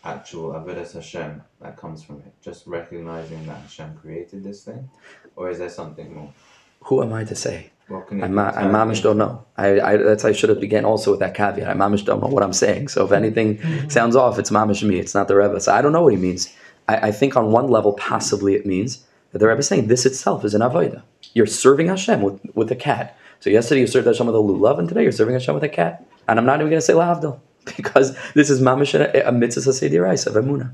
actual 0.04 0.52
Avodas 0.52 0.94
Hashem 0.94 1.42
that 1.62 1.78
comes 1.78 2.04
from 2.04 2.18
it? 2.18 2.34
Just 2.42 2.68
recognizing 2.68 3.46
that 3.46 3.62
Hashem 3.62 3.98
created 3.98 4.44
this 4.44 4.64
thing? 4.64 4.90
Or 5.36 5.50
is 5.50 5.58
there 5.58 5.70
something 5.70 6.14
more? 6.14 6.34
Who 6.82 7.02
am 7.02 7.14
I 7.14 7.24
to 7.24 7.36
say? 7.36 7.72
I, 7.90 8.28
ma- 8.28 8.50
I 8.50 8.64
mamish 8.64 9.02
don't 9.02 9.18
know. 9.18 9.46
I, 9.56 9.80
I 9.80 9.98
that's 9.98 10.26
I 10.26 10.34
should 10.34 10.50
have 10.50 10.60
began 10.60 10.84
also 10.84 11.12
with 11.12 11.22
that 11.22 11.34
caveat. 11.36 11.70
I 11.70 11.74
mamish 11.74 12.04
don't 12.04 12.22
know 12.22 12.28
what 12.28 12.44
I'm 12.44 12.54
saying. 12.54 12.90
So 12.90 13.06
if 13.06 13.12
anything 13.12 13.62
sounds 13.90 14.16
off, 14.16 14.38
it's 14.40 14.50
mamish 14.50 14.84
me. 14.84 15.00
It's 15.00 15.16
not 15.16 15.28
the 15.30 15.36
Rebbe. 15.36 15.60
So 15.62 15.74
I 15.74 15.82
don't 15.82 15.94
know 15.94 16.02
what 16.02 16.14
he 16.14 16.20
means. 16.20 16.54
I, 16.90 17.08
I 17.08 17.12
think 17.12 17.38
on 17.38 17.52
one 17.52 17.70
level, 17.70 17.94
possibly 17.94 18.56
it 18.56 18.66
means 18.66 19.06
that 19.32 19.40
the 19.40 19.48
Rebbe 19.48 19.60
is 19.60 19.68
saying 19.68 19.88
this 19.88 20.06
itself 20.06 20.44
is 20.44 20.54
an 20.54 20.62
avodah. 20.62 21.02
You're 21.34 21.46
serving 21.46 21.88
Hashem 21.88 22.22
with, 22.22 22.42
with 22.56 22.72
a 22.72 22.76
cat. 22.76 23.18
So 23.40 23.50
yesterday 23.50 23.82
you 23.82 23.88
served 23.88 24.08
Hashem 24.08 24.26
with 24.26 24.36
a 24.36 24.40
lulav, 24.40 24.80
and 24.80 24.90
today 24.90 25.04
you're 25.04 25.12
serving 25.12 25.34
Hashem 25.34 25.54
with 25.54 25.64
a 25.64 25.70
cat. 25.70 26.06
And 26.28 26.40
I'm 26.40 26.46
not 26.46 26.60
even 26.60 26.70
going 26.70 26.82
to 26.82 26.86
say 26.86 26.94
lahavdil 26.94 27.40
because 27.78 28.18
this 28.34 28.50
is 28.50 28.62
mamish 28.62 29.00
a, 29.00 29.16
eh, 29.16 29.28
a 29.28 29.32
mitzvah 29.32 29.72
sedirais 29.72 30.28
of 30.28 30.34
emuna. 30.34 30.72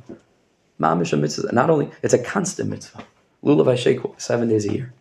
Mamish 0.79 1.13
a 1.13 1.17
mitzvah. 1.17 1.51
Not 1.53 1.69
only 1.69 1.91
it's 2.01 2.13
a 2.13 2.19
constant 2.19 2.69
mitzvah. 2.69 3.03
Lulav 3.43 3.69
I 3.69 3.75
shake 3.75 3.99
seven 4.17 4.49
days 4.49 4.65
a 4.65 4.73
year. 4.73 4.93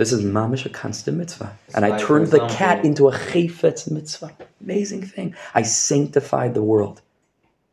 This 0.00 0.12
is 0.12 0.24
mamish 0.24 0.64
a 0.64 0.70
constant 0.70 1.18
mitzvah. 1.18 1.58
And 1.74 1.84
I 1.84 1.98
turned 1.98 2.28
the 2.28 2.46
cat 2.48 2.86
into 2.86 3.08
a 3.08 3.12
chayfetz 3.12 3.90
mitzvah. 3.90 4.34
Amazing 4.62 5.02
thing. 5.02 5.34
I 5.54 5.60
sanctified 5.60 6.54
the 6.54 6.62
world. 6.62 7.02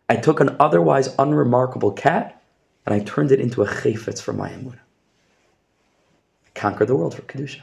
I 0.09 0.17
took 0.17 0.41
an 0.41 0.57
otherwise 0.59 1.15
unremarkable 1.17 1.93
cat 1.93 2.43
and 2.86 2.93
I 2.93 2.99
turned 2.99 3.32
it 3.32 3.39
into 3.39 3.61
a 3.61 3.65
chayfetz 3.65 4.21
for 4.21 4.34
my 4.34 4.49
emunah. 4.49 4.73
I 6.47 6.49
conquered 6.53 6.88
the 6.88 6.97
world 6.97 7.15
for 7.15 7.21
kedusha. 7.21 7.61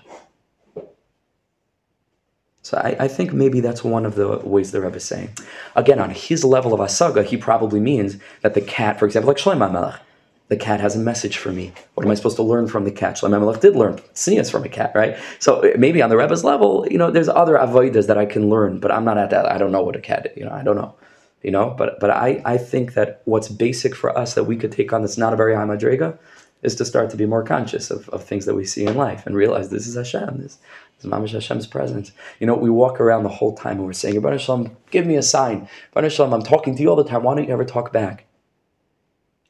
So 2.63 2.79
I, 2.79 2.97
I 3.01 3.09
think 3.09 3.35
maybe 3.35 3.61
that's 3.61 3.85
one 3.85 4.07
of 4.07 4.15
the 4.15 4.39
ways 4.39 4.73
the 4.73 4.81
Rebbe 4.81 4.97
is 4.97 5.05
saying. 5.05 5.29
Again, 5.77 6.01
on 6.01 6.09
his 6.09 6.43
level 6.43 6.73
of 6.73 6.81
asaga, 6.81 7.23
he 7.23 7.37
probably 7.37 7.81
means 7.81 8.17
that 8.41 8.55
the 8.55 8.63
cat, 8.63 8.99
for 8.99 9.05
example, 9.05 9.29
like 9.29 9.37
Shlomo 9.37 9.71
Melech, 9.71 10.01
the 10.49 10.57
cat 10.57 10.81
has 10.81 10.95
a 10.95 10.99
message 10.99 11.39
for 11.39 11.53
me. 11.53 11.73
What 11.95 12.05
am 12.05 12.13
I 12.13 12.15
supposed 12.15 12.37
to 12.37 12.43
learn 12.43 12.69
from 12.69 12.85
the 12.85 12.91
cat? 12.91 13.17
Shlomo 13.17 13.41
Melech 13.41 13.61
did 13.61 13.77
learn 13.77 13.99
sneas 14.13 14.51
from 14.51 14.65
a 14.65 14.69
cat, 14.69 14.93
right? 14.95 15.17
So 15.39 15.73
maybe 15.79 16.03
on 16.03 16.11
the 16.11 16.17
Rebbe's 16.17 16.45
level, 16.45 16.87
you 16.91 16.99
know, 16.99 17.11
there's 17.11 17.29
other 17.29 17.55
avodas 17.55 18.07
that 18.09 18.19
I 18.19 18.27
can 18.27 18.51
learn, 18.51 18.79
but 18.79 18.93
I'm 18.93 19.05
not 19.05 19.17
at 19.17 19.31
that. 19.31 19.47
I 19.47 19.57
don't 19.57 19.73
know 19.73 19.83
what 19.83 19.97
a 19.97 20.01
cat, 20.01 20.33
you 20.37 20.45
know, 20.45 20.53
I 20.53 20.63
don't 20.63 20.77
know, 20.77 20.95
you 21.43 21.51
know. 21.51 21.75
But 21.77 21.99
but 21.99 22.11
I 22.11 22.43
I 22.45 22.59
think 22.59 22.95
that 22.95 23.23
what's 23.25 23.49
basic 23.49 23.95
for 23.95 24.17
us 24.17 24.35
that 24.35 24.45
we 24.45 24.57
could 24.57 24.73
take 24.73 24.93
on 24.93 25.01
that's 25.01 25.19
not 25.19 25.33
a 25.33 25.37
very 25.37 25.55
high 25.55 25.65
madrega 25.65 26.19
is 26.63 26.75
to 26.77 26.85
start 26.85 27.11
to 27.11 27.17
be 27.17 27.27
more 27.27 27.45
conscious 27.45 27.91
of, 27.91 28.09
of 28.09 28.25
things 28.25 28.47
that 28.47 28.55
we 28.55 28.65
see 28.65 28.87
in 28.87 28.97
life 28.97 29.27
and 29.27 29.37
realize 29.37 29.69
this 29.69 29.87
is 29.87 29.97
Hashem. 29.97 30.39
This, 30.39 30.57
this 30.97 31.05
is 31.05 31.11
Mamash 31.11 31.33
Hashem's 31.33 31.67
presence. 31.67 32.11
You 32.41 32.47
know, 32.47 32.55
we 32.55 32.71
walk 32.71 33.01
around 33.01 33.23
the 33.23 33.29
whole 33.29 33.55
time 33.55 33.77
and 33.77 33.87
we're 33.87 33.93
saying, 33.93 34.21
Shalom, 34.39 34.75
give 34.91 35.07
me 35.07 35.17
a 35.17 35.23
sign. 35.23 35.69
Shalom, 36.09 36.33
I'm 36.33 36.43
talking 36.43 36.75
to 36.75 36.83
you 36.83 36.89
all 36.89 36.97
the 36.97 37.05
time. 37.05 37.23
Why 37.23 37.35
don't 37.35 37.47
you 37.47 37.53
ever 37.53 37.67
talk 37.67 37.93
back? 37.93 38.25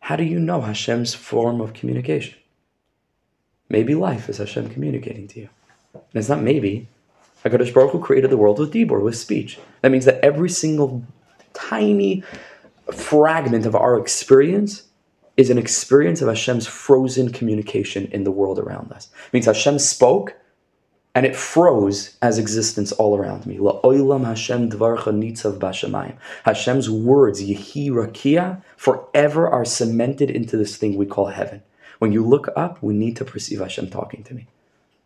How 0.05 0.17
do 0.17 0.25
you 0.25 0.39
know 0.39 0.61
Hashem's 0.61 1.15
form 1.15 1.63
of 1.63 1.73
communication? 1.73 2.35
Maybe 3.71 3.95
life 3.95 4.29
is 4.29 4.37
Hashem 4.37 4.69
communicating 4.69 5.27
to 5.29 5.41
you. 5.41 5.49
And 5.95 6.03
it's 6.13 6.29
not 6.29 6.43
maybe. 6.43 6.89
HaKadosh 7.43 7.73
Baruch 7.73 7.93
Hu 7.93 8.01
created 8.01 8.29
the 8.29 8.37
world 8.37 8.59
with 8.59 8.71
dibur, 8.71 9.03
with 9.03 9.17
speech. 9.17 9.59
That 9.81 9.91
means 9.91 10.05
that 10.05 10.23
every 10.23 10.51
single 10.51 11.03
tiny 11.55 12.23
fragment 12.93 13.65
of 13.65 13.75
our 13.75 13.99
experience 13.99 14.83
is 15.39 15.49
an 15.49 15.57
experience 15.57 16.21
of 16.21 16.29
Hashem's 16.29 16.67
frozen 16.67 17.33
communication 17.33 18.05
in 18.13 18.25
the 18.25 18.31
world 18.31 18.59
around 18.59 18.93
us. 18.93 19.09
It 19.29 19.33
means 19.33 19.47
Hashem 19.47 19.79
spoke 19.79 20.35
and 21.15 21.25
it 21.25 21.37
froze 21.37 22.17
as 22.21 22.39
existence 22.39 22.91
all 22.93 23.17
around 23.17 23.47
me. 23.47 23.59
La'olam 23.59 24.25
Hashem 24.25 24.71
dvarcha 24.71 25.13
nitzav. 25.13 26.19
Hashem's 26.45 26.91
words, 26.91 27.43
yehi 27.43 27.91
rakia, 27.91 28.63
forever 28.77 29.49
are 29.49 29.65
cemented 29.65 30.31
into 30.31 30.57
this 30.57 30.77
thing 30.77 30.97
we 30.97 31.07
call 31.07 31.27
heaven. 31.27 31.63
When 32.01 32.13
you 32.13 32.27
look 32.27 32.49
up, 32.57 32.83
we 32.83 32.95
need 32.95 33.17
to 33.17 33.25
perceive 33.25 33.61
Hashem 33.61 33.91
talking 33.91 34.25
to 34.25 34.35
me. 34.35 34.49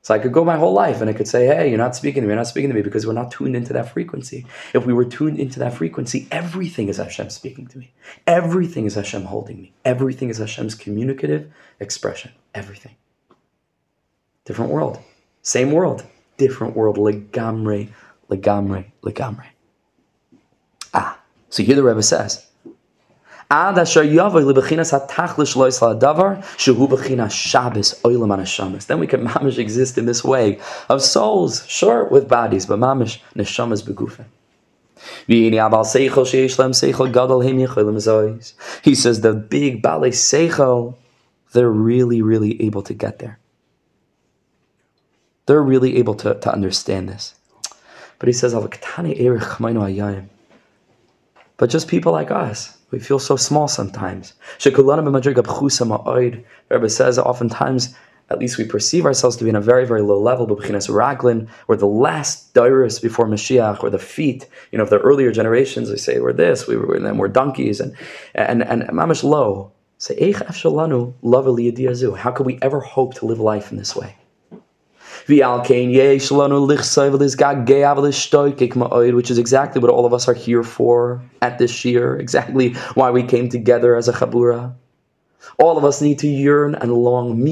So 0.01 0.15
I 0.15 0.19
could 0.19 0.33
go 0.33 0.45
my 0.45 0.57
whole 0.57 0.73
life 0.73 1.03
and 1.03 1.11
I 1.11 1.13
could 1.13 1.29
say, 1.29 1.47
hey, 1.47 1.69
you're 1.69 1.77
not 1.77 1.95
speaking 1.95 2.23
to 2.23 2.27
me, 2.27 2.31
you're 2.31 2.37
not 2.37 2.47
speaking 2.47 2.71
to 2.71 2.75
me 2.75 2.81
because 2.81 3.07
we're 3.07 3.13
not 3.13 3.31
tuned 3.31 3.55
into 3.55 3.75
that 3.75 3.93
frequency. 3.93 4.47
If 4.73 4.87
we 4.87 4.95
were 4.95 5.05
tuned 5.05 5.39
into 5.39 5.59
that 5.59 5.75
frequency, 5.75 6.27
everything 6.31 6.89
is 6.89 6.97
Hashem 6.97 7.29
speaking 7.29 7.67
to 7.67 7.79
me. 7.79 7.93
Everything 8.27 8.87
is 8.87 8.95
Hashem 8.95 9.25
holding 9.25 9.61
me. 9.61 9.73
Everything 9.85 10.31
is 10.31 10.39
Hashem's 10.39 10.75
communicative 10.75 11.53
expression. 11.79 12.33
Everything. 12.55 12.95
Different 14.47 14.71
world. 14.71 14.99
Same 15.49 15.73
world, 15.73 16.05
different 16.37 16.77
world. 16.77 16.99
Legamre, 16.99 17.89
legamre, 18.29 18.85
legamre. 19.03 19.47
Ah, 20.93 21.19
so 21.49 21.63
here 21.63 21.75
the 21.75 21.83
Rebbe 21.83 22.03
says. 22.03 22.47
Ad 23.51 23.79
asher 23.79 24.05
yavoi 24.05 24.45
lebechinas 24.45 24.93
hatachlish 24.93 25.57
lois 25.57 25.81
la'davar 25.81 26.45
shehu 26.59 26.87
bechinas 26.87 27.33
Shabbos 27.33 27.95
oilam 28.03 28.37
anashamas. 28.37 28.89
Then 28.89 29.01
we 29.01 29.07
can 29.07 29.25
mamish 29.27 29.57
exist 29.57 29.97
in 29.97 30.05
this 30.05 30.23
way 30.23 30.61
of 30.91 31.01
souls, 31.01 31.67
sure, 31.67 32.05
with 32.05 32.29
bodies, 32.29 32.67
but 32.67 32.79
mamish 32.79 33.19
neshamas 33.35 33.83
begufen. 33.83 34.27
He 35.27 35.51
says 38.95 39.21
the 39.23 39.33
big 39.33 39.83
Bale 39.83 40.11
Seichel, 40.11 40.95
they're 41.53 41.71
really, 41.71 42.21
really 42.21 42.63
able 42.63 42.83
to 42.83 42.93
get 42.93 43.19
there. 43.21 43.39
They're 45.49 45.63
really 45.63 45.97
able 45.97 46.15
to, 46.17 46.35
to 46.35 46.53
understand 46.53 47.09
this. 47.09 47.35
But 48.19 48.29
he 48.29 48.35
says, 48.35 48.53
but 51.57 51.71
just 51.71 51.89
people 51.89 52.13
like 52.13 52.31
us, 52.31 52.77
we 52.91 52.99
feel 52.99 53.19
so 53.19 53.37
small 53.37 53.67
sometimes. 53.67 54.35
Rebbe 56.71 56.91
says 56.91 57.19
oftentimes 57.19 57.95
at 58.31 58.39
least 58.39 58.59
we 58.59 58.65
perceive 58.67 59.07
ourselves 59.07 59.37
to 59.37 59.45
be 59.45 59.49
in 59.49 59.57
a 59.57 59.61
very, 59.61 59.87
very 59.87 60.03
low 60.03 60.21
level, 60.21 60.47
or 60.47 61.77
the 61.77 61.87
last 61.87 62.53
dirus 62.53 63.01
before 63.01 63.27
Mashiach, 63.27 63.83
or 63.83 63.89
the 63.89 63.99
feet, 63.99 64.47
you 64.71 64.77
know, 64.77 64.85
of 64.85 64.91
the 64.91 64.99
earlier 64.99 65.33
generations, 65.33 65.89
they 65.89 65.97
say 65.97 66.21
we're 66.21 66.35
this, 66.35 66.67
we 66.67 66.77
were, 66.77 66.95
and 66.95 67.07
then 67.07 67.17
we're 67.17 67.29
donkeys, 67.29 67.81
and 67.81 67.97
and 68.35 68.63
and 68.63 68.83
mamish 68.91 69.25
low. 69.25 69.73
Say, 69.97 70.33
how 70.33 72.31
could 72.33 72.47
we 72.47 72.59
ever 72.61 72.81
hope 72.81 73.15
to 73.15 73.25
live 73.25 73.41
life 73.41 73.73
in 73.73 73.79
this 73.79 73.97
way? 73.97 74.18
Which 75.29 75.37
is 79.31 79.39
exactly 79.39 79.81
what 79.83 79.91
all 79.91 80.07
of 80.07 80.14
us 80.14 80.26
are 80.26 80.33
here 80.33 80.62
for 80.62 81.22
at 81.43 81.59
this 81.59 81.85
year, 81.85 82.16
exactly 82.16 82.72
why 82.95 83.11
we 83.11 83.22
came 83.22 83.51
together 83.51 83.95
as 83.95 84.09
a 84.09 84.14
chabura. 84.14 84.72
All 85.59 85.76
of 85.76 85.85
us 85.85 86.01
need 86.01 86.18
to 86.20 86.29
yearn 86.29 86.74
and 86.76 86.95
long. 86.95 87.47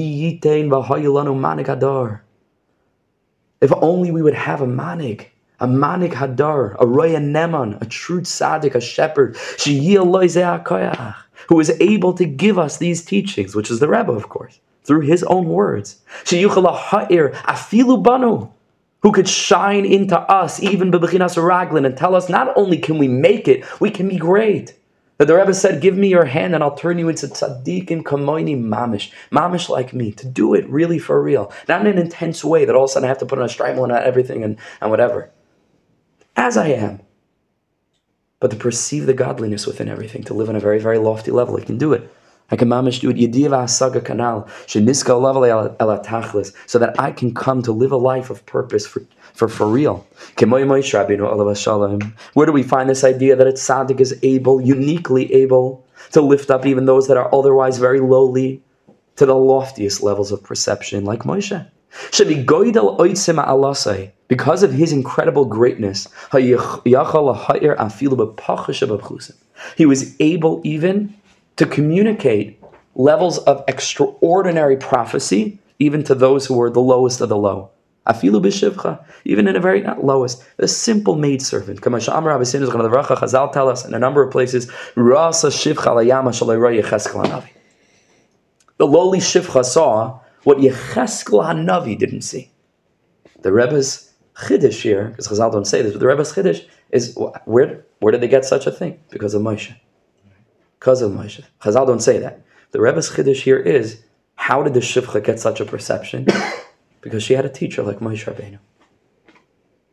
If 3.61 3.71
only 3.73 4.11
we 4.11 4.21
would 4.23 4.33
have 4.33 4.61
a 4.61 4.67
manik, 4.67 5.33
a 5.59 5.67
manik 5.67 6.13
hadar, 6.13 6.75
a 6.79 6.87
roya 6.87 7.19
neman, 7.19 7.79
a 7.79 7.85
true 7.85 8.21
tzaddik, 8.21 8.73
a 8.73 8.81
shepherd, 8.81 9.37
who 11.47 11.59
is 11.59 11.69
able 11.79 12.13
to 12.13 12.25
give 12.25 12.57
us 12.57 12.77
these 12.77 13.05
teachings, 13.05 13.55
which 13.55 13.69
is 13.69 13.79
the 13.79 13.87
Rebbe, 13.87 14.11
of 14.11 14.29
course, 14.29 14.59
through 14.87 15.01
his 15.01 15.21
own 15.23 15.49
words. 15.49 16.01
Afilu 17.45 18.03
who 19.03 19.11
could 19.11 19.29
shine 19.29 19.85
into 19.85 20.17
us, 20.19 20.61
even 20.61 20.91
bebechinas 20.91 21.37
raglin, 21.37 21.85
and 21.85 21.95
tell 21.95 22.15
us 22.15 22.29
not 22.29 22.51
only 22.57 22.79
can 22.79 22.97
we 22.97 23.07
make 23.07 23.47
it, 23.47 23.63
we 23.79 23.91
can 23.91 24.09
be 24.09 24.17
great. 24.17 24.73
That 25.17 25.25
the 25.25 25.35
Rebbe 25.35 25.53
said, 25.53 25.81
Give 25.81 25.97
me 25.97 26.07
your 26.09 26.25
hand 26.25 26.53
and 26.53 26.63
I'll 26.63 26.75
turn 26.75 26.99
you 26.99 27.09
into 27.09 27.27
tzaddikim 27.27 28.03
kamoini 28.03 28.55
mamish. 28.59 29.11
Mamish 29.31 29.69
like 29.69 29.93
me. 29.93 30.11
To 30.11 30.27
do 30.27 30.53
it 30.53 30.67
really 30.69 30.99
for 30.99 31.21
real. 31.21 31.51
Not 31.67 31.81
in 31.81 31.87
an 31.87 31.97
intense 31.97 32.43
way 32.43 32.65
that 32.65 32.75
all 32.75 32.83
of 32.83 32.89
a 32.89 32.93
sudden 32.93 33.05
I 33.05 33.09
have 33.09 33.17
to 33.19 33.25
put 33.25 33.39
on 33.39 33.45
a 33.45 33.49
stripe 33.49 33.77
and 33.77 33.91
everything 33.91 34.43
and, 34.43 34.57
and 34.79 34.91
whatever. 34.91 35.31
As 36.35 36.55
I 36.55 36.67
am. 36.67 37.01
But 38.39 38.51
to 38.51 38.57
perceive 38.57 39.07
the 39.07 39.15
godliness 39.15 39.65
within 39.65 39.89
everything, 39.89 40.23
to 40.25 40.35
live 40.35 40.49
on 40.49 40.55
a 40.55 40.59
very, 40.59 40.79
very 40.79 40.99
lofty 40.99 41.31
level, 41.31 41.57
I 41.57 41.61
can 41.61 41.79
do 41.79 41.93
it. 41.93 42.13
I 42.49 42.55
can 42.55 42.69
mamish 42.69 43.01
do 43.01 43.09
it. 43.09 43.17
Yediva 43.17 43.63
asaga 43.65 44.01
kanal. 44.01 44.47
Sheniska 44.67 45.19
level 45.21 45.41
elatachlis. 45.43 46.53
So 46.65 46.79
that 46.79 46.99
I 46.99 47.11
can 47.11 47.33
come 47.33 47.61
to 47.63 47.71
live 47.71 47.91
a 47.91 47.97
life 47.97 48.29
of 48.29 48.45
purpose 48.45 48.87
for 48.87 49.03
for, 49.37 49.47
for 49.47 49.67
real. 49.67 50.05
Where 50.37 50.65
do 52.45 52.51
we 52.51 52.63
find 52.63 52.89
this 52.89 53.03
idea 53.03 53.35
that 53.35 53.47
a 53.47 53.51
tzaddik 53.51 53.99
is 53.99 54.17
able, 54.23 54.59
uniquely 54.59 55.31
able, 55.31 55.85
to 56.11 56.21
lift 56.21 56.49
up 56.49 56.65
even 56.65 56.85
those 56.85 57.07
that 57.07 57.17
are 57.17 57.33
otherwise 57.33 57.77
very 57.77 57.99
lowly 57.99 58.63
to 59.17 59.27
the 59.27 59.35
loftiest 59.35 60.01
levels 60.01 60.31
of 60.31 60.41
perception, 60.41 61.05
like 61.05 61.19
Moshe? 61.19 61.69
Because 64.27 64.63
of 64.63 64.73
his 64.73 64.91
incredible 64.91 65.45
greatness, 65.45 66.07
he 69.75 69.85
was 69.85 70.15
able 70.19 70.61
even 70.63 71.13
to 71.57 71.65
communicate 71.65 72.61
levels 72.95 73.39
of 73.39 73.63
extraordinary 73.67 74.77
prophecy 74.77 75.59
even 75.79 76.03
to 76.03 76.15
those 76.15 76.45
who 76.45 76.55
were 76.55 76.69
the 76.69 76.81
lowest 76.81 77.21
of 77.21 77.29
the 77.29 77.37
low. 77.37 77.69
Afilu 78.07 78.41
b'shivcha, 78.41 79.03
even 79.25 79.47
in 79.47 79.55
a 79.55 79.59
very 79.59 79.81
not 79.81 80.03
lowest, 80.03 80.43
a 80.59 80.67
simple 80.67 81.15
maidservant. 81.15 81.81
Chazal 81.81 83.51
tell 83.51 83.69
us 83.69 83.85
in 83.85 83.93
a 83.93 83.99
number 83.99 84.23
of 84.23 84.31
places, 84.31 84.71
Rasa 84.95 85.47
shivcha. 85.47 87.49
The 88.77 88.87
lowly 88.87 89.19
shivcha 89.19 89.65
saw 89.65 90.19
what 90.43 90.59
Yecheskel 90.59 91.43
hanavi 91.43 91.97
didn't 91.97 92.21
see. 92.21 92.51
The 93.41 93.51
Rebbe's 93.51 94.13
chiddush 94.35 94.81
here, 94.81 95.09
because 95.09 95.27
Chazal 95.27 95.51
don't 95.51 95.65
say 95.65 95.81
this, 95.81 95.91
but 95.91 95.99
the 95.99 96.07
Rebbe's 96.07 96.31
chiddush 96.31 96.65
is 96.91 97.17
where 97.45 97.85
where 97.99 98.11
did 98.11 98.21
they 98.21 98.27
get 98.27 98.45
such 98.45 98.67
a 98.67 98.71
thing? 98.71 98.99
Because 99.09 99.33
of 99.33 99.41
Moshe. 99.41 99.75
Because 100.79 101.01
of 101.01 101.11
Moshe. 101.11 101.43
Chazal 101.61 101.87
don't 101.87 102.01
say 102.01 102.19
that. 102.19 102.41
The 102.71 102.81
Rebbe's 102.81 103.09
chiddush 103.09 103.41
here 103.41 103.57
is 103.57 104.01
how 104.35 104.63
did 104.63 104.73
the 104.73 104.79
shivcha 104.79 105.23
get 105.23 105.39
such 105.39 105.59
a 105.59 105.65
perception? 105.65 106.27
because 107.01 107.23
she 107.23 107.33
had 107.33 107.45
a 107.45 107.49
teacher 107.49 107.83
like 107.83 107.99
Moshe 107.99 108.25
Rabbeinu. 108.25 108.59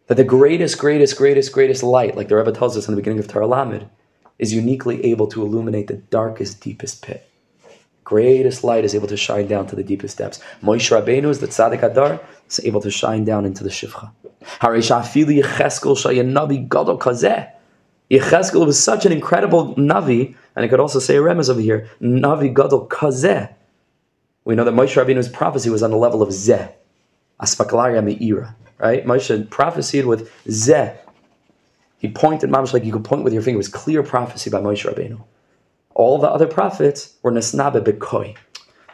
That 0.06 0.16
the 0.16 0.24
greatest, 0.24 0.78
greatest, 0.78 1.16
greatest, 1.16 1.52
greatest 1.52 1.82
light, 1.82 2.16
like 2.16 2.28
the 2.28 2.36
Rebbe 2.36 2.52
tells 2.52 2.76
us 2.76 2.86
in 2.86 2.94
the 2.94 3.00
beginning 3.00 3.20
of 3.20 3.28
Torah 3.28 3.46
Lamed, 3.46 3.88
is 4.38 4.52
uniquely 4.52 5.04
able 5.04 5.26
to 5.28 5.42
illuminate 5.42 5.86
the 5.86 5.94
darkest, 5.94 6.60
deepest 6.60 7.02
pit. 7.02 7.28
Greatest 8.02 8.62
light 8.64 8.84
is 8.84 8.94
able 8.94 9.08
to 9.08 9.16
shine 9.16 9.46
down 9.46 9.66
to 9.66 9.76
the 9.76 9.82
deepest 9.82 10.18
depths. 10.18 10.40
Moshe 10.62 10.90
Rabbeinu 10.90 11.30
is 11.30 11.40
the 11.40 11.46
tzaddik 11.46 11.82
adar, 11.82 12.20
is 12.50 12.60
able 12.64 12.82
to 12.82 12.90
shine 12.90 13.24
down 13.24 13.46
into 13.46 13.64
the 13.64 13.70
shivcha. 13.70 14.10
Yecheskel 18.10 18.66
was 18.66 18.82
such 18.82 19.06
an 19.06 19.12
incredible 19.12 19.74
navi, 19.76 20.34
and 20.54 20.64
I 20.64 20.68
could 20.68 20.80
also 20.80 20.98
say 20.98 21.16
a 21.16 21.20
remez 21.20 21.48
over 21.48 21.60
here, 21.60 21.88
navi 22.00 22.54
gadol 22.54 22.86
kazeh. 22.88 23.52
We 24.44 24.54
know 24.54 24.64
that 24.64 24.74
Moshe 24.74 25.02
Rabbeinu's 25.02 25.28
prophecy 25.28 25.70
was 25.70 25.82
on 25.82 25.90
the 25.90 25.96
level 25.96 26.22
of 26.22 26.28
zeh. 26.28 26.72
Aspaklaria 27.40 28.02
Me'ira, 28.02 28.54
right? 28.78 29.04
Moshe 29.04 29.48
prophesied 29.50 30.06
with 30.06 30.30
Zeh. 30.46 30.96
He 31.98 32.08
pointed, 32.08 32.50
mamish 32.50 32.72
like 32.72 32.84
you 32.84 32.92
could 32.92 33.04
point 33.04 33.24
with 33.24 33.32
your 33.32 33.42
finger. 33.42 33.56
It 33.56 33.58
was 33.58 33.68
clear 33.68 34.02
prophecy 34.02 34.50
by 34.50 34.60
Moshe 34.60 34.84
Rabbeinu. 34.88 35.22
All 35.94 36.18
the 36.18 36.28
other 36.28 36.46
prophets 36.46 37.14
were 37.22 37.32
Nesnabe 37.32 37.82
Bekoi. 37.82 38.36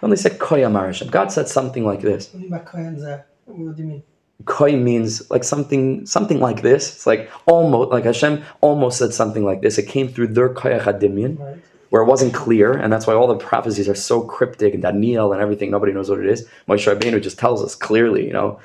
Only 0.03 0.17
said 0.17 0.39
Koi 0.39 0.61
Amarashim. 0.61 1.11
God 1.11 1.33
said 1.33 1.49
something 1.49 1.85
like 1.85 2.01
this. 2.01 2.33
What 2.33 2.41
do 2.41 3.83
you 3.83 3.85
mean? 3.85 4.03
Koi 4.45 4.77
means 4.77 5.31
like 5.31 5.45
something, 5.45 6.07
something 6.07 6.41
like 6.41 6.63
this. 6.63 6.95
It's 6.95 7.07
like 7.07 7.31
almost, 7.47 7.91
like 7.91 8.05
Hashem 8.05 8.43
almost 8.61 8.99
said 8.99 9.13
something 9.13 9.45
like 9.45 9.61
this. 9.61 9.79
It 9.79 9.89
came 9.89 10.09
through 10.09 10.29
their 10.29 10.49
Koyach. 10.49 10.87
Right 10.87 11.59
where 11.91 12.03
it 12.03 12.07
wasn't 12.07 12.33
clear, 12.33 12.73
and 12.73 12.93
that's 12.93 13.07
why 13.07 13.15
all 13.15 13.27
the 13.27 13.35
prophecies 13.35 13.89
are 13.89 13.95
so 13.97 14.23
cryptic 14.23 14.75
and 14.75 14.83
Daniel 14.83 15.33
and 15.33 15.43
everything. 15.43 15.71
Nobody 15.71 15.93
knows 15.93 16.09
what 16.09 16.21
it 16.21 16.27
is. 16.27 16.49
Moshe 16.69 16.93
Rabbeinu 16.93 17.21
just 17.21 17.39
tells 17.39 17.63
us 17.63 17.75
clearly, 17.75 18.27
you 18.27 18.33
know, 18.33 18.61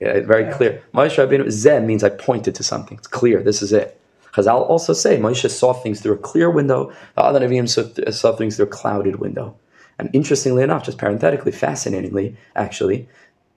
very 0.00 0.50
clear. 0.52 0.82
Moshe 0.94 1.16
Rabbeinu 1.16 1.46
Zeh 1.46 1.84
means 1.84 2.02
I 2.02 2.08
pointed 2.08 2.54
to 2.54 2.62
something. 2.62 2.96
It's 2.96 3.06
clear. 3.06 3.42
This 3.42 3.60
is 3.60 3.72
it. 3.72 4.00
Because 4.24 4.46
I'll 4.46 4.62
also 4.62 4.92
say 4.92 5.18
Moshe 5.18 5.48
saw 5.50 5.74
things 5.74 6.00
through 6.00 6.14
a 6.14 6.18
clear 6.18 6.50
window. 6.50 6.92
The 7.16 7.22
other 7.22 7.40
Nevi'im 7.40 7.68
saw, 7.68 8.10
saw 8.10 8.34
things 8.34 8.56
through 8.56 8.66
a 8.66 8.68
clouded 8.68 9.16
window. 9.16 9.56
And 9.98 10.08
interestingly 10.14 10.62
enough, 10.62 10.84
just 10.84 10.96
parenthetically, 10.96 11.52
fascinatingly, 11.52 12.36
actually, 12.56 13.08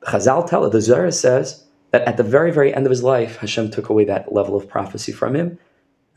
Chazal 0.02 0.50
tell 0.50 0.66
it. 0.66 0.72
The 0.72 0.82
Zohar 0.82 1.12
says 1.12 1.63
that 1.94 2.02
at 2.08 2.18
the 2.18 2.24
very, 2.24 2.52
very 2.52 2.74
end 2.74 2.88
of 2.88 2.90
his 2.90 3.04
life, 3.04 3.38
Hashem 3.38 3.70
took 3.70 3.88
away 3.88 4.04
that 4.06 4.34
level 4.34 4.56
of 4.56 4.68
prophecy 4.68 5.12
from 5.12 5.36
him, 5.36 5.60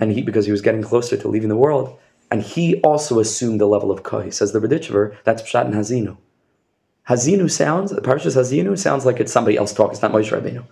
and 0.01 0.11
he 0.11 0.22
because 0.22 0.47
he 0.47 0.51
was 0.51 0.62
getting 0.62 0.83
closer 0.83 1.18
to 1.18 1.29
leaving 1.29 1.51
the 1.51 1.57
world, 1.57 1.99
and 2.31 2.43
he 2.43 2.81
also 2.81 3.20
assumed 3.20 3.61
the 3.61 3.66
level 3.66 3.91
of 3.91 4.03
Koi. 4.03 4.31
Says 4.31 4.53
the 4.53 4.59
Berditchever, 4.59 5.14
that's 5.24 5.43
Pshat 5.43 5.66
and 5.66 5.74
Hazinu. 5.74 6.16
Hazinu 7.11 7.51
sounds, 7.51 7.91
the 7.91 8.01
Parshas 8.01 8.37
Hazinu 8.37 8.77
sounds 8.79 9.05
like 9.05 9.20
it's 9.20 9.31
somebody 9.31 9.59
else 9.59 9.74
talking, 9.74 9.93
it's 9.93 10.03
not 10.03 10.12
Moshe 10.12 10.33
Rabbeinu. 10.33 10.64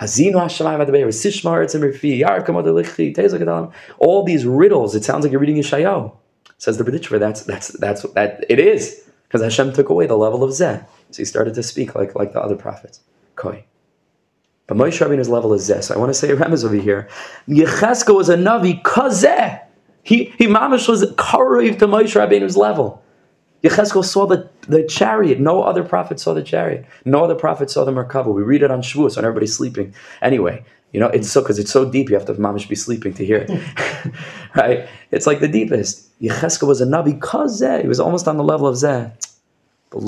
Hazinu 0.00 0.32
Hashemayim 0.32 0.84
Adabeir, 0.84 1.06
Sishmar, 1.06 1.64
Etzim 1.64 1.80
Rifi, 1.80 2.20
Yarkam 2.20 2.60
Adalichi, 2.60 3.14
Tezak 3.14 3.72
All 3.98 4.24
these 4.24 4.44
riddles, 4.44 4.96
it 4.96 5.04
sounds 5.04 5.24
like 5.24 5.30
you're 5.30 5.40
reading 5.40 5.56
Yeshayahu. 5.56 6.12
Says 6.58 6.78
the 6.78 6.84
Berditchever, 6.84 7.20
that's, 7.20 7.44
that's, 7.44 7.68
that's, 7.68 8.02
that, 8.14 8.44
it 8.48 8.58
is. 8.58 9.08
Because 9.28 9.40
Hashem 9.40 9.72
took 9.72 9.88
away 9.88 10.06
the 10.06 10.16
level 10.16 10.42
of 10.42 10.50
Zeh. 10.50 10.84
So 11.12 11.18
he 11.18 11.24
started 11.24 11.54
to 11.54 11.62
speak 11.62 11.94
like, 11.94 12.16
like 12.16 12.32
the 12.32 12.40
other 12.40 12.56
prophets. 12.56 13.00
Koi. 13.36 13.64
But 14.72 14.86
Moshe 14.86 15.06
Rabbeinu's 15.06 15.28
level 15.28 15.52
is. 15.52 15.66
So 15.66 15.94
I 15.94 15.98
want 15.98 16.08
to 16.08 16.14
say 16.14 16.30
a 16.32 16.36
remez 16.36 16.64
over 16.64 16.76
here. 16.76 17.06
Yecheskel 17.46 18.14
was 18.14 18.30
a 18.30 18.36
Navi, 18.36 18.82
Kazeh. 18.82 19.60
He 20.02 20.32
he 20.38 20.46
mamish 20.46 20.88
was 20.88 21.04
karev 21.12 21.78
to 21.78 21.86
Moshe 21.86 22.14
Rabbeinu's 22.18 22.56
level. 22.56 23.02
Yecheskel 23.62 24.02
saw 24.02 24.26
the 24.26 24.48
the 24.62 24.82
chariot. 24.84 25.38
No 25.38 25.62
other 25.62 25.84
prophet 25.84 26.18
saw 26.18 26.32
the 26.32 26.42
chariot. 26.42 26.86
No 27.04 27.22
other 27.22 27.34
prophet 27.34 27.68
saw 27.70 27.84
the 27.84 27.92
Merkava. 27.92 28.32
We 28.32 28.42
read 28.42 28.62
it 28.62 28.70
on 28.70 28.80
Shavuos 28.80 29.16
when 29.16 29.26
everybody's 29.26 29.54
sleeping. 29.54 29.94
Anyway, 30.22 30.64
you 30.92 31.00
know, 31.00 31.08
it's 31.08 31.30
so 31.30 31.42
because 31.42 31.58
it's 31.58 31.70
so 31.70 31.88
deep. 31.90 32.08
You 32.08 32.14
have 32.16 32.24
to 32.26 32.34
mamish 32.34 32.66
be 32.66 32.74
sleeping 32.74 33.12
to 33.14 33.26
hear 33.26 33.46
it, 33.46 33.50
right? 34.56 34.88
It's 35.10 35.26
like 35.26 35.40
the 35.40 35.48
deepest. 35.48 36.18
Yecheskel 36.18 36.66
was 36.66 36.80
a 36.80 36.86
navi 36.86 37.12
because 37.12 37.60
he 37.60 37.86
was 37.86 38.00
almost 38.00 38.26
on 38.26 38.38
the 38.38 38.44
level 38.44 38.66
of 38.66 38.76
Zeh. 38.76 39.12
But 39.90 40.02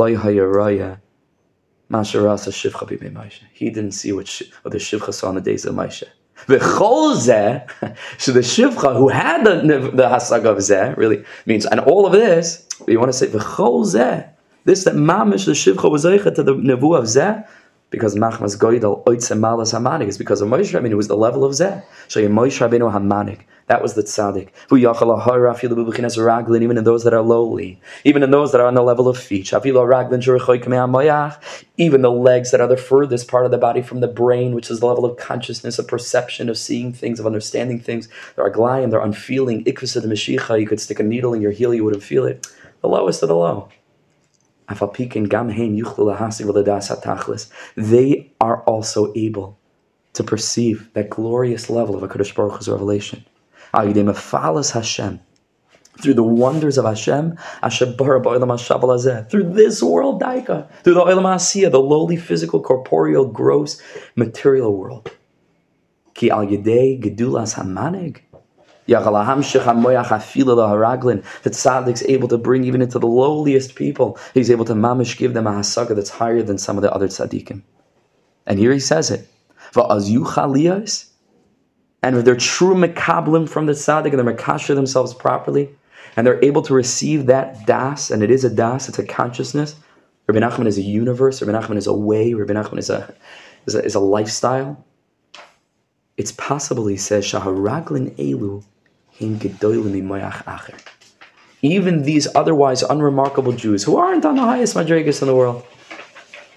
masharasa 1.95 2.51
shivcha. 2.51 3.33
He 3.53 3.71
didn't 3.71 3.93
see 3.93 4.13
what, 4.13 4.43
what 4.63 4.73
the 4.73 4.79
shivcha 4.79 5.13
saw 5.13 5.29
in 5.31 5.37
the 5.37 5.41
days 5.41 5.65
of 5.65 5.75
Moshe. 5.75 6.05
V'chol 6.47 7.17
zeh, 7.17 7.97
so 8.19 8.33
the 8.33 8.41
shivcha 8.41 8.97
who 8.97 9.09
had 9.09 9.45
the 9.45 9.91
the 9.95 10.09
hasag 10.09 10.45
of 10.45 10.59
zeh 10.59 10.97
really 10.97 11.25
means, 11.47 11.65
and 11.65 11.81
all 11.81 12.07
of 12.07 12.13
this, 12.13 12.67
you 12.89 12.99
want 12.99 13.11
to 13.11 13.17
say 13.17 13.29
v'chol 13.29 13.85
zeh, 13.87 14.29
this 14.65 14.85
that 14.85 14.95
mamish 14.95 15.47
the 15.47 15.53
shivcha 15.53 15.91
was 15.91 16.03
to 16.03 16.43
the 16.43 16.55
nevu 16.55 16.99
of 16.99 17.05
zeh, 17.05 17.47
because 17.95 18.17
machmas 18.17 18.59
goydel 18.59 19.05
oitze 19.05 19.39
malas 19.39 19.73
hamanik 19.73 20.09
is 20.09 20.19
because 20.19 20.41
of 20.41 20.49
Moshe 20.49 20.79
Rabbeinu 20.79 20.97
was 20.97 21.09
the 21.09 21.17
level 21.17 21.45
of 21.45 21.53
zeh. 21.53 21.83
So 22.09 22.21
Moshe 22.29 22.59
Rabbeinu 22.61 22.93
hamanik. 22.93 23.41
That 23.67 23.81
was 23.81 23.95
the 23.95 24.03
tzaddik. 24.03 24.51
Who 24.69 24.77
yachal 24.77 25.25
afilu 25.25 25.71
b'buchinas 25.71 26.19
raglin, 26.19 26.63
even 26.63 26.77
in 26.77 26.85
those 26.85 27.05
that 27.05 27.15
are 27.15 27.23
lowly, 27.23 27.81
even 28.05 28.23
in 28.23 28.31
those 28.31 28.53
that 28.53 28.61
are 28.61 28.67
on 28.67 28.75
the 28.75 28.83
level 28.83 29.09
of 29.09 29.17
feet. 29.17 29.47
Afilu 29.47 29.87
raglin 29.89 30.21
shurichoy 30.21 30.63
kamei 30.63 30.87
hamayach. 30.87 31.65
Even 31.79 32.03
the 32.03 32.11
legs 32.11 32.51
that 32.51 32.61
are 32.61 32.67
the 32.67 32.77
furthest 32.77 33.27
part 33.27 33.47
of 33.47 33.51
the 33.51 33.59
body 33.59 33.81
from 33.81 34.01
the 34.01 34.09
brain, 34.09 34.55
which 34.55 34.71
is 34.71 34.81
the 34.81 34.87
level 34.87 35.07
of 35.07 35.17
consciousness, 35.17 35.79
of 35.79 35.89
perception, 35.89 36.51
of 36.51 36.59
seeing 36.59 36.93
things, 36.93 37.19
of 37.19 37.27
understanding 37.27 37.81
things. 37.81 38.07
They're 38.37 38.51
aglayim, 38.51 38.91
they're 38.91 39.01
unfeeling. 39.01 39.65
Ikvasa 39.65 40.03
the 40.03 40.09
Mashiach, 40.09 40.61
you 40.61 40.67
could 40.67 40.81
stick 40.81 41.01
a 41.01 41.03
needle 41.03 41.33
in 41.33 41.41
your 41.41 41.53
heel, 41.53 41.73
you 41.73 41.85
wouldn't 41.85 42.03
feel 42.03 42.27
it. 42.27 42.47
The 42.83 42.89
lowest 42.89 43.23
of 43.23 43.29
the 43.29 43.37
low. 43.37 43.71
They 47.77 48.33
are 48.41 48.63
also 48.63 49.13
able 49.15 49.59
to 50.15 50.25
perceive 50.25 50.91
that 50.95 51.11
glorious 51.11 51.69
level 51.69 51.95
of 51.97 52.03
a 52.03 52.09
Kadosh 52.09 52.35
Baruch 52.35 52.57
Hu's 52.59 52.69
revelation. 52.69 53.25
Through 56.03 56.15
the 56.15 56.25
wonders 56.25 56.77
of 56.77 56.85
Hashem, 56.85 57.37
through 59.31 59.53
this 59.53 59.83
world, 59.83 60.21
Daika, 60.21 60.69
through 60.83 60.95
the 60.95 61.05
Olam 61.05 61.25
Asiyah, 61.25 61.71
the 61.71 61.79
lowly, 61.81 62.17
physical, 62.17 62.61
corporeal, 62.61 63.27
gross, 63.27 63.81
material 64.17 64.77
world. 64.77 65.11
Laharaglin. 70.57 71.25
The 71.43 71.51
tzaddik's 71.51 72.03
able 72.05 72.29
to 72.29 72.39
bring 72.39 72.65
even 72.65 72.83
into 72.83 72.99
the 72.99 73.07
lowliest 73.07 73.75
people. 73.75 74.19
He's 74.35 74.51
able 74.51 74.65
to 74.67 74.75
mamish 74.75 75.17
give 75.17 75.35
them 75.35 75.47
a 75.47 75.53
hasaga 75.53 75.95
that's 75.95 76.11
higher 76.11 76.43
than 76.43 76.59
some 76.59 76.77
of 76.77 76.83
the 76.83 76.93
other 76.93 77.09
tzaddikim. 77.09 77.63
And 78.47 78.59
here 78.59 78.73
he 78.73 78.81
says 78.81 79.11
it. 79.11 79.29
And 82.03 82.17
if 82.17 82.25
they're 82.25 82.37
true 82.37 82.75
mekablim 82.75 83.49
from 83.49 83.67
the 83.67 83.73
tzaddik 83.73 84.13
and 84.13 84.19
they're 84.19 84.35
makasha 84.35 84.75
themselves 84.75 85.15
properly, 85.15 85.71
and 86.17 86.27
they're 86.27 86.45
able 86.45 86.63
to 86.63 86.75
receive 86.75 87.27
that 87.27 87.67
das, 87.67 88.11
and 88.11 88.23
it 88.23 88.31
is 88.31 88.45
a 88.45 88.51
das, 88.51 88.89
it's 88.89 88.99
a 88.99 89.07
consciousness. 89.07 89.75
Rabbi 90.29 90.39
Nachman 90.41 90.67
is 90.67 90.79
a 90.79 90.83
universe. 90.83 91.43
Rabbi 91.43 91.59
Nachman 91.59 91.77
is 91.77 91.87
a 91.87 91.95
way. 91.95 92.35
Rabbi 92.35 92.53
Nachman 92.53 92.79
is 92.79 92.89
a, 92.89 93.13
is 93.67 93.75
a, 93.75 93.85
is 93.85 93.95
a 93.95 94.01
lifestyle. 94.01 94.85
It's 96.17 96.33
possible, 96.33 96.87
he 96.87 96.97
says, 96.97 97.25
Shaharaglin 97.25 98.15
Elu 98.17 98.63
Even 101.63 102.03
these 102.03 102.29
otherwise 102.35 102.83
unremarkable 102.83 103.53
Jews 103.53 103.85
who 103.85 103.97
aren't 103.97 104.25
on 104.25 104.37
the 104.37 104.43
highest 104.43 104.75
madrigas 104.75 105.23
in 105.23 105.29
the 105.29 105.35
world, 105.35 105.65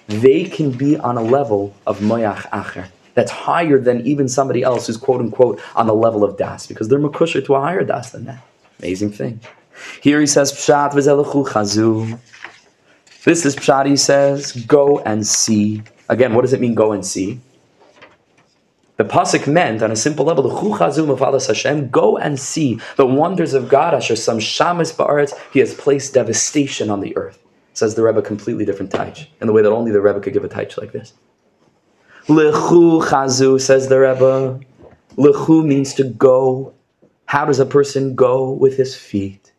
they 0.08 0.46
can 0.46 0.72
be 0.72 0.98
on 0.98 1.18
a 1.18 1.22
level 1.22 1.76
of 1.86 2.00
Moyach 2.00 2.50
Acher 2.50 2.88
that's 3.14 3.32
higher 3.32 3.80
than 3.80 4.06
even 4.06 4.28
somebody 4.30 4.64
else 4.64 4.88
who's 4.88 4.98
quote 4.98 5.22
unquote 5.22 5.60
on 5.76 5.88
the 5.88 5.94
level 5.94 6.24
of 6.24 6.38
Das 6.38 6.68
because 6.68 6.88
they're 6.88 7.00
Makusher 7.00 7.46
to 7.46 7.56
a 7.56 7.62
higher 7.62 7.84
Das 7.84 8.12
than 8.12 8.26
that. 8.26 8.44
Amazing 8.80 9.12
thing. 9.12 9.40
Here 10.02 10.20
he 10.20 10.28
says, 10.28 10.52
Pshat 10.52 10.94
chazu. 10.94 12.20
This 13.24 13.46
is 13.46 13.56
Pshat, 13.56 13.86
he 13.88 13.98
says, 13.98 14.54
go 14.66 15.00
and 15.00 15.26
see. 15.26 15.84
Again, 16.10 16.34
what 16.34 16.44
does 16.44 16.54
it 16.54 16.62
mean, 16.62 16.76
go 16.76 16.94
and 16.94 17.06
see? 17.06 17.42
The 18.98 19.04
pasuk 19.04 19.46
meant 19.46 19.84
on 19.84 19.92
a 19.92 19.96
simple 19.96 20.26
level, 20.26 20.44
the 20.44 21.46
Hashem, 21.48 21.90
go 21.90 22.18
and 22.18 22.40
see 22.40 22.80
the 22.96 23.06
wonders 23.06 23.54
of 23.54 23.70
God. 23.70 23.94
Asher 23.94 24.16
some 24.16 24.40
shamas 24.40 24.96
ba'aretz, 24.96 25.34
He 25.54 25.60
has 25.60 25.76
placed 25.76 26.16
devastation 26.16 26.90
on 26.90 27.02
the 27.02 27.16
earth. 27.16 27.44
Says 27.74 27.94
the 27.94 28.02
Rebbe, 28.02 28.24
completely 28.24 28.66
different 28.66 28.92
taich, 28.92 29.28
in 29.40 29.46
the 29.46 29.54
way 29.54 29.62
that 29.62 29.72
only 29.72 29.92
the 29.92 30.02
Rebbe 30.02 30.20
could 30.20 30.34
give 30.34 30.44
a 30.44 30.50
taich 30.50 30.80
like 30.80 30.94
this. 30.94 31.14
Lechu 32.28 33.04
chazu, 33.04 33.62
says 33.62 33.88
the 33.88 34.00
Rebbe. 34.00 34.60
Lechu 35.16 35.64
means 35.64 35.94
to 35.94 36.04
go. 36.04 36.74
How 37.26 37.46
does 37.46 37.60
a 37.60 37.66
person 37.66 38.16
go 38.16 38.50
with 38.50 38.78
his 38.78 38.96
feet? 38.96 39.52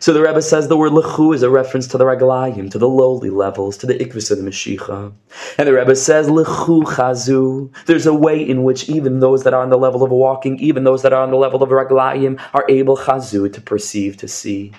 So 0.00 0.12
the 0.12 0.22
Rebbe 0.22 0.40
says 0.40 0.68
the 0.68 0.76
word 0.76 0.92
lechu 0.92 1.34
is 1.34 1.42
a 1.42 1.50
reference 1.50 1.88
to 1.88 1.98
the 1.98 2.04
raglayim, 2.04 2.70
to 2.70 2.78
the 2.78 2.88
lowly 2.88 3.30
levels, 3.30 3.76
to 3.78 3.86
the 3.86 3.94
ikvis 3.94 4.30
of 4.30 4.38
the 4.38 4.44
Mashiach. 4.44 5.12
And 5.58 5.66
the 5.66 5.74
Rebbe 5.74 5.96
says 5.96 6.28
lechu 6.28 6.84
chazu. 6.84 7.74
There's 7.86 8.06
a 8.06 8.14
way 8.14 8.40
in 8.40 8.62
which 8.62 8.88
even 8.88 9.18
those 9.18 9.42
that 9.42 9.54
are 9.54 9.62
on 9.62 9.70
the 9.70 9.78
level 9.78 10.04
of 10.04 10.12
walking, 10.12 10.56
even 10.60 10.84
those 10.84 11.02
that 11.02 11.12
are 11.12 11.22
on 11.22 11.32
the 11.32 11.36
level 11.36 11.64
of 11.64 11.70
raglayim, 11.70 12.40
are 12.54 12.64
able 12.68 12.96
chazu 12.96 13.52
to 13.52 13.60
perceive, 13.60 14.16
to 14.18 14.28
see. 14.28 14.72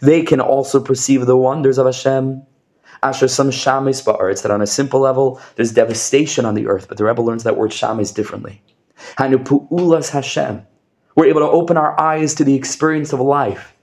They 0.00 0.22
can 0.22 0.40
also 0.40 0.80
perceive 0.80 1.26
the 1.26 1.36
wonders 1.36 1.78
of 1.78 1.86
Hashem. 1.86 2.42
Asher 3.02 3.26
some 3.26 3.50
shamis 3.50 4.04
ba'aretz, 4.04 4.42
that 4.42 4.52
on 4.52 4.62
a 4.62 4.66
simple 4.66 5.00
level, 5.00 5.40
there's 5.56 5.72
devastation 5.72 6.44
on 6.44 6.54
the 6.54 6.68
earth, 6.68 6.86
but 6.88 6.98
the 6.98 7.04
Rebbe 7.04 7.20
learns 7.20 7.42
that 7.42 7.56
word 7.56 7.72
shamis 7.72 8.14
differently. 8.14 8.62
Hashem. 9.16 10.66
We're 11.14 11.26
able 11.26 11.40
to 11.40 11.48
open 11.48 11.76
our 11.76 11.98
eyes 12.00 12.34
to 12.34 12.44
the 12.44 12.54
experience 12.54 13.12
of 13.12 13.20
life. 13.20 13.74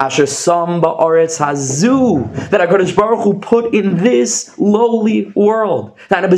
Asher 0.00 0.26
sam 0.26 0.80
ba'aretz 0.80 1.38
hazu, 1.38 2.22
that 2.50 2.60
HaKadosh 2.68 2.94
Baruch 2.94 3.24
Hu 3.24 3.40
put 3.40 3.74
in 3.74 3.96
this 3.96 4.56
lowly 4.58 5.32
world. 5.34 5.96
That 6.08 6.30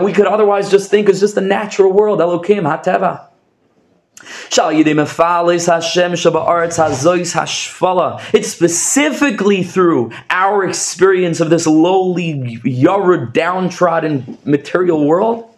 we 0.00 0.12
could 0.12 0.26
otherwise 0.26 0.70
just 0.70 0.90
think 0.90 1.08
is 1.08 1.20
just 1.20 1.36
a 1.36 1.40
natural 1.40 1.92
world, 1.92 2.20
Elokim, 2.20 2.62
Hateva. 2.62 3.28
It's 8.34 8.48
specifically 8.48 9.62
through 9.62 10.10
our 10.30 10.64
experience 10.64 11.40
of 11.40 11.50
this 11.50 11.66
lowly, 11.66 12.58
yared, 12.64 13.32
downtrodden 13.32 14.38
material 14.44 15.06
world 15.06 15.55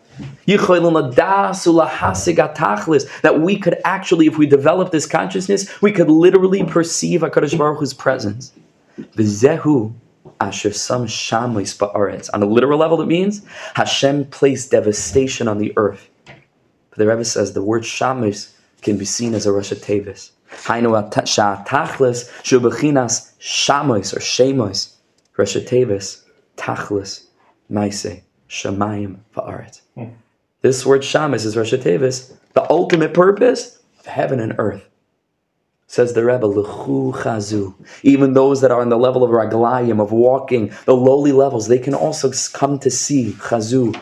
that 3.23 3.41
we 3.41 3.59
could 3.59 3.79
actually, 3.85 4.27
if 4.27 4.39
we 4.39 4.47
develop 4.47 4.91
this 4.93 5.07
consciousness, 5.07 5.83
we 5.83 5.93
could 5.93 6.09
literally 6.09 6.65
perceive 6.65 7.21
HaKadosh 7.21 7.59
Baruch 7.59 7.81
Hu's 7.81 7.93
presence. 7.93 8.53
V'zehu 8.99 9.93
asher 10.41 10.73
sam 10.73 11.07
shamis 11.07 11.77
ba'aretz. 11.77 12.31
On 12.33 12.43
a 12.43 12.47
literal 12.47 12.79
level, 12.79 13.01
it 13.03 13.07
means 13.07 13.43
Hashem 13.75 14.27
placed 14.27 14.71
devastation 14.71 15.49
on 15.49 15.59
the 15.59 15.73
earth. 15.77 16.09
But 16.25 16.99
the 16.99 17.07
Rebbe 17.07 17.25
says 17.25 17.53
the 17.53 17.63
word 17.63 17.83
shamis 17.83 18.53
can 18.83 18.97
be 18.97 19.05
seen 19.05 19.35
as 19.35 19.45
a 19.47 19.53
Rosh 19.53 19.73
Tevis. 19.73 20.31
Hainu 20.51 21.11
tachlis 21.13 22.31
shubachinas 22.43 23.33
shamois 23.39 24.17
or 24.17 24.21
shemos. 24.21 24.95
Rosh 25.37 25.57
Tevis 25.57 26.25
tachlis 26.57 27.27
maise 27.69 28.23
shamayim 28.49 29.19
va'aretz. 29.37 29.83
Hmm. 29.95 30.07
This 30.61 30.85
word 30.85 31.03
shamis 31.03 31.45
is 31.45 31.57
Rosh 31.57 31.73
Tevis, 31.75 32.33
the 32.55 32.69
ultimate 32.71 33.15
purpose 33.15 33.79
of 34.01 34.07
heaven 34.07 34.41
and 34.41 34.55
earth. 34.59 34.89
Says 35.87 36.13
the 36.13 36.25
Rebbe, 36.25 36.47
L'chu 36.47 37.13
chazu. 37.13 37.75
Even 38.03 38.35
those 38.35 38.61
that 38.61 38.71
are 38.71 38.81
on 38.81 38.91
the 38.91 38.99
level 38.99 39.25
of 39.25 39.31
raglayim, 39.31 40.03
of 40.03 40.13
walking, 40.13 40.73
the 40.85 40.95
lowly 40.95 41.33
levels, 41.33 41.69
they 41.69 41.79
can 41.79 41.95
also 41.95 42.31
come 42.53 42.79
to 42.81 42.91
see 42.91 43.33
chazu, 43.33 43.99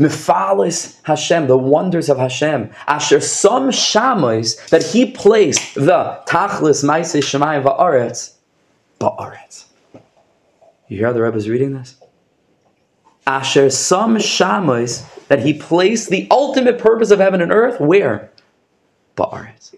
Mifalis 0.00 0.98
Hashem, 1.02 1.46
the 1.46 1.58
wonders 1.58 2.08
of 2.08 2.16
Hashem. 2.16 2.70
Asher 2.86 3.20
some 3.20 3.68
shamois 3.68 4.68
that 4.70 4.82
he 4.82 5.10
placed 5.10 5.74
the 5.74 6.22
tachlis 6.26 6.82
maise 6.82 7.12
shemayim 7.12 7.64
va'aretz 7.64 8.32
ba'aretz. 8.98 9.66
You 10.88 10.96
hear 10.96 11.08
how 11.08 11.12
the 11.12 11.22
Rebbe 11.22 11.36
is 11.36 11.50
reading 11.50 11.74
this? 11.74 11.99
Asher 13.26 13.70
some 13.70 14.16
shamois 14.16 15.06
that 15.28 15.40
he 15.40 15.54
placed 15.54 16.10
the 16.10 16.26
ultimate 16.30 16.78
purpose 16.78 17.10
of 17.10 17.18
heaven 17.18 17.40
and 17.40 17.52
earth 17.52 17.80
where? 17.80 18.30
Ba'aretz. 19.16 19.74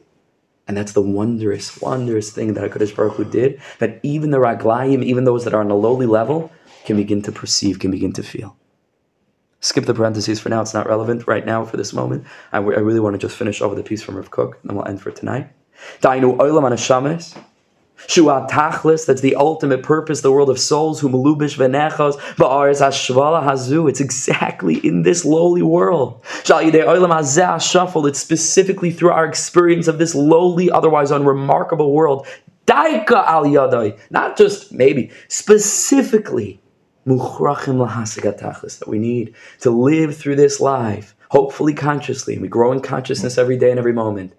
And 0.68 0.76
that's 0.76 0.92
the 0.92 1.02
wondrous, 1.02 1.80
wondrous 1.80 2.30
thing 2.30 2.54
that 2.54 2.70
HaKadosh 2.70 2.94
Baruch 2.94 3.14
Hu 3.14 3.24
did, 3.24 3.60
that 3.78 3.98
even 4.02 4.30
the 4.30 4.38
raglayim, 4.38 5.04
even 5.04 5.24
those 5.24 5.44
that 5.44 5.52
are 5.52 5.60
on 5.60 5.70
a 5.70 5.74
lowly 5.74 6.06
level, 6.06 6.52
can 6.84 6.96
begin 6.96 7.20
to 7.22 7.32
perceive, 7.32 7.78
can 7.78 7.90
begin 7.90 8.12
to 8.14 8.22
feel. 8.22 8.56
Skip 9.60 9.84
the 9.84 9.94
parentheses 9.94 10.40
for 10.40 10.48
now. 10.48 10.60
It's 10.60 10.74
not 10.74 10.88
relevant 10.88 11.26
right 11.26 11.44
now 11.44 11.64
for 11.64 11.76
this 11.76 11.92
moment. 11.92 12.26
I, 12.52 12.58
really 12.58 13.00
want 13.00 13.14
to 13.14 13.18
just 13.18 13.36
finish 13.36 13.60
over 13.60 13.74
the 13.74 13.82
piece 13.82 14.02
from 14.02 14.16
Rav 14.16 14.30
Kook, 14.30 14.58
and 14.60 14.70
then 14.70 14.76
we'll 14.76 14.88
end 14.88 15.00
for 15.00 15.10
tonight. 15.10 15.52
Dainu 16.00 16.36
oilam 16.38 16.68
anashames. 16.68 17.40
Shua 18.08 18.46
tachlis, 18.50 19.06
that's 19.06 19.20
the 19.20 19.36
ultimate 19.36 19.82
purpose, 19.82 20.20
the 20.20 20.32
world 20.32 20.50
of 20.50 20.58
souls, 20.58 21.00
who 21.00 21.08
malubish 21.08 21.56
venechos, 21.56 22.18
ba'aris 22.36 22.80
hashvala 22.80 23.42
hazu. 23.44 23.88
It's 23.88 24.00
exactly 24.00 24.76
in 24.76 25.02
this 25.02 25.24
lowly 25.24 25.62
world. 25.62 26.22
Shal 26.44 26.62
yidei. 26.62 28.08
It's 28.08 28.18
specifically 28.18 28.90
through 28.90 29.10
our 29.10 29.24
experience 29.24 29.88
of 29.88 29.98
this 29.98 30.14
lowly, 30.14 30.70
otherwise 30.70 31.10
unremarkable 31.10 31.92
world. 31.92 32.26
Daika 32.66 33.24
al 33.26 33.44
yadai. 33.44 33.98
Not 34.10 34.36
just 34.36 34.72
maybe, 34.72 35.10
specifically 35.28 36.60
Muchrachim 37.06 37.84
lahasagat 37.84 38.40
tachlis, 38.40 38.78
that 38.78 38.88
we 38.88 38.98
need 38.98 39.34
to 39.60 39.70
live 39.70 40.16
through 40.16 40.36
this 40.36 40.60
life, 40.60 41.14
hopefully 41.30 41.74
consciously, 41.74 42.34
and 42.34 42.42
we 42.42 42.48
grow 42.48 42.72
in 42.72 42.80
consciousness 42.80 43.38
every 43.38 43.56
day 43.56 43.70
and 43.70 43.78
every 43.78 43.92
moment, 43.92 44.32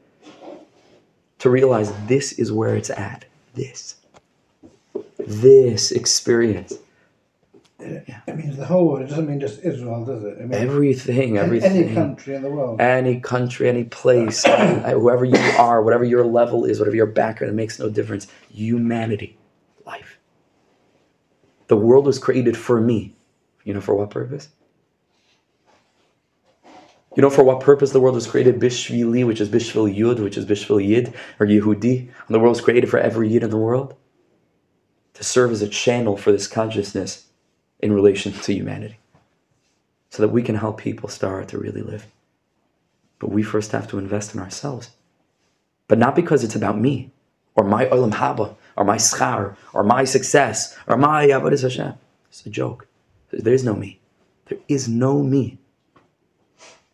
to 1.40 1.50
realize 1.50 1.92
this 2.08 2.32
is 2.34 2.52
where 2.52 2.76
it's 2.76 2.90
at. 2.90 3.26
This. 3.54 3.96
This 5.20 5.92
experience. 5.92 6.74
It 7.80 8.36
means 8.36 8.56
the 8.58 8.66
whole 8.66 8.88
world. 8.88 9.02
It 9.02 9.10
doesn't 9.10 9.28
mean 9.28 9.40
just 9.40 9.64
Israel, 9.64 10.06
does 10.06 10.24
it? 10.24 10.38
it 10.38 10.42
means 10.42 10.54
Everything, 10.56 11.38
everything. 11.38 11.72
Any 11.84 11.94
country 11.94 12.36
in 12.36 12.42
the 12.42 12.50
world. 12.50 12.80
any 12.80 13.20
country, 13.20 13.68
any 13.68 13.84
place, 13.84 14.46
uh, 14.46 14.92
whoever 14.92 15.26
you 15.26 15.38
are, 15.58 15.82
whatever 15.82 16.04
your 16.06 16.26
level 16.26 16.66
is, 16.66 16.80
whatever 16.80 16.96
your 16.96 17.06
background, 17.08 17.52
it 17.52 17.56
makes 17.56 17.80
no 17.80 17.90
difference. 17.90 18.28
Humanity, 18.50 19.38
life. 19.86 20.18
The 21.68 21.76
world 21.78 22.06
was 22.06 22.20
created 22.20 22.56
for 22.58 22.80
me. 22.80 23.16
You 23.66 23.74
know 23.74 23.82
for 23.82 23.96
what 23.96 24.10
purpose? 24.10 24.50
You 27.16 27.22
know 27.22 27.30
for 27.30 27.44
what 27.44 27.60
purpose 27.60 27.92
the 27.92 28.00
world 28.00 28.16
was 28.16 28.26
created? 28.26 28.60
Bishvili, 28.60 29.26
which 29.26 29.40
is 29.40 29.50
Bishvil 29.50 29.96
Yud, 29.96 30.20
which 30.20 30.36
is 30.36 30.46
Bishvil 30.46 30.86
Yid, 30.86 31.14
or 31.40 31.46
Yehudi. 31.46 32.00
And 32.00 32.30
the 32.30 32.40
world 32.40 32.56
was 32.56 32.62
created 32.62 32.90
for 32.90 32.98
every 32.98 33.30
Yid 33.30 33.44
in 33.44 33.52
the 33.52 33.58
world. 33.58 33.96
To 35.14 35.24
serve 35.24 35.52
as 35.52 35.62
a 35.62 35.68
channel 35.68 36.18
for 36.18 36.32
this 36.32 36.48
consciousness 36.48 37.28
in 37.80 37.94
relation 37.94 38.32
to 38.32 38.54
humanity. 38.54 38.98
So 40.10 40.24
that 40.24 40.30
we 40.30 40.42
can 40.42 40.56
help 40.56 40.80
people 40.80 41.08
start 41.08 41.50
to 41.50 41.60
really 41.60 41.82
live. 41.84 42.08
But 43.20 43.30
we 43.30 43.44
first 43.44 43.72
have 43.74 43.88
to 43.90 44.00
invest 44.00 44.34
in 44.34 44.42
ourselves. 44.42 44.90
But 45.88 46.00
not 46.00 46.16
because 46.16 46.44
it's 46.44 46.56
about 46.56 46.80
me, 46.80 47.12
or 47.56 47.64
my 47.64 47.86
olam 47.86 48.14
haba, 48.14 48.56
or 48.76 48.86
my 48.86 48.98
schar, 48.98 49.56
or 49.74 49.84
my 49.84 50.04
success, 50.04 50.76
or 50.88 50.98
my 50.98 51.30
uh, 51.30 51.40
avodas 51.40 51.62
Hashem. 51.62 51.94
It's 52.30 52.44
a 52.46 52.50
joke. 52.50 52.88
There 53.30 53.54
is 53.54 53.64
no 53.64 53.76
me. 53.76 54.00
There 54.48 54.60
is 54.68 54.88
no 54.88 55.22
me. 55.22 55.60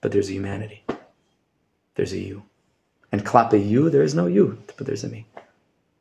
But 0.02 0.12
there's 0.12 0.30
a 0.30 0.34
humanity. 0.34 0.84
There's 1.96 2.14
a 2.14 2.20
you. 2.20 2.44
And 3.12 3.26
klape 3.26 3.68
you, 3.68 3.90
there 3.90 4.04
is 4.04 4.16
no 4.16 4.28
you, 4.28 4.62
but 4.78 4.86
there's 4.86 5.04
a 5.04 5.10
me. 5.10 5.26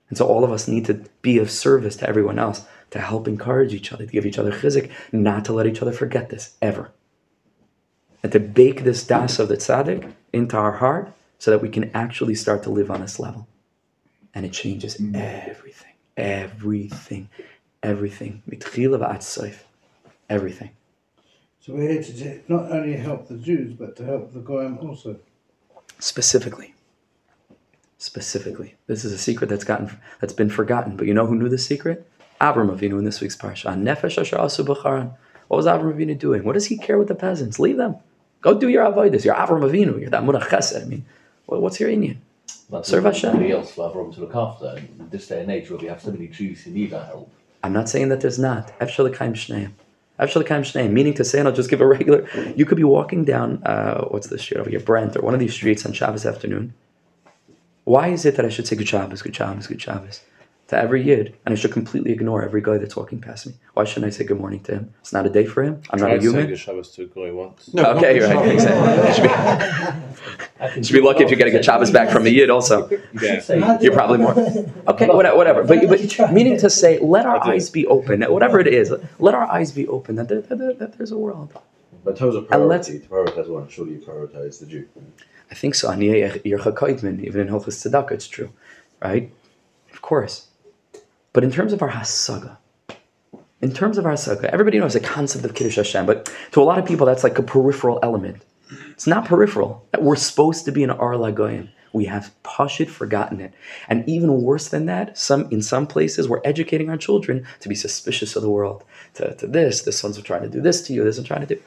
And 0.08 0.16
so 0.16 0.26
all 0.26 0.44
of 0.44 0.52
us 0.52 0.68
need 0.68 0.86
to 0.86 1.04
be 1.22 1.38
of 1.38 1.50
service 1.50 1.96
to 1.96 2.08
everyone 2.08 2.38
else, 2.38 2.64
to 2.90 3.00
help 3.00 3.28
encourage 3.28 3.74
each 3.74 3.92
other, 3.92 4.06
to 4.06 4.12
give 4.12 4.26
each 4.26 4.38
other 4.38 4.52
chizik, 4.52 4.90
not 5.12 5.44
to 5.46 5.52
let 5.52 5.66
each 5.66 5.82
other 5.82 5.92
forget 5.92 6.30
this, 6.30 6.56
ever 6.62 6.90
and 8.22 8.32
to 8.32 8.40
bake 8.40 8.84
this 8.84 9.04
das 9.04 9.38
of 9.38 9.48
the 9.48 9.56
tzaddik 9.56 10.12
into 10.32 10.56
our 10.56 10.72
heart 10.72 11.12
so 11.38 11.50
that 11.50 11.62
we 11.62 11.68
can 11.68 11.90
actually 11.94 12.34
start 12.34 12.62
to 12.64 12.70
live 12.70 12.90
on 12.90 13.00
this 13.00 13.20
level. 13.20 13.46
And 14.34 14.44
it 14.44 14.52
changes 14.52 14.96
mm. 14.96 15.14
everything, 15.14 15.94
everything, 16.16 17.28
everything. 17.82 18.42
V'at. 18.48 19.58
Everything. 20.28 20.70
So 21.68 21.74
we're 21.74 21.92
here 21.92 22.02
to 22.02 22.40
not 22.48 22.72
only 22.72 22.96
help 22.96 23.28
the 23.28 23.36
Jews, 23.36 23.74
but 23.74 23.94
to 23.96 24.04
help 24.06 24.32
the 24.32 24.40
Goyim 24.40 24.78
also. 24.78 25.18
Specifically. 25.98 26.72
Specifically. 27.98 28.76
This 28.86 29.04
is 29.04 29.12
a 29.12 29.18
secret 29.18 29.50
that's 29.50 29.64
gotten 29.64 29.90
that's 30.18 30.32
been 30.32 30.48
forgotten. 30.48 30.96
But 30.96 31.06
you 31.08 31.12
know 31.12 31.26
who 31.26 31.34
knew 31.34 31.50
the 31.50 31.58
secret? 31.58 32.10
Avram 32.40 32.74
Avinu 32.74 32.98
in 32.98 33.04
this 33.04 33.20
week's 33.20 33.36
parsha. 33.36 33.76
Nefesh 33.76 34.16
asher 34.18 34.38
asu 34.38 34.64
b'charan. 34.64 35.12
What 35.48 35.58
was 35.58 35.66
Avram 35.66 35.92
Avinu 35.94 36.18
doing? 36.18 36.42
What 36.42 36.54
does 36.54 36.64
he 36.64 36.78
care 36.78 36.96
with 36.96 37.08
the 37.08 37.14
peasants? 37.14 37.58
Leave 37.58 37.76
them. 37.76 37.96
Go 38.40 38.58
do 38.58 38.70
your 38.70 38.86
avodas. 38.86 39.26
You're 39.26 39.34
Avram 39.34 39.60
Avinu. 39.60 40.00
You're 40.00 40.08
that 40.08 40.22
munach 40.22 40.44
chesed. 40.48 40.80
I 40.80 40.86
mean, 40.86 41.04
what- 41.44 41.60
what's 41.60 41.78
your 41.78 41.90
Indian? 41.90 42.22
But 42.70 42.86
Serve 42.86 43.04
Hashem. 43.04 43.32
Somebody 43.32 43.52
else 43.52 43.74
to 43.74 43.82
have 43.82 43.94
room 43.94 44.10
to 44.14 44.20
look 44.20 44.34
after. 44.34 44.74
In 44.78 45.10
this 45.10 45.28
day 45.28 45.42
and 45.42 45.50
age 45.50 45.68
where 45.68 45.78
we 45.78 45.88
have 45.88 46.00
so 46.00 46.12
many 46.12 46.28
Jews 46.28 46.62
who 46.62 46.70
need 46.70 46.94
our 46.94 47.04
help. 47.04 47.30
I'm 47.62 47.74
not 47.74 47.90
saying 47.90 48.08
that 48.08 48.22
there's 48.22 48.38
not. 48.38 48.72
Efshel 48.78 49.04
l'kaim 49.10 49.34
shneim. 49.34 49.72
Meaning 50.92 51.14
to 51.14 51.24
say, 51.24 51.38
and 51.38 51.48
I'll 51.48 51.54
just 51.54 51.70
give 51.70 51.80
a 51.80 51.86
regular. 51.86 52.28
You 52.56 52.66
could 52.66 52.76
be 52.76 52.84
walking 52.84 53.24
down, 53.24 53.62
uh, 53.64 54.04
what's 54.08 54.28
this 54.28 54.42
street 54.42 54.58
over 54.58 54.70
here, 54.70 54.80
Brent, 54.80 55.16
or 55.16 55.22
one 55.22 55.34
of 55.34 55.40
these 55.40 55.54
streets 55.54 55.86
on 55.86 55.92
Shabbos 55.92 56.26
afternoon. 56.26 56.74
Why 57.84 58.08
is 58.08 58.24
it 58.26 58.36
that 58.36 58.44
I 58.44 58.48
should 58.48 58.66
say 58.66 58.76
good 58.76 58.88
Shabbos, 58.88 59.22
good 59.22 59.34
Shabbos, 59.34 59.66
good 59.66 59.80
Shabbos 59.80 60.20
to 60.68 60.76
every 60.76 61.02
yid, 61.02 61.34
and 61.46 61.52
I 61.52 61.56
should 61.56 61.72
completely 61.72 62.12
ignore 62.12 62.42
every 62.42 62.60
guy 62.62 62.76
that's 62.78 62.94
walking 62.94 63.20
past 63.20 63.46
me? 63.46 63.54
Why 63.74 63.84
shouldn't 63.84 64.06
I 64.06 64.10
say 64.16 64.24
good 64.24 64.38
morning 64.38 64.60
to 64.64 64.72
him? 64.76 64.94
It's 65.00 65.12
not 65.14 65.24
a 65.24 65.30
day 65.30 65.46
for 65.46 65.62
him. 65.62 65.80
I'm 65.90 65.98
not 65.98 66.10
a 66.10 66.10
Tried 66.10 66.16
to 66.16 66.20
say 66.20 66.28
human. 66.30 66.46
good 66.48 66.58
Shabbos 66.58 66.90
to 66.92 67.06
Goy 67.06 67.34
once. 67.34 67.72
No, 67.72 67.84
Okay, 67.96 68.18
not 68.18 68.34
right, 68.36 68.60
Shabbos. 68.60 68.64
exactly. 68.64 69.08
You 69.08 69.14
should 69.14 69.26
I 70.60 70.68
can 70.68 70.80
be, 70.80 70.86
should 70.86 70.92
be 70.94 71.00
lucky 71.00 71.24
if 71.24 71.30
you 71.30 71.36
get 71.36 71.46
a 71.46 71.50
good 71.50 71.64
Shabbos 71.64 71.90
back 71.90 72.10
from 72.10 72.26
a 72.26 72.28
yid 72.28 72.50
also. 72.50 72.88
yeah. 73.22 73.78
you're 73.80 73.94
probably 73.94 74.18
more. 74.18 74.32
Okay, 74.88 75.06
whatever. 75.08 75.36
whatever. 75.36 75.64
But, 75.64 75.88
but 75.88 76.32
meaning 76.32 76.58
to 76.58 76.68
say, 76.68 76.98
let 76.98 77.24
our 77.24 77.42
eyes 77.46 77.70
be 77.70 77.86
open. 77.86 78.22
Whatever 78.22 78.60
it 78.60 78.66
is, 78.68 78.92
let 79.18 79.34
our 79.34 79.50
eyes 79.50 79.72
be 79.72 79.86
open. 79.88 80.16
That, 80.16 80.28
there, 80.28 80.42
that, 80.42 80.78
that 80.78 80.98
there's 80.98 81.12
a 81.12 81.18
world. 81.18 81.52
But 82.04 82.10
in 82.10 82.16
terms 82.16 82.34
of 82.34 82.42
And 82.42 82.48
priority, 82.50 83.00
to 83.00 83.06
prioritize 83.08 83.48
one, 83.48 83.68
surely 83.68 83.92
you 83.92 84.00
prioritize 84.00 84.60
the 84.60 84.66
Jew. 84.66 84.86
I 85.50 85.54
think 85.54 85.74
so. 85.74 85.88
Aniyeh 85.88 86.42
Yircha 86.42 86.74
Kaitman, 86.74 87.24
even 87.24 87.40
in 87.40 87.48
Hilchas 87.48 87.78
Tzedakah, 87.88 88.12
it's 88.12 88.28
true, 88.28 88.50
right? 89.02 89.32
Of 89.92 90.02
course. 90.02 90.47
But 91.38 91.44
in 91.44 91.52
terms 91.52 91.72
of 91.72 91.82
our 91.82 91.90
hasaga, 91.92 92.56
in 93.60 93.72
terms 93.72 93.96
of 93.96 94.04
our 94.04 94.14
hasaga, 94.14 94.46
everybody 94.46 94.80
knows 94.80 94.94
the 94.94 94.98
concept 94.98 95.44
of 95.44 95.54
Kiddush 95.54 95.76
Hashem, 95.76 96.04
but 96.04 96.28
to 96.50 96.60
a 96.60 96.64
lot 96.64 96.80
of 96.80 96.84
people, 96.84 97.06
that's 97.06 97.22
like 97.22 97.38
a 97.38 97.44
peripheral 97.44 98.00
element. 98.02 98.42
It's 98.90 99.06
not 99.06 99.24
peripheral. 99.24 99.86
We're 100.00 100.16
supposed 100.16 100.64
to 100.64 100.72
be 100.72 100.82
an 100.82 100.90
Ar 100.90 101.12
Lagoyim. 101.12 101.68
We 101.92 102.06
have 102.06 102.34
pashit 102.42 102.88
forgotten 102.88 103.40
it. 103.40 103.54
And 103.86 104.02
even 104.08 104.42
worse 104.42 104.70
than 104.70 104.86
that, 104.86 105.16
some 105.16 105.48
in 105.52 105.62
some 105.62 105.86
places 105.86 106.28
we're 106.28 106.40
educating 106.44 106.90
our 106.90 106.96
children 106.96 107.46
to 107.60 107.68
be 107.68 107.76
suspicious 107.76 108.34
of 108.34 108.42
the 108.42 108.50
world. 108.50 108.82
To, 109.14 109.32
to 109.36 109.46
this, 109.46 109.82
this 109.82 110.02
one's 110.02 110.20
trying 110.22 110.42
to 110.42 110.48
do 110.48 110.60
this 110.60 110.82
to 110.88 110.92
you, 110.92 111.04
this 111.04 111.18
one's 111.18 111.28
trying 111.28 111.46
to 111.46 111.54
do. 111.54 111.62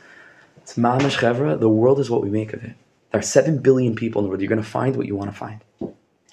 It's 0.57 0.75
mamash 0.75 1.15
chevra, 1.19 1.57
the 1.57 1.69
world 1.69 2.01
is 2.01 2.09
what 2.09 2.21
we 2.21 2.29
make 2.29 2.51
of 2.51 2.61
it. 2.61 2.75
There 3.11 3.19
are 3.19 3.21
seven 3.21 3.59
billion 3.59 3.95
people 3.95 4.19
in 4.19 4.25
the 4.25 4.29
world. 4.31 4.41
You're 4.41 4.49
gonna 4.49 4.63
find 4.63 4.97
what 4.97 5.07
you 5.07 5.15
want 5.15 5.31
to 5.31 5.37
find. 5.37 5.61
I 5.81 5.85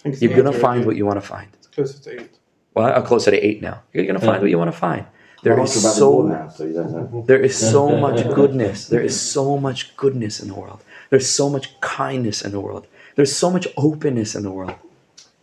think 0.03 0.15
it's 0.15 0.23
You're 0.23 0.35
gonna 0.35 0.53
find 0.53 0.85
what 0.85 0.97
you 0.97 1.07
want 1.07 1.21
to 1.23 1.29
find. 1.35 1.47
It's 1.55 1.69
closer 1.69 2.03
to 2.03 2.21
eight. 2.21 2.38
Well, 2.79 2.95
I'm 2.97 3.03
closer 3.05 3.31
to 3.33 3.37
eight 3.49 3.61
now. 3.61 3.83
You're 3.93 4.07
gonna 4.07 4.21
find 4.21 4.41
what 4.41 4.51
you 4.51 4.59
want 4.59 4.73
to 4.73 4.79
find. 4.79 5.05
There 5.43 5.55
I'm 5.55 5.65
is 5.65 5.85
also 5.85 5.89
about 5.89 6.01
more 6.01 6.39
so 6.39 6.45
now, 6.45 6.49
so 6.49 6.65
you 6.65 6.75
don't 6.75 6.93
know. 7.13 7.25
there 7.27 7.41
is 7.41 7.57
so 7.57 7.97
much 8.07 8.21
goodness. 8.35 8.89
There 8.89 9.01
is 9.01 9.19
so 9.21 9.59
much 9.59 9.97
goodness 9.97 10.41
in 10.41 10.49
the 10.49 10.55
world. 10.55 10.81
There's 11.11 11.29
so 11.29 11.49
much 11.49 11.81
kindness 11.81 12.43
in 12.43 12.53
the 12.53 12.61
world. 12.61 12.87
There's 13.17 13.35
so 13.35 13.51
much 13.51 13.67
openness 13.77 14.35
in 14.35 14.43
the 14.45 14.51
world. 14.51 14.75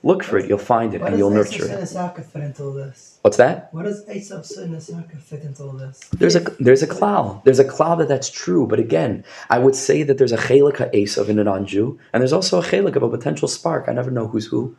Look 0.03 0.23
for 0.23 0.37
it, 0.37 0.47
you'll 0.47 0.59
find 0.59 0.93
it, 0.93 1.01
What 1.01 1.09
and 1.09 1.17
you'll 1.17 1.31
Esav 1.31 1.33
nurture 1.33 1.65
Sin 1.65 1.79
it. 1.79 1.83
Isaka 1.83 2.23
fit 2.23 2.43
into 2.43 2.63
all 2.63 2.73
this? 2.73 3.17
What's 3.23 3.37
that? 3.37 3.73
What 3.73 3.85
does 3.85 4.05
Esav 4.05 4.45
Sin 4.45 4.69
Isaka 4.75 5.19
fit 5.19 5.41
into 5.41 5.63
all 5.63 5.71
this? 5.71 5.99
There's 6.19 6.35
a 6.35 6.41
there's 6.59 6.83
a 6.83 6.87
cloud. 6.87 7.41
There's 7.43 7.59
a 7.59 7.65
cloud 7.65 7.95
that 7.99 8.07
that's 8.07 8.29
true. 8.29 8.67
But 8.67 8.79
again, 8.79 9.25
I 9.49 9.57
would 9.57 9.75
say 9.75 10.03
that 10.03 10.17
there's 10.19 10.31
a 10.31 10.37
chelik 10.37 10.77
ha'esav 10.77 11.27
in 11.27 11.39
a 11.39 11.43
non-Jew, 11.43 11.99
and 12.13 12.21
there's 12.21 12.33
also 12.33 12.61
a 12.61 12.63
chelik 12.63 12.95
of 12.95 13.03
a 13.03 13.09
potential 13.09 13.47
spark. 13.47 13.89
I 13.89 13.93
never 13.93 14.11
know 14.11 14.27
who's 14.27 14.45
who. 14.45 14.75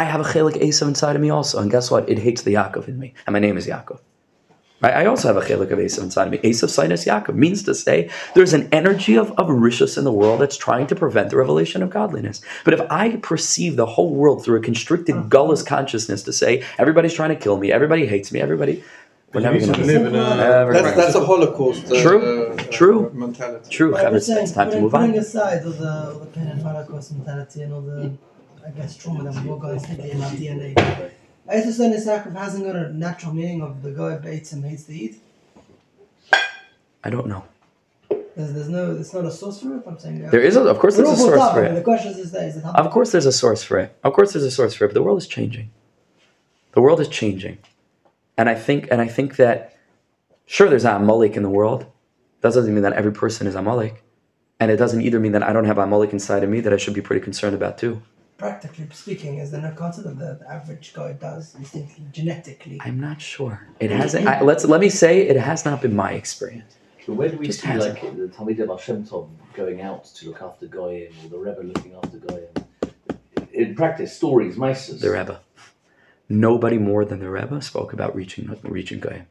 I 0.00 0.04
have 0.04 0.20
a 0.20 0.24
chelik 0.32 0.56
esav 0.68 0.88
inside 0.88 1.16
of 1.16 1.22
me 1.22 1.30
also, 1.30 1.58
and 1.60 1.70
guess 1.70 1.90
what? 1.90 2.08
It 2.12 2.18
hates 2.18 2.42
the 2.42 2.52
Yaakov 2.58 2.86
in 2.88 2.98
me, 2.98 3.14
and 3.26 3.32
my 3.32 3.38
name 3.46 3.56
is 3.56 3.66
Yaakov. 3.66 4.00
Right? 4.82 4.92
I 4.94 5.06
also 5.06 5.26
have 5.28 5.38
a 5.42 5.46
chelik 5.48 5.70
of 5.70 5.78
esav 5.78 6.02
inside 6.02 6.26
of 6.28 6.32
me. 6.32 6.38
Esav 6.50 6.68
sinus 6.68 7.06
Yaakov 7.06 7.34
means 7.34 7.62
to 7.62 7.74
say 7.74 8.10
there's 8.34 8.52
an 8.52 8.68
energy 8.80 9.14
of, 9.16 9.30
of 9.40 9.46
rishus 9.48 9.96
in 9.96 10.04
the 10.04 10.12
world 10.12 10.38
that's 10.42 10.58
trying 10.58 10.86
to 10.88 10.94
prevent 10.94 11.30
the 11.30 11.38
revelation 11.44 11.82
of 11.82 11.88
godliness. 11.88 12.42
But 12.66 12.74
if 12.74 12.82
I 12.90 13.16
perceive 13.32 13.76
the 13.76 13.86
whole 13.94 14.12
world 14.14 14.44
through 14.44 14.58
a 14.58 14.64
constricted 14.70 15.16
gullus 15.34 15.64
consciousness 15.74 16.22
to 16.24 16.32
say 16.42 16.62
everybody's 16.78 17.14
trying 17.14 17.30
to 17.30 17.40
kill 17.44 17.56
me, 17.56 17.72
everybody 17.72 18.04
hates 18.06 18.30
me, 18.32 18.38
everybody, 18.48 18.84
we're 19.32 19.40
never 19.40 19.58
going 19.58 19.72
to 19.72 19.80
live 19.92 20.06
in 20.06 20.14
a, 20.14 20.36
Never 20.36 20.72
that's, 20.74 20.96
that's 20.96 21.14
a 21.14 21.24
Holocaust 21.24 21.90
uh, 21.90 22.02
True, 22.02 22.22
uh, 22.52 22.62
true. 22.78 23.10
mentality. 23.14 23.70
True, 23.70 23.92
But 23.92 24.22
saying, 24.22 24.42
it's 24.44 24.52
time 24.52 24.66
to 24.66 24.70
putting- 24.72 24.82
move 24.82 24.92
Putting 24.92 25.10
on. 25.12 25.18
aside 25.18 25.64
all 25.64 25.72
the, 25.72 26.18
the 26.20 26.26
pain 26.34 26.48
and 26.48 26.62
Holocaust 26.62 27.12
mentality 27.12 27.62
and 27.62 27.72
all 27.72 27.80
the, 27.80 28.12
I 28.66 28.70
guess, 28.70 28.96
trauma 28.96 29.22
that 29.30 29.46
all 29.46 29.58
got 29.58 29.74
instinctively 29.74 30.10
in 30.10 30.22
our 30.22 30.30
DNA. 30.30 31.10
Esav 31.48 31.72
Sin 31.72 31.92
Isaka 31.92 32.34
hasn't 32.34 32.64
got 32.64 32.74
a 32.74 32.92
natural 32.92 33.32
meaning 33.32 33.62
of 33.62 33.82
the 33.82 33.92
guy 33.92 34.18
hates 34.18 34.52
and 34.52 34.64
hates 34.64 34.84
to 34.84 34.92
eat. 34.92 35.20
I 37.04 37.10
don't 37.10 37.28
know. 37.28 37.44
There's, 38.10 38.52
there's 38.52 38.68
no, 38.68 38.96
it's 38.96 39.14
not 39.14 39.24
a 39.24 39.30
source 39.30 39.60
for 39.60 39.76
it. 39.76 39.82
I'm 39.86 39.98
saying. 39.98 40.28
There 40.30 40.40
is, 40.40 40.56
a, 40.56 40.62
of 40.62 40.78
course, 40.80 40.96
there's 40.96 41.08
a 41.08 41.16
source 41.16 41.52
for 41.52 41.62
and 41.62 41.76
The 41.76 41.80
it. 41.80 41.84
question 41.84 42.12
is, 42.12 42.32
there, 42.32 42.48
is 42.48 42.56
it 42.56 42.64
Of 42.64 42.90
course, 42.90 43.12
there's 43.12 43.26
a 43.26 43.32
source 43.32 43.62
for 43.62 43.78
it. 43.78 43.96
Of 44.02 44.12
course, 44.12 44.32
there's 44.32 44.44
a 44.44 44.50
source 44.50 44.74
for 44.74 44.84
it. 44.84 44.88
But 44.88 44.94
the 44.94 45.02
world 45.02 45.18
is 45.18 45.28
changing. 45.28 45.70
The 46.72 46.80
world 46.80 47.00
is 47.00 47.08
changing, 47.08 47.58
and 48.36 48.50
I 48.50 48.54
think, 48.54 48.88
and 48.90 49.00
I 49.00 49.06
think 49.08 49.36
that, 49.36 49.74
sure, 50.44 50.68
there's 50.68 50.84
not 50.84 51.00
a 51.00 51.04
Amalek 51.04 51.36
in 51.36 51.42
the 51.42 51.48
world, 51.48 51.86
That 52.42 52.52
doesn't 52.52 52.74
mean 52.74 52.82
that 52.82 52.92
every 52.92 53.12
person 53.12 53.46
is 53.46 53.54
Amalek. 53.54 54.02
And 54.60 54.70
it 54.70 54.76
doesn't 54.76 55.00
either 55.00 55.20
mean 55.20 55.32
that 55.32 55.42
I 55.42 55.52
don't 55.54 55.64
have 55.64 55.78
Amalek 55.78 56.12
inside 56.12 56.42
of 56.42 56.50
me 56.50 56.60
that 56.60 56.72
I 56.72 56.76
should 56.76 56.94
be 56.94 57.00
pretty 57.00 57.22
concerned 57.22 57.54
about 57.54 57.78
too. 57.78 58.02
Practically 58.38 58.86
speaking, 58.92 59.38
is 59.38 59.50
there 59.50 59.62
no 59.62 59.72
concept 59.72 60.06
of 60.06 60.18
the, 60.18 60.34
the 60.40 60.50
average 60.50 60.92
guy 60.92 61.14
does 61.14 61.54
instinctively, 61.54 62.04
genetically? 62.12 62.78
I'm 62.84 63.00
not 63.00 63.20
sure. 63.20 63.66
It 63.80 63.90
hasn't. 63.90 64.26
I, 64.26 64.42
let's 64.42 64.64
let 64.66 64.80
me 64.80 64.90
say 64.90 65.22
it 65.26 65.36
has 65.36 65.64
not 65.64 65.80
been 65.80 65.96
my 65.96 66.12
experience. 66.12 66.76
But 67.06 67.14
where 67.14 67.28
do 67.30 67.38
we 67.38 67.46
Just 67.46 67.60
see 67.60 67.68
hasn't. 67.68 68.02
like 68.02 68.16
the 68.16 68.28
Talmud 68.28 68.60
of 68.60 68.68
Hashem 68.68 69.06
Tov 69.06 69.28
going 69.54 69.80
out 69.80 70.04
to 70.04 70.28
look 70.28 70.42
after 70.42 70.66
Goyim 70.66 71.12
or 71.24 71.28
the 71.30 71.38
Rebbe 71.38 71.62
looking 71.62 71.94
after 71.94 72.18
Goyim? 72.18 72.48
In 73.54 73.74
practice, 73.74 74.14
stories, 74.14 74.56
mices. 74.56 75.00
The 75.00 75.12
Rebbe. 75.12 75.40
Nobody 76.28 76.76
more 76.78 77.04
than 77.04 77.20
the 77.20 77.30
Rebbe 77.30 77.62
spoke 77.62 77.92
about 77.94 78.14
reaching 78.14 78.54
reaching 78.64 79.00
Goyim, 79.00 79.26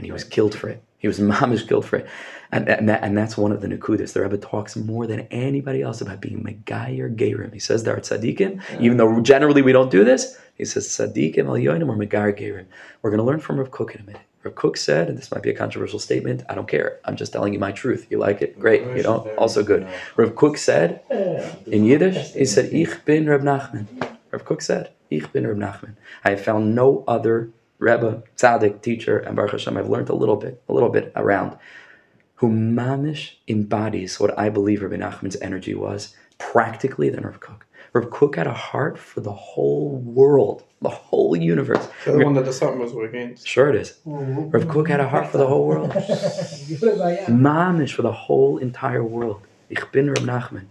and 0.00 0.06
he 0.06 0.12
was 0.12 0.24
killed 0.24 0.54
for 0.54 0.70
it. 0.70 0.82
He 0.96 1.08
was 1.08 1.20
mamish 1.32 1.68
killed 1.68 1.84
for 1.84 1.96
it, 1.96 2.06
and 2.50 2.66
and, 2.70 2.88
that, 2.88 3.04
and 3.04 3.16
that's 3.16 3.36
one 3.36 3.52
of 3.52 3.60
the 3.60 3.68
nekudas. 3.68 4.14
The 4.14 4.22
Rebbe 4.22 4.38
talks 4.38 4.76
more 4.76 5.06
than 5.06 5.20
anybody 5.30 5.82
else 5.82 6.00
about 6.00 6.22
being 6.22 6.42
megayer 6.42 7.14
gerim. 7.14 7.52
He 7.52 7.58
says 7.58 7.84
there 7.84 7.94
are 7.94 8.00
tzaddikim, 8.00 8.62
even 8.80 8.96
though 8.96 9.20
generally 9.20 9.60
we 9.60 9.72
don't 9.72 9.90
do 9.90 10.02
this. 10.02 10.38
He 10.56 10.64
says 10.64 10.88
tzaddikim 10.88 11.44
al 11.46 11.60
yoinim 11.66 11.90
or 11.90 11.96
megayer 11.96 12.32
gerim. 12.32 12.64
We're 13.02 13.10
going 13.10 13.18
to 13.18 13.24
learn 13.24 13.40
from 13.40 13.58
Rav 13.58 13.70
Kook 13.70 13.94
in 13.94 14.00
a 14.00 14.04
minute. 14.04 14.22
Rav 14.42 14.54
Kook 14.54 14.78
said, 14.78 15.10
and 15.10 15.18
this 15.18 15.30
might 15.30 15.42
be 15.42 15.50
a 15.50 15.54
controversial 15.54 15.98
statement. 15.98 16.44
I 16.48 16.54
don't 16.54 16.66
care. 16.66 16.98
I'm 17.04 17.16
just 17.16 17.30
telling 17.30 17.52
you 17.52 17.58
my 17.58 17.72
truth. 17.72 18.06
You 18.08 18.16
like 18.16 18.40
it, 18.40 18.58
great. 18.58 18.80
You 18.96 19.02
don't, 19.02 19.28
also 19.36 19.62
good. 19.62 19.86
Rav 20.16 20.34
Kook 20.34 20.56
said 20.56 21.02
in 21.66 21.84
Yiddish, 21.84 22.32
he 22.32 22.46
said, 22.46 22.72
"Ich 22.72 23.04
bin 23.04 23.28
Reb 23.28 23.42
Nachman." 23.42 23.86
Rav 24.30 24.46
Kook 24.46 24.62
said, 24.62 24.92
"Ich 25.10 25.30
bin 25.30 25.46
Reb 25.46 25.58
Nachman." 25.58 25.96
I 26.24 26.30
have 26.30 26.40
found 26.40 26.74
no 26.74 27.04
other 27.06 27.50
Rebbe, 27.80 28.22
tzaddik, 28.36 28.82
teacher, 28.82 29.18
and 29.18 29.34
Baruch 29.34 29.52
Hashem. 29.52 29.76
I've 29.76 29.88
learned 29.88 30.10
a 30.10 30.14
little 30.14 30.36
bit, 30.36 30.62
a 30.68 30.72
little 30.72 30.90
bit 30.90 31.12
around, 31.16 31.56
who 32.36 32.50
mamish 32.50 33.32
embodies 33.48 34.20
what 34.20 34.38
I 34.38 34.50
believe 34.50 34.82
Rabbi 34.82 34.96
Nachman's 34.96 35.40
energy 35.40 35.74
was 35.74 36.14
practically 36.38 37.08
than 37.08 37.24
Rav 37.24 37.40
Kook. 37.40 37.66
Rav 37.92 38.10
Kook 38.10 38.36
had 38.36 38.46
a 38.46 38.52
heart 38.52 38.98
for 38.98 39.20
the 39.20 39.32
whole 39.32 39.96
world, 39.96 40.62
the 40.82 40.90
whole 40.90 41.34
universe. 41.34 41.88
So 42.04 42.16
the 42.16 42.24
one 42.24 42.34
that 42.34 42.44
the 42.44 42.52
Satmars 42.52 42.92
were 42.92 43.06
against. 43.06 43.48
Sure, 43.48 43.70
it 43.70 43.76
is. 43.76 43.98
Rav 44.04 44.68
Kook 44.68 44.88
had 44.88 45.00
a 45.00 45.08
heart 45.08 45.28
for 45.28 45.38
the 45.38 45.46
whole 45.46 45.66
world. 45.66 45.90
Mamish 47.28 47.92
for 47.94 48.02
the 48.02 48.12
whole 48.12 48.58
entire 48.58 49.02
world. 49.02 49.40
Ich 49.70 49.90
bin 49.90 50.08
Rab 50.08 50.18
Nachman. 50.18 50.66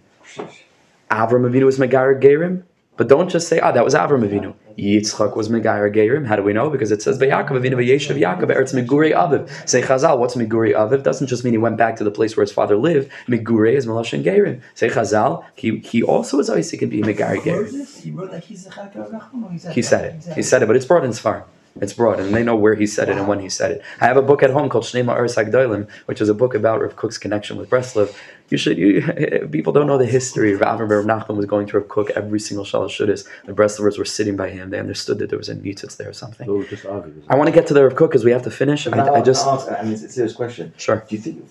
Avram 1.10 1.50
Avinu 1.50 1.66
was 1.66 1.80
Megayer 1.80 2.22
Gerim, 2.22 2.64
but 3.00 3.08
don't 3.08 3.30
just 3.30 3.48
say, 3.48 3.62
ah, 3.62 3.72
that 3.72 3.86
was 3.86 3.96
Avram 3.96 4.28
Avinu. 4.28 4.54
Yitzchak 4.78 5.38
was 5.38 5.48
Megayer 5.48 5.90
Gerim. 5.96 6.28
How 6.28 6.36
do 6.36 6.44
we 6.44 6.52
know? 6.52 6.70
Because 6.70 6.92
it 6.92 7.02
says, 7.02 7.18
Yaakov 7.18 7.52
Avinu 7.52 7.76
v'Yeshav 7.76 8.20
Yaakov 8.20 8.54
Eretz 8.54 8.74
Meguri 8.74 9.14
Aviv. 9.16 9.50
Say 9.70 9.82
Chazal, 9.82 10.20
what's 10.20 10.36
Meguri 10.36 10.74
Aviv? 10.74 11.02
Doesn't 11.02 11.28
just 11.28 11.46
mean 11.46 11.54
he 11.54 11.58
went 11.58 11.78
back 11.78 11.96
to 11.96 12.04
the 12.04 12.12
place 12.12 12.36
where 12.36 12.44
his 12.44 12.52
father 12.52 12.76
lived. 12.76 13.10
Meguri 13.30 13.76
is 13.76 13.88
Melashon 13.88 14.22
Gerim. 14.22 14.60
Say 14.76 14.90
Chazal, 14.90 15.46
he, 15.56 15.78
he 15.78 16.04
also 16.04 16.36
was 16.36 16.50
Isaac 16.50 16.82
can 16.82 16.90
be 16.90 17.02
Wrote 17.02 17.16
Gerim. 17.16 18.04
He 18.04 18.12
wrote 18.12 18.32
that 18.32 18.44
he's 18.44 18.68
a 18.68 18.70
Chaka 18.70 19.00
or 19.00 19.06
Nachman, 19.06 19.66
or 19.66 19.72
he 19.72 19.82
said 19.82 20.04
it. 20.04 20.34
He 20.36 20.44
said 20.44 20.62
it, 20.62 20.66
but 20.66 20.76
it's 20.76 20.86
brought 20.86 21.06
in 21.06 21.12
Sfar. 21.12 21.46
It's 21.82 21.94
broad, 21.94 22.20
and 22.20 22.34
they 22.34 22.44
know 22.44 22.56
where 22.56 22.76
he 22.76 22.86
said 22.86 23.08
it 23.08 23.18
and 23.18 23.28
when 23.28 23.40
he 23.40 23.48
said 23.48 23.72
it. 23.72 23.82
I 24.02 24.08
have 24.08 24.18
a 24.18 24.22
book 24.22 24.44
at 24.44 24.50
home 24.50 24.68
called 24.68 24.84
Shnei 24.84 25.06
Ma'aris 25.06 25.42
Hagdolim, 25.42 25.88
which 26.08 26.20
is 26.20 26.28
a 26.28 26.34
book 26.34 26.54
about 26.54 26.82
Rav 26.82 26.98
Kook's 26.98 27.18
connection 27.18 27.56
with 27.56 27.70
Breslov. 27.70 28.14
You 28.50 28.58
should. 28.58 28.78
You, 28.78 29.48
people 29.52 29.74
don't 29.74 29.88
know 29.88 29.98
the 29.98 30.06
history. 30.06 30.56
Rav 30.56 30.80
Rav 30.80 31.06
Nachman 31.06 31.36
was 31.36 31.46
going 31.46 31.68
to 31.68 31.80
Rav 31.80 31.88
Kook 31.88 32.10
every 32.12 32.40
single 32.40 32.66
Shalosh 32.66 32.90
Shuddis. 32.90 33.28
The 33.46 33.54
Breslovers 33.54 33.98
were 33.98 34.06
sitting 34.06 34.36
by 34.36 34.50
him. 34.50 34.70
They 34.72 34.80
understood 34.80 35.20
that 35.20 35.30
there 35.30 35.38
was 35.38 35.50
a 35.50 35.56
nitzitz 35.56 35.98
there 35.98 36.10
or 36.10 36.14
something. 36.14 36.50
Oh, 36.50 36.64
just 36.64 36.86
argue. 36.86 37.22
I 37.30 37.36
want 37.36 37.48
to 37.48 37.54
get 37.54 37.68
to 37.68 37.74
the 37.74 37.84
Rav 37.84 37.96
Kook 37.96 38.12
because 38.12 38.26
we 38.26 38.32
have 38.32 38.44
to 38.44 38.52
finish. 38.52 38.86
Can 38.86 39.00
I, 39.00 39.08
I 39.16 39.22
just. 39.22 39.46
ask, 39.46 39.72
I 39.72 39.84
mean, 39.84 39.94
it's 39.94 40.04
a 40.04 40.10
serious 40.10 40.34
question. 40.34 40.74
Sure. 40.78 41.06
Do 41.08 41.16
you 41.16 41.22
think, 41.22 41.46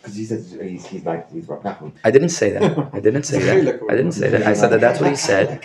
because 0.00 0.16
he 0.16 0.24
says 0.26 0.56
he's, 0.62 0.86
he's 0.86 1.04
like, 1.04 1.32
he's 1.32 1.48
Rob 1.48 1.62
Nachman. 1.62 1.92
I 2.04 2.10
didn't 2.10 2.28
say 2.28 2.50
that. 2.50 2.90
I 2.92 3.00
didn't 3.00 3.22
say 3.24 3.38
that. 3.38 3.80
I 3.90 3.96
didn't 3.96 4.12
say 4.12 4.28
that. 4.28 4.42
I 4.46 4.52
said 4.52 4.68
that 4.68 4.80
that's 4.80 5.00
what 5.00 5.08
he 5.10 5.16
said. 5.16 5.64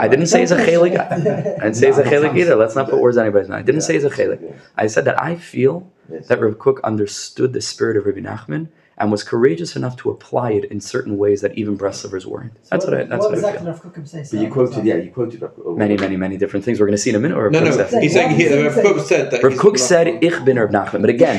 I 0.00 0.08
didn't 0.08 0.26
say 0.26 0.40
he's 0.40 0.50
a 0.50 0.56
chelik. 0.56 0.98
I 0.98 1.16
didn't 1.62 1.74
say 1.74 1.86
he's 1.86 1.98
a 1.98 2.02
chelik 2.02 2.36
either. 2.36 2.56
Let's 2.56 2.74
not 2.74 2.90
put 2.90 2.98
words 3.00 3.16
in 3.16 3.22
anybody's 3.22 3.48
mouth. 3.48 3.60
I 3.60 3.62
didn't 3.62 3.82
say 3.82 3.94
he's 3.94 4.04
a 4.04 4.10
chelik. 4.10 4.56
I 4.76 4.88
said 4.88 5.04
that 5.06 5.22
I 5.22 5.36
feel 5.36 5.90
Yes. 6.10 6.26
that 6.28 6.40
Rav 6.40 6.58
Kook 6.58 6.80
understood 6.84 7.52
the 7.52 7.60
spirit 7.60 7.98
of 7.98 8.06
Rabbi 8.06 8.20
Nachman 8.20 8.68
and 9.00 9.10
was 9.10 9.22
courageous 9.22 9.76
enough 9.76 9.96
to 9.96 10.10
apply 10.10 10.50
it 10.52 10.64
in 10.66 10.80
certain 10.80 11.16
ways 11.16 11.40
that 11.40 11.56
even 11.56 11.78
Breslovers 11.78 12.26
weren't. 12.26 12.52
That's 12.70 12.84
what 12.84 12.94
I. 12.94 13.04
That's 13.04 13.24
what 13.24 13.32
I 13.34 13.36
exactly 13.36 13.64
feel. 13.64 13.72
Rav 13.72 13.82
Kook 13.94 14.06
say? 14.06 14.24
But 14.30 14.40
you 14.40 14.50
quoted, 14.50 14.84
yeah, 14.84 14.96
you 14.96 15.10
quoted. 15.10 15.42
uh, 15.42 15.48
Many, 15.66 15.96
many, 15.96 16.16
many 16.16 16.36
different 16.36 16.64
things. 16.64 16.80
We're 16.80 16.86
going 16.86 16.96
to 16.96 17.02
see 17.02 17.10
in 17.10 17.16
a 17.16 17.20
minute. 17.20 17.36
Or 17.38 17.50
No, 17.50 17.60
Rav 17.60 17.68
no, 17.68 17.76
Kook 17.84 17.90
said. 17.90 18.02
he's 18.02 18.12
saying 18.12 18.36
here 18.36 18.70
Rav 18.70 18.74
Kook 18.84 19.00
said 19.06 19.30
that. 19.30 19.42
Rav 19.42 19.52
he's 19.52 19.60
Kook 19.60 19.78
said, 19.78 20.06
"Ich 20.22 20.44
bin 20.44 20.58
Rav 20.58 20.70
Nachman," 20.70 21.00
but 21.00 21.10
again, 21.10 21.38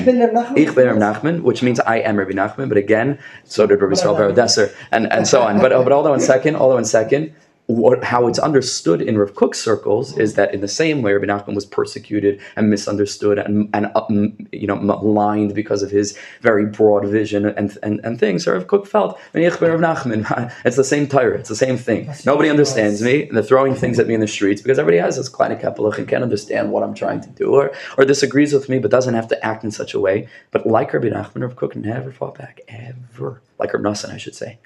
Ich 0.57 0.74
bin 0.76 0.88
Rav 0.88 0.97
Nachman, 0.97 1.41
which 1.41 1.62
means 1.62 1.80
I 1.82 1.97
am 1.97 2.18
Rabbi 2.18 2.32
Nachman, 2.32 2.70
but 2.70 2.78
again, 2.78 3.20
so 3.43 3.66
did 3.68 3.82
Rabbi 3.82 3.93
Yisrael 3.93 4.14
Whatever. 4.14 4.34
Ber 4.34 4.41
Odesser, 4.41 4.74
and, 4.91 5.12
and 5.12 5.28
so 5.28 5.41
on. 5.41 5.60
But, 5.60 5.70
but 5.72 5.91
hold 5.91 6.05
on 6.05 6.12
one 6.12 6.20
second, 6.20 6.55
hold 6.55 6.72
on 6.72 6.76
one 6.76 6.86
second. 6.86 7.34
What, 7.70 8.03
how 8.03 8.28
it's 8.28 8.39
understood 8.39 8.99
in 8.99 9.15
Rav 9.15 9.36
Kook 9.36 9.53
circles 9.53 10.17
is 10.17 10.34
that 10.34 10.55
in 10.55 10.61
the 10.61 10.67
same 10.67 11.03
way 11.03 11.13
Rabbi 11.13 11.28
Nachman 11.28 11.53
was 11.53 11.67
persecuted 11.67 12.41
and 12.55 12.67
misunderstood 12.67 13.38
and, 13.38 13.70
and 13.76 13.91
uh, 13.93 14.07
you 14.51 14.65
know 14.65 14.76
maligned 14.76 15.53
because 15.53 15.84
of 15.84 15.91
his 15.91 16.17
very 16.41 16.65
broad 16.65 17.05
vision 17.05 17.45
and, 17.45 17.78
and, 17.84 17.99
and 18.03 18.20
things, 18.20 18.45
so 18.45 18.53
Rav 18.53 18.65
Kook 18.65 18.88
felt, 18.88 19.20
"Ich 19.36 19.59
bin 19.59 19.70
Rav 19.70 19.82
Nachman. 19.82 20.26
It's 20.65 20.78
the 20.78 20.84
same 20.84 21.05
Torah, 21.07 21.38
it's 21.38 21.49
the 21.49 21.55
same 21.55 21.78
thing. 21.78 22.11
Nobody 22.26 22.49
understands 22.49 23.03
me, 23.03 23.28
and 23.28 23.38
they're 23.38 23.43
throwing 23.43 23.76
things 23.76 23.99
at 23.99 24.07
me 24.07 24.15
in 24.15 24.20
the 24.20 24.28
streets 24.28 24.63
because 24.63 24.80
everybody 24.80 24.97
has 24.97 25.17
this 25.17 25.30
kleine 25.30 25.61
kapelach 25.61 25.99
and 25.99 26.07
can't 26.07 26.24
understand 26.24 26.72
what 26.72 26.82
I'm 26.82 26.95
trying 26.95 27.22
to 27.22 27.30
do 27.30 27.53
or, 27.53 27.72
or 27.99 28.03
disagrees 28.03 28.51
with 28.51 28.67
me 28.67 28.80
but 28.80 28.89
doesn't 28.89 29.13
have 29.13 29.28
to 29.28 29.45
act 29.45 29.63
in 29.63 29.70
such 29.70 29.93
a 29.93 29.99
way. 29.99 30.28
But 30.49 30.65
like 30.65 30.91
Rabbi 30.91 31.09
Nachman, 31.09 31.43
Rav 31.43 31.55
Kook 31.55 31.76
never 31.76 32.11
fought 32.11 32.36
back, 32.36 32.61
ever. 32.67 33.41
Like 33.59 33.74
Rav 33.74 33.84
Nosson, 33.84 34.09
I 34.11 34.17
should 34.17 34.36
say. 34.36 34.57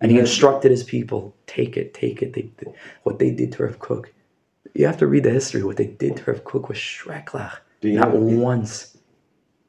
And 0.00 0.10
he 0.10 0.18
instructed 0.18 0.70
his 0.70 0.82
people, 0.82 1.34
take 1.46 1.76
it, 1.76 1.94
take 1.94 2.20
it. 2.22 2.32
They, 2.34 2.50
they- 2.58 2.72
what 3.04 3.18
they 3.18 3.30
did 3.30 3.52
to 3.52 3.64
Rav 3.64 3.78
Kook. 3.78 4.12
You 4.74 4.86
have 4.86 4.98
to 4.98 5.06
read 5.06 5.22
the 5.24 5.30
history. 5.30 5.62
What 5.62 5.76
they 5.76 5.86
did 5.86 6.16
to 6.16 6.30
Rav 6.30 6.44
Kook 6.44 6.68
was 6.68 6.78
shreklach. 6.78 7.58
Do 7.80 7.88
you 7.88 7.98
Not 8.00 8.12
know- 8.14 8.20
once, 8.20 8.96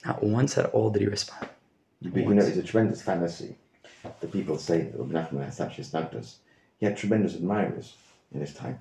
not 0.06 0.24
once 0.24 0.58
at 0.58 0.68
all 0.72 0.90
did 0.90 1.02
he 1.04 1.08
respond. 1.08 1.48
But 2.02 2.16
you 2.16 2.34
know, 2.34 2.44
it's 2.44 2.58
a 2.58 2.64
tremendous 2.64 3.02
fantasy. 3.02 3.56
The 4.20 4.28
people 4.28 4.58
say 4.58 4.82
that 4.82 5.00
Reb 5.00 5.12
Nachman 5.12 5.44
had 5.46 5.54
such 5.54 5.80
a 5.80 5.84
status. 5.84 6.38
He 6.80 6.86
had 6.86 6.98
tremendous 6.98 7.36
admirers 7.36 7.96
in 8.34 8.42
his 8.42 8.54
time. 8.54 8.78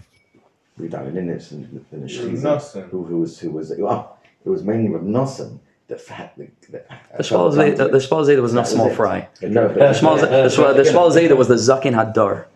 Rudal 0.79 1.15
Linus 1.15 1.53
and, 1.53 1.85
and 1.93 2.03
Reb 2.03 2.11
Shliza, 2.11 2.89
who, 2.91 3.05
who 3.05 3.19
was 3.19 3.39
who 3.39 3.51
was 3.51 3.73
well, 3.79 4.19
it 4.45 4.49
was 4.49 4.63
mainly 4.65 4.91
Reb 4.91 5.05
Nosson 5.05 5.61
the 5.89 5.97
the, 5.97 6.83
The 7.17 7.23
Shmuel 7.23 7.53
Zayda- 7.53 7.77
the, 7.93 7.99
Shmuel 7.99 8.25
Zayda 8.27 8.43
was 8.43 8.55
not 8.55 8.67
small 8.67 8.91
fry. 8.91 9.29
No, 9.43 9.69
The 9.69 9.81
Shmuel, 9.81 10.21
the 10.21 10.27
Shmuel, 10.49 10.75
the 10.77 10.83
Shmuel 10.83 11.11
Zayda 11.13 11.37
was 11.37 11.49
the 11.49 11.55
Zakin 11.57 11.93
Hadar. 11.95 12.47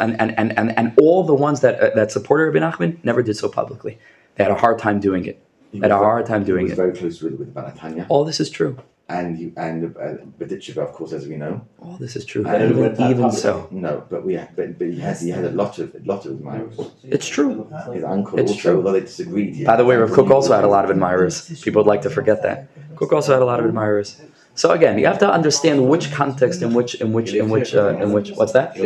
And, 0.00 0.20
and, 0.20 0.38
and, 0.38 0.56
and, 0.58 0.78
and 0.78 0.92
all 1.00 1.24
the 1.24 1.34
ones 1.34 1.60
that, 1.60 1.80
uh, 1.80 1.90
that 1.96 2.12
supported 2.12 2.44
Rabbi 2.54 2.60
Nachman 2.64 3.02
never 3.04 3.22
did 3.22 3.36
so 3.36 3.48
publicly. 3.48 3.98
They 4.36 4.44
had 4.44 4.52
a 4.52 4.56
hard 4.56 4.78
time 4.78 5.00
doing 5.00 5.24
it. 5.26 5.42
he 5.72 5.80
They 5.80 5.84
had 5.88 5.90
a 5.90 5.96
hard 5.98 6.26
time 6.26 6.44
doing 6.44 6.70
it. 6.70 6.76
very 6.76 6.92
close 6.92 7.20
with 7.20 7.34
with 7.40 7.52
Baal 7.52 7.70
HaTanya, 7.72 8.06
All 8.08 8.24
this 8.24 8.38
is 8.38 8.50
true. 8.50 8.78
And 9.06 9.38
you 9.38 9.52
and 9.58 9.94
uh, 9.96 10.24
Bedicheva, 10.38 10.78
of 10.78 10.92
course, 10.92 11.12
as 11.12 11.28
we 11.28 11.36
know. 11.36 11.60
All 11.78 11.98
this 11.98 12.16
is 12.16 12.24
true. 12.24 12.46
And 12.46 12.70
Even, 12.70 13.10
even 13.10 13.30
so. 13.30 13.68
No, 13.70 14.02
but 14.08 14.24
we 14.24 14.36
but, 14.56 14.78
but 14.78 14.88
he 14.88 14.98
had 14.98 15.18
he 15.18 15.28
had 15.28 15.44
a 15.44 15.50
lot 15.50 15.78
of 15.78 15.94
a 15.94 15.98
lot 16.06 16.24
of 16.24 16.32
admirers. 16.32 16.74
It's 17.02 17.28
true. 17.28 17.68
His 17.92 18.02
uncle 18.02 18.38
It's 18.38 18.52
also, 18.52 18.60
true. 18.62 18.76
although 18.78 18.92
they 18.92 19.00
disagreed. 19.00 19.66
By 19.66 19.76
the 19.76 19.84
way, 19.84 19.94
his 19.96 20.00
Rav 20.00 20.10
uncle 20.10 20.24
Kook 20.24 20.32
also 20.34 20.54
had 20.54 20.64
a 20.64 20.68
lot 20.68 20.84
of 20.86 20.90
admirers. 20.90 21.62
People 21.62 21.82
would 21.82 21.88
like 21.88 22.00
to 22.02 22.10
forget 22.10 22.42
that. 22.44 22.68
Kook 22.96 23.12
also 23.12 23.34
had 23.34 23.42
a 23.42 23.44
lot 23.44 23.60
of 23.60 23.66
admirers. 23.66 24.22
So 24.56 24.70
again, 24.70 25.00
you 25.00 25.06
have 25.06 25.18
to 25.18 25.28
understand 25.28 25.88
which 25.88 26.12
context, 26.12 26.62
in 26.62 26.74
which, 26.74 26.94
in 26.96 27.12
which, 27.12 27.34
in 27.34 27.50
which, 27.50 27.74
uh, 27.74 27.98
in 28.00 28.12
which. 28.12 28.30
What's 28.30 28.52
that? 28.52 28.76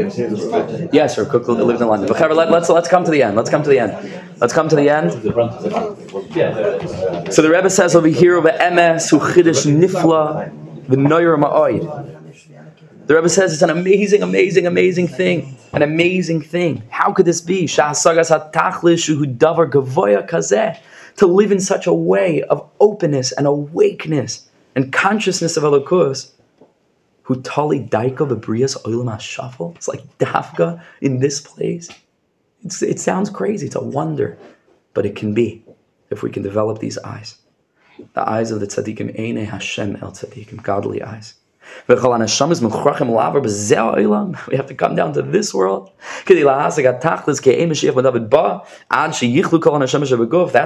Yes, 0.94 1.18
Rav 1.18 1.28
Kook 1.28 1.46
lived 1.46 1.82
in 1.82 1.88
London. 1.88 2.08
But 2.08 2.34
let, 2.34 2.50
let's 2.50 2.70
let's 2.70 2.88
come 2.88 3.04
to 3.04 3.10
the 3.10 3.22
end. 3.22 3.36
Let's 3.36 3.50
come 3.50 3.62
to 3.62 3.68
the 3.68 3.78
end. 3.78 3.92
Let's 4.40 4.54
come 4.54 4.70
to 4.70 4.76
the 4.76 4.88
end. 4.88 5.10
The 5.10 5.30
the 5.30 7.26
So 7.30 7.42
the 7.42 7.50
Rebbe 7.50 7.68
says 7.68 7.94
over 7.94 8.08
here 8.08 8.36
over 8.36 8.50
MS 8.50 9.10
who 9.10 9.18
chiddush 9.18 9.66
nifla 9.66 10.50
v'noyer 10.86 11.36
ma'oid. 11.38 11.84
The 13.06 13.14
Rebbe 13.14 13.28
says 13.28 13.52
it's 13.52 13.60
an 13.60 13.68
amazing, 13.68 14.22
amazing, 14.22 14.66
amazing 14.66 15.08
thing. 15.08 15.58
An 15.74 15.82
amazing 15.82 16.40
thing. 16.40 16.82
How 16.88 17.12
could 17.12 17.26
this 17.26 17.42
be? 17.42 17.66
To 17.66 17.74
live 21.26 21.52
in 21.52 21.60
such 21.60 21.86
a 21.86 21.92
way 21.92 22.42
of 22.44 22.70
openness 22.80 23.32
and 23.32 23.46
awakeness 23.46 24.47
and 24.78 24.92
consciousness 24.92 25.56
of 25.56 25.64
Elokus. 25.64 26.30
Who 27.22 27.42
tali 27.42 27.80
daika 27.80 28.24
b'brias 28.30 28.80
oilam 28.84 29.10
hashafel. 29.12 29.74
It's 29.74 29.88
like 29.88 30.02
dafka 30.18 30.80
in 31.00 31.18
this 31.18 31.40
place. 31.40 31.88
It's, 32.64 32.80
it 32.80 33.00
sounds 33.00 33.28
crazy. 33.28 33.66
It's 33.66 33.74
a 33.74 33.82
wonder, 33.82 34.38
but 34.94 35.04
it 35.04 35.16
can 35.16 35.34
be 35.34 35.64
if 36.10 36.22
we 36.22 36.30
can 36.30 36.44
develop 36.44 36.78
these 36.78 36.96
eyes. 36.98 37.38
The 38.14 38.26
eyes 38.26 38.52
of 38.52 38.60
the 38.60 38.68
tzaddikim, 38.68 39.18
Eine 39.18 39.44
Hashem 39.44 39.96
el 39.96 40.12
tzaddikim, 40.12 40.62
godly 40.62 41.02
eyes. 41.02 41.34
We 41.88 41.96
have 41.96 42.06
to 44.68 44.74
come 44.74 44.94
down 44.94 45.12
to 45.12 45.22
this 45.22 45.52
world. 45.52 45.90
That's 46.24 46.44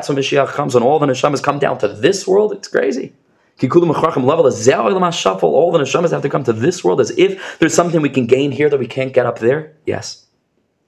when 0.09 0.18
Mashiach 0.18 0.48
comes, 0.48 0.74
when 0.74 0.84
all 0.84 0.98
the 1.01 1.06
neshamas 1.06 1.43
come 1.43 1.59
down 1.59 1.78
to 1.78 1.89
this 1.89 2.26
world. 2.28 2.52
It's 2.52 2.68
crazy. 2.68 3.14
Kikulam 3.62 3.94
Achrachim 3.94 4.24
level 4.24 4.48
is 4.48 4.66
Zeh 4.66 4.74
Olam 4.74 5.02
HaShafal. 5.02 5.44
All 5.44 5.70
the 5.70 5.78
neshamas 5.78 6.10
have 6.10 6.22
to 6.22 6.28
come 6.28 6.43
to 6.43 6.52
this 6.52 6.82
world 6.82 7.01
as 7.01 7.16
if 7.16 7.60
there's 7.60 7.72
something 7.72 8.02
we 8.02 8.09
can 8.09 8.26
gain 8.26 8.51
here 8.51 8.68
that 8.68 8.80
we 8.80 8.89
can't 8.89 9.12
get 9.12 9.24
up 9.24 9.39
there. 9.39 9.76
Yes, 9.86 10.26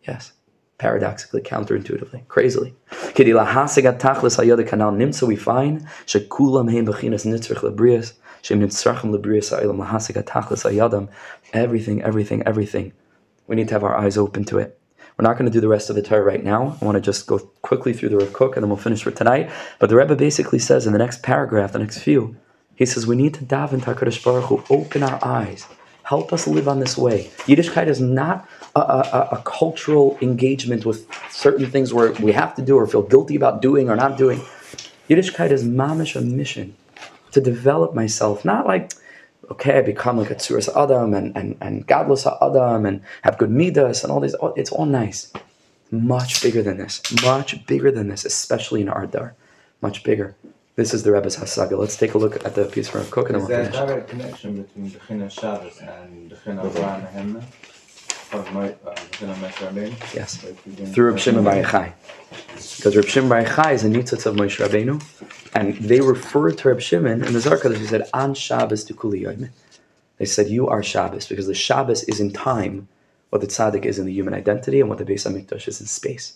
yes. 0.03 0.33
Paradoxically, 0.79 1.41
counterintuitively, 1.41 2.27
crazily. 2.27 2.75
Nimtza. 4.99 5.23
We 5.23 5.37
find. 5.37 5.87
Everything, 11.53 12.03
everything, 12.03 12.43
everything. 12.43 12.93
We 13.47 13.55
need 13.55 13.69
to 13.69 13.75
have 13.75 13.85
our 13.85 13.97
eyes 13.97 14.19
open 14.19 14.45
to 14.47 14.59
it. 14.59 14.81
We're 15.17 15.23
not 15.23 15.35
going 15.35 15.47
to 15.47 15.53
do 15.53 15.61
the 15.61 15.69
rest 15.69 15.91
of 15.91 15.97
the 15.97 16.03
Torah 16.03 16.25
right 16.25 16.43
now. 16.43 16.77
I 16.83 16.85
want 16.85 16.97
to 16.97 17.01
just 17.01 17.29
go 17.29 17.39
quickly 17.63 17.93
through 17.93 18.09
the 18.09 18.17
Rav 18.17 18.33
Kook 18.33 18.57
and 18.57 18.65
then 18.65 18.69
we'll 18.69 18.79
finish 18.79 19.05
for 19.05 19.13
tonight. 19.13 19.49
But 19.79 19.91
the 19.91 19.95
Rebbe 19.97 20.17
basically 20.17 20.59
says 20.59 20.89
in 20.89 20.93
the 20.93 20.99
next 20.99 21.23
paragraph, 21.23 21.71
the 21.71 21.79
next 21.79 21.99
few, 21.99 22.37
he 22.77 22.87
says 22.87 23.07
we 23.07 23.17
need 23.17 23.35
to 23.35 23.45
daven 23.45 23.83
to 23.85 23.95
Takarish 23.95 24.23
Baruch 24.25 24.45
Hu, 24.45 24.65
open 24.71 25.03
our 25.03 25.19
eyes, 25.25 25.67
help 26.05 26.33
us 26.33 26.47
live 26.47 26.69
on 26.69 26.81
this 26.81 26.97
way. 26.99 27.31
Yiddishkeit 27.47 27.87
is 27.87 28.01
not 28.01 28.49
a, 28.75 28.81
a, 28.81 29.29
a 29.33 29.43
cultural 29.45 30.19
engagement 30.21 30.85
with 30.85 31.07
certain 31.31 31.71
things 31.71 31.95
where 31.95 32.13
we 32.15 32.33
have 32.33 32.55
to 32.57 32.63
do 32.63 32.77
or 32.77 32.87
feel 32.87 33.03
guilty 33.03 33.37
about 33.37 33.63
doing 33.63 33.89
or 33.91 33.97
not 33.97 34.19
doing. 34.19 34.41
Yiddishkeit 35.09 35.51
is 35.51 35.65
mamish 35.65 36.17
a 36.17 36.21
mission 36.21 36.77
to 37.33 37.41
develop 37.41 37.95
myself, 37.95 38.45
not 38.45 38.67
like 38.67 38.93
okay, 39.51 39.79
I 39.79 39.83
become 39.83 40.19
like 40.19 40.31
a 40.31 40.35
tzuras 40.35 40.69
adam 40.75 41.15
and, 41.15 41.37
and, 41.37 41.57
and 41.61 41.87
godless 41.87 42.27
adam 42.27 42.87
and 42.87 43.03
have 43.23 43.39
good 43.39 43.51
midas 43.51 44.03
and 44.03 44.13
all 44.13 44.21
these. 44.21 44.35
Oh, 44.41 44.55
it's 44.57 44.71
all 44.73 44.87
nice. 44.87 45.33
Much 45.91 46.43
bigger 46.43 46.63
than 46.63 46.79
this. 46.79 47.03
Much 47.23 47.67
bigger 47.67 47.91
than 47.91 48.09
this, 48.09 48.25
especially 48.25 48.81
in 48.81 48.89
our 48.89 49.07
dar. 49.07 49.35
Much 49.81 50.03
bigger. 50.03 50.35
This 50.77 50.93
is 50.93 51.05
the 51.05 51.13
Rebbe's 51.13 51.37
Hasaga. 51.37 51.79
Let's 51.79 51.97
take 51.97 52.15
a 52.15 52.19
look 52.19 52.45
at 52.45 52.55
the 52.57 52.65
piece 52.65 52.89
from 52.89 53.03
Rav 53.03 53.11
Kook 53.11 53.31
and 53.31 53.37
then 53.37 53.43
Is 53.43 53.49
we'll 53.49 53.59
there 53.59 53.85
a 53.85 53.87
direct 53.87 54.09
connection 54.09 54.63
between 54.63 54.91
Bechina 54.91 55.31
Shabbos 55.31 55.79
and 55.79 56.33
Bechina 56.33 56.69
Avraham 56.69 57.13
Nehemna? 57.13 57.45
Of 58.33 58.53
my 58.53 58.71
uh, 58.71 58.95
Bechina 58.95 59.35
Moshe 59.37 59.69
Rabbeinu? 59.69 60.15
Yes. 60.15 60.41
So 60.41 60.49
if 60.49 60.67
we 60.67 60.73
do- 60.73 60.87
Through 60.87 61.11
Reb 61.11 61.19
Shimon 61.21 61.45
Bar 61.45 61.55
Yochai. 61.55 61.93
Because 62.77 62.97
Reb 62.97 63.05
Shimon 63.05 63.29
Bar 63.29 63.45
Yochai 63.45 63.75
is 63.75 63.85
a 63.85 63.89
nitzitz 63.89 64.27
of 64.27 64.35
Moshe 64.35 64.59
Rabbeinu, 64.67 65.01
and 65.55 65.77
they 65.77 66.01
referred 66.01 66.59
to 66.59 66.69
Reb 66.71 66.81
Shimon 66.81 67.23
in 67.23 67.33
the 67.33 67.41
Zohar 67.41 67.59
Kodesh. 67.59 67.77
He 67.77 67.87
said, 67.87 68.09
"An 68.13 68.35
Shabbos 68.35 68.83
to 68.85 68.95
Kuli 68.95 69.21
Yom." 69.21 69.51
They 70.19 70.25
said, 70.25 70.49
"You 70.49 70.67
are 70.67 70.83
Shabbos," 70.83 71.29
because 71.29 71.47
the 71.47 71.55
Shabbos 71.55 72.03
is 72.05 72.19
in 72.19 72.33
time, 72.33 72.89
what 73.31 73.41
the 73.41 73.47
tzaddik 73.47 73.85
is 73.85 74.01
in 74.01 74.07
the 74.07 74.13
human 74.13 74.35
identity, 74.35 74.81
and 74.81 74.89
what 74.89 74.99
the 74.99 75.05
Beis 75.05 75.25
Hamikdash 75.25 75.69
is 75.69 75.81
in 75.81 75.87
space. 75.87 76.35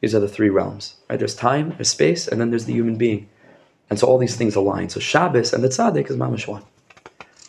These 0.00 0.16
are 0.16 0.20
the 0.20 0.28
three 0.28 0.48
realms. 0.48 0.94
Right? 1.08 1.18
There's 1.20 1.36
time, 1.36 1.70
there's 1.76 1.90
space, 1.90 2.26
and 2.26 2.40
then 2.40 2.50
there's 2.50 2.64
the 2.64 2.72
human 2.72 2.96
being. 2.96 3.28
And 3.90 3.98
so 3.98 4.06
all 4.06 4.18
these 4.18 4.36
things 4.36 4.54
align. 4.54 4.88
So 4.88 5.00
Shabbos 5.00 5.52
and 5.52 5.64
the 5.64 5.68
tzaddik 5.68 6.10
is 6.10 6.16
mamash 6.16 6.46
one. 6.46 6.62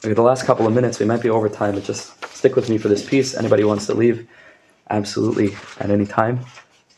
Okay, 0.03 0.13
the 0.13 0.21
last 0.21 0.45
couple 0.45 0.65
of 0.65 0.73
minutes, 0.73 0.99
we 0.99 1.05
might 1.05 1.21
be 1.21 1.29
over 1.29 1.49
time, 1.49 1.75
but 1.75 1.83
just 1.83 2.23
stick 2.33 2.55
with 2.55 2.69
me 2.69 2.77
for 2.77 2.87
this 2.87 3.05
piece. 3.05 3.35
Anybody 3.35 3.65
wants 3.65 3.85
to 3.87 3.93
leave, 3.93 4.27
absolutely 4.89 5.55
at 5.79 5.91
any 5.91 6.05
time. 6.05 6.39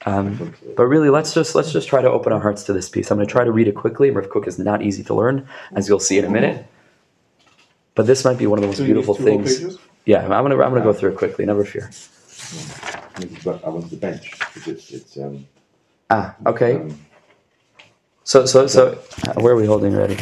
Um, 0.06 0.54
but 0.78 0.86
really, 0.86 1.10
let's 1.10 1.34
just 1.34 1.56
let's 1.56 1.72
just 1.72 1.88
try 1.88 2.02
to 2.02 2.10
open 2.10 2.34
our 2.34 2.40
hearts 2.40 2.64
to 2.64 2.74
this 2.74 2.90
piece. 2.90 3.10
I'm 3.12 3.18
going 3.18 3.28
to 3.28 3.32
try 3.32 3.44
to 3.44 3.52
read 3.52 3.68
it 3.68 3.76
quickly. 3.76 4.12
Rav 4.12 4.30
Kook 4.30 4.48
is 4.48 4.58
not 4.60 4.82
easy 4.82 5.04
to 5.04 5.14
learn, 5.14 5.48
as 5.74 5.88
you'll 5.88 6.00
see 6.00 6.18
in 6.18 6.26
a 6.26 6.30
minute. 6.30 6.66
But 7.96 8.08
this 8.08 8.24
might 8.24 8.38
be 8.38 8.48
one 8.48 8.58
of 8.60 8.62
the 8.62 8.68
most 8.68 8.78
So 8.78 8.86
beautiful 8.86 9.16
two 9.16 9.24
things. 9.24 9.58
pages? 9.58 9.78
Yeah, 10.06 10.24
I'm 10.24 10.30
gonna 10.44 10.56
I'm 10.56 10.72
gonna 10.72 10.82
go 10.82 10.94
through 10.94 11.12
it 11.12 11.18
quickly. 11.18 11.46
Never 11.46 11.64
fear. 11.66 11.92
I 13.16 13.20
need 13.20 13.48
I 13.48 13.70
want 13.70 13.90
the 13.90 13.98
bench 13.98 14.32
it's 14.66 14.92
it's 14.92 15.18
um. 15.18 15.48
Ah, 16.10 16.36
okay. 16.46 16.76
um, 16.76 17.00
So 18.24 18.46
so 18.46 18.68
so, 18.68 18.98
uh, 19.28 19.34
where 19.42 19.54
are 19.54 19.56
we 19.56 19.66
holding 19.66 19.96
ready? 19.96 20.18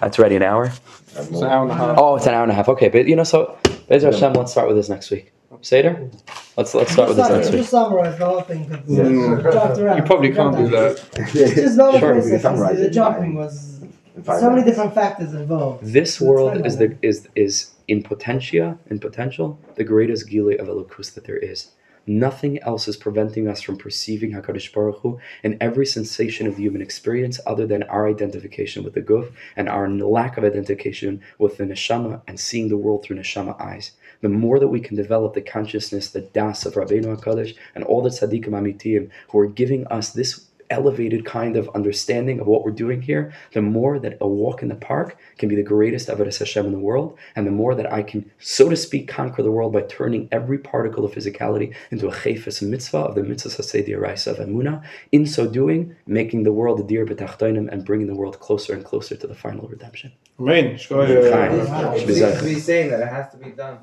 That's 0.00 0.18
ready. 0.18 0.36
An 0.36 0.42
hour. 0.42 0.72
It's 1.16 1.28
an 1.30 1.44
hour 1.44 1.62
and 1.64 1.72
a 1.72 1.74
half. 1.74 1.98
Oh, 1.98 2.16
it's 2.16 2.26
an 2.26 2.34
hour 2.34 2.42
and 2.44 2.52
a 2.52 2.54
half. 2.54 2.68
Okay, 2.68 2.88
but 2.88 3.06
you 3.06 3.16
know, 3.16 3.24
so 3.24 3.58
Bezer 3.90 4.12
Hashem, 4.12 4.32
let's 4.34 4.52
start 4.52 4.68
with 4.68 4.76
this 4.76 4.88
next 4.88 5.10
week. 5.10 5.32
Seder. 5.62 6.08
Let's 6.56 6.72
let's 6.74 6.92
start 6.92 7.08
with 7.08 7.18
this 7.18 7.26
Just, 7.28 7.32
next 7.36 7.46
just 7.50 7.58
week. 7.58 7.66
summarize 7.68 8.18
the 8.18 8.24
whole 8.26 8.40
thing. 8.42 8.64
'cause 8.66 8.78
Yeah. 8.86 9.02
it's 9.04 9.54
jumped 9.54 9.78
around. 9.78 9.96
You 9.98 10.02
probably 10.04 10.32
can't 10.32 10.56
do 10.56 10.68
that. 10.68 11.02
Just 11.34 11.76
not 11.76 11.90
Sure, 11.98 12.00
sure, 12.00 12.14
we 12.24 12.30
can 12.30 12.40
summarize 12.40 12.78
the 12.78 12.86
it. 12.86 12.90
jumping 12.90 13.34
was 13.34 13.82
in 14.16 14.22
five 14.22 14.40
so 14.40 14.44
many 14.48 14.60
minutes. 14.62 14.68
different 14.76 14.94
factors 14.94 15.34
involved. 15.34 15.84
This 15.84 16.20
world 16.20 16.64
is 16.64 16.78
the 16.78 16.96
is 17.02 17.28
is 17.34 17.72
in 17.88 18.02
potentia 18.02 18.78
in 18.88 18.98
potential 19.00 19.58
the 19.74 19.84
greatest 19.84 20.30
gile 20.30 20.54
of 20.60 20.66
Elokus 20.68 21.12
that 21.14 21.24
there 21.24 21.36
is. 21.36 21.72
Nothing 22.06 22.58
else 22.62 22.88
is 22.88 22.96
preventing 22.96 23.46
us 23.46 23.60
from 23.60 23.76
perceiving 23.76 24.32
Hakadosh 24.32 24.72
Baruch 24.72 25.00
Hu 25.00 25.20
in 25.42 25.58
every 25.60 25.86
sensation 25.86 26.46
of 26.46 26.56
the 26.56 26.62
human 26.62 26.82
experience, 26.82 27.38
other 27.46 27.66
than 27.66 27.82
our 27.84 28.08
identification 28.08 28.82
with 28.82 28.94
the 28.94 29.02
guf 29.02 29.30
and 29.56 29.68
our 29.68 29.88
lack 29.88 30.36
of 30.36 30.44
identification 30.44 31.20
with 31.38 31.58
the 31.58 31.64
neshama 31.64 32.22
and 32.26 32.40
seeing 32.40 32.68
the 32.68 32.76
world 32.76 33.04
through 33.04 33.18
neshama 33.18 33.60
eyes. 33.60 33.92
The 34.22 34.28
more 34.28 34.58
that 34.58 34.68
we 34.68 34.80
can 34.80 34.96
develop 34.96 35.34
the 35.34 35.40
consciousness, 35.40 36.10
the 36.10 36.22
das 36.22 36.66
of 36.66 36.74
Rabbeinu 36.74 37.16
Hakadosh 37.16 37.54
and 37.74 37.84
all 37.84 38.02
the 38.02 38.10
tzaddikim 38.10 38.48
amitim 38.48 39.10
who 39.28 39.38
are 39.38 39.46
giving 39.46 39.86
us 39.86 40.10
this 40.10 40.46
elevated 40.70 41.24
kind 41.24 41.56
of 41.56 41.68
understanding 41.74 42.40
of 42.40 42.46
what 42.46 42.64
we're 42.64 42.70
doing 42.70 43.02
here, 43.02 43.32
the 43.52 43.62
more 43.62 43.98
that 43.98 44.16
a 44.20 44.28
walk 44.28 44.62
in 44.62 44.68
the 44.68 44.74
park 44.74 45.16
can 45.38 45.48
be 45.48 45.56
the 45.56 45.62
greatest 45.62 46.08
Avodah 46.08 46.36
Hashem 46.36 46.66
in 46.66 46.72
the 46.72 46.78
world, 46.78 47.18
and 47.36 47.46
the 47.46 47.50
more 47.50 47.74
that 47.74 47.92
I 47.92 48.02
can, 48.02 48.30
so 48.38 48.68
to 48.68 48.76
speak, 48.76 49.08
conquer 49.08 49.42
the 49.42 49.50
world 49.50 49.72
by 49.72 49.82
turning 49.82 50.28
every 50.32 50.58
particle 50.58 51.04
of 51.04 51.12
physicality 51.12 51.74
into 51.90 52.08
a 52.08 52.12
chayfas 52.12 52.62
mitzvah 52.62 52.98
of 52.98 53.14
the 53.14 53.22
mitzvah 53.22 53.50
saseh 53.50 53.86
diaraisa 53.86 54.28
of 54.28 54.38
Emunah. 54.38 54.82
In 55.12 55.26
so 55.26 55.46
doing, 55.46 55.96
making 56.06 56.44
the 56.44 56.52
world 56.52 56.80
a 56.80 56.84
dirah 56.84 57.08
betachtoinim 57.08 57.68
and 57.70 57.84
bringing 57.84 58.06
the 58.06 58.14
world 58.14 58.40
closer 58.40 58.72
and 58.72 58.84
closer 58.84 59.16
to 59.16 59.26
the 59.26 59.34
final 59.34 59.66
redemption. 59.68 60.12
Amen. 60.38 60.76
Shkoyah. 60.76 61.32
Chaim. 61.32 62.00
To 62.00 62.06
be- 62.06 62.54
be 62.54 62.60
saying 62.60 62.90
that 62.90 63.00
it 63.00 63.08
has 63.08 63.30
to 63.32 63.36
be 63.36 63.50
done. 63.50 63.78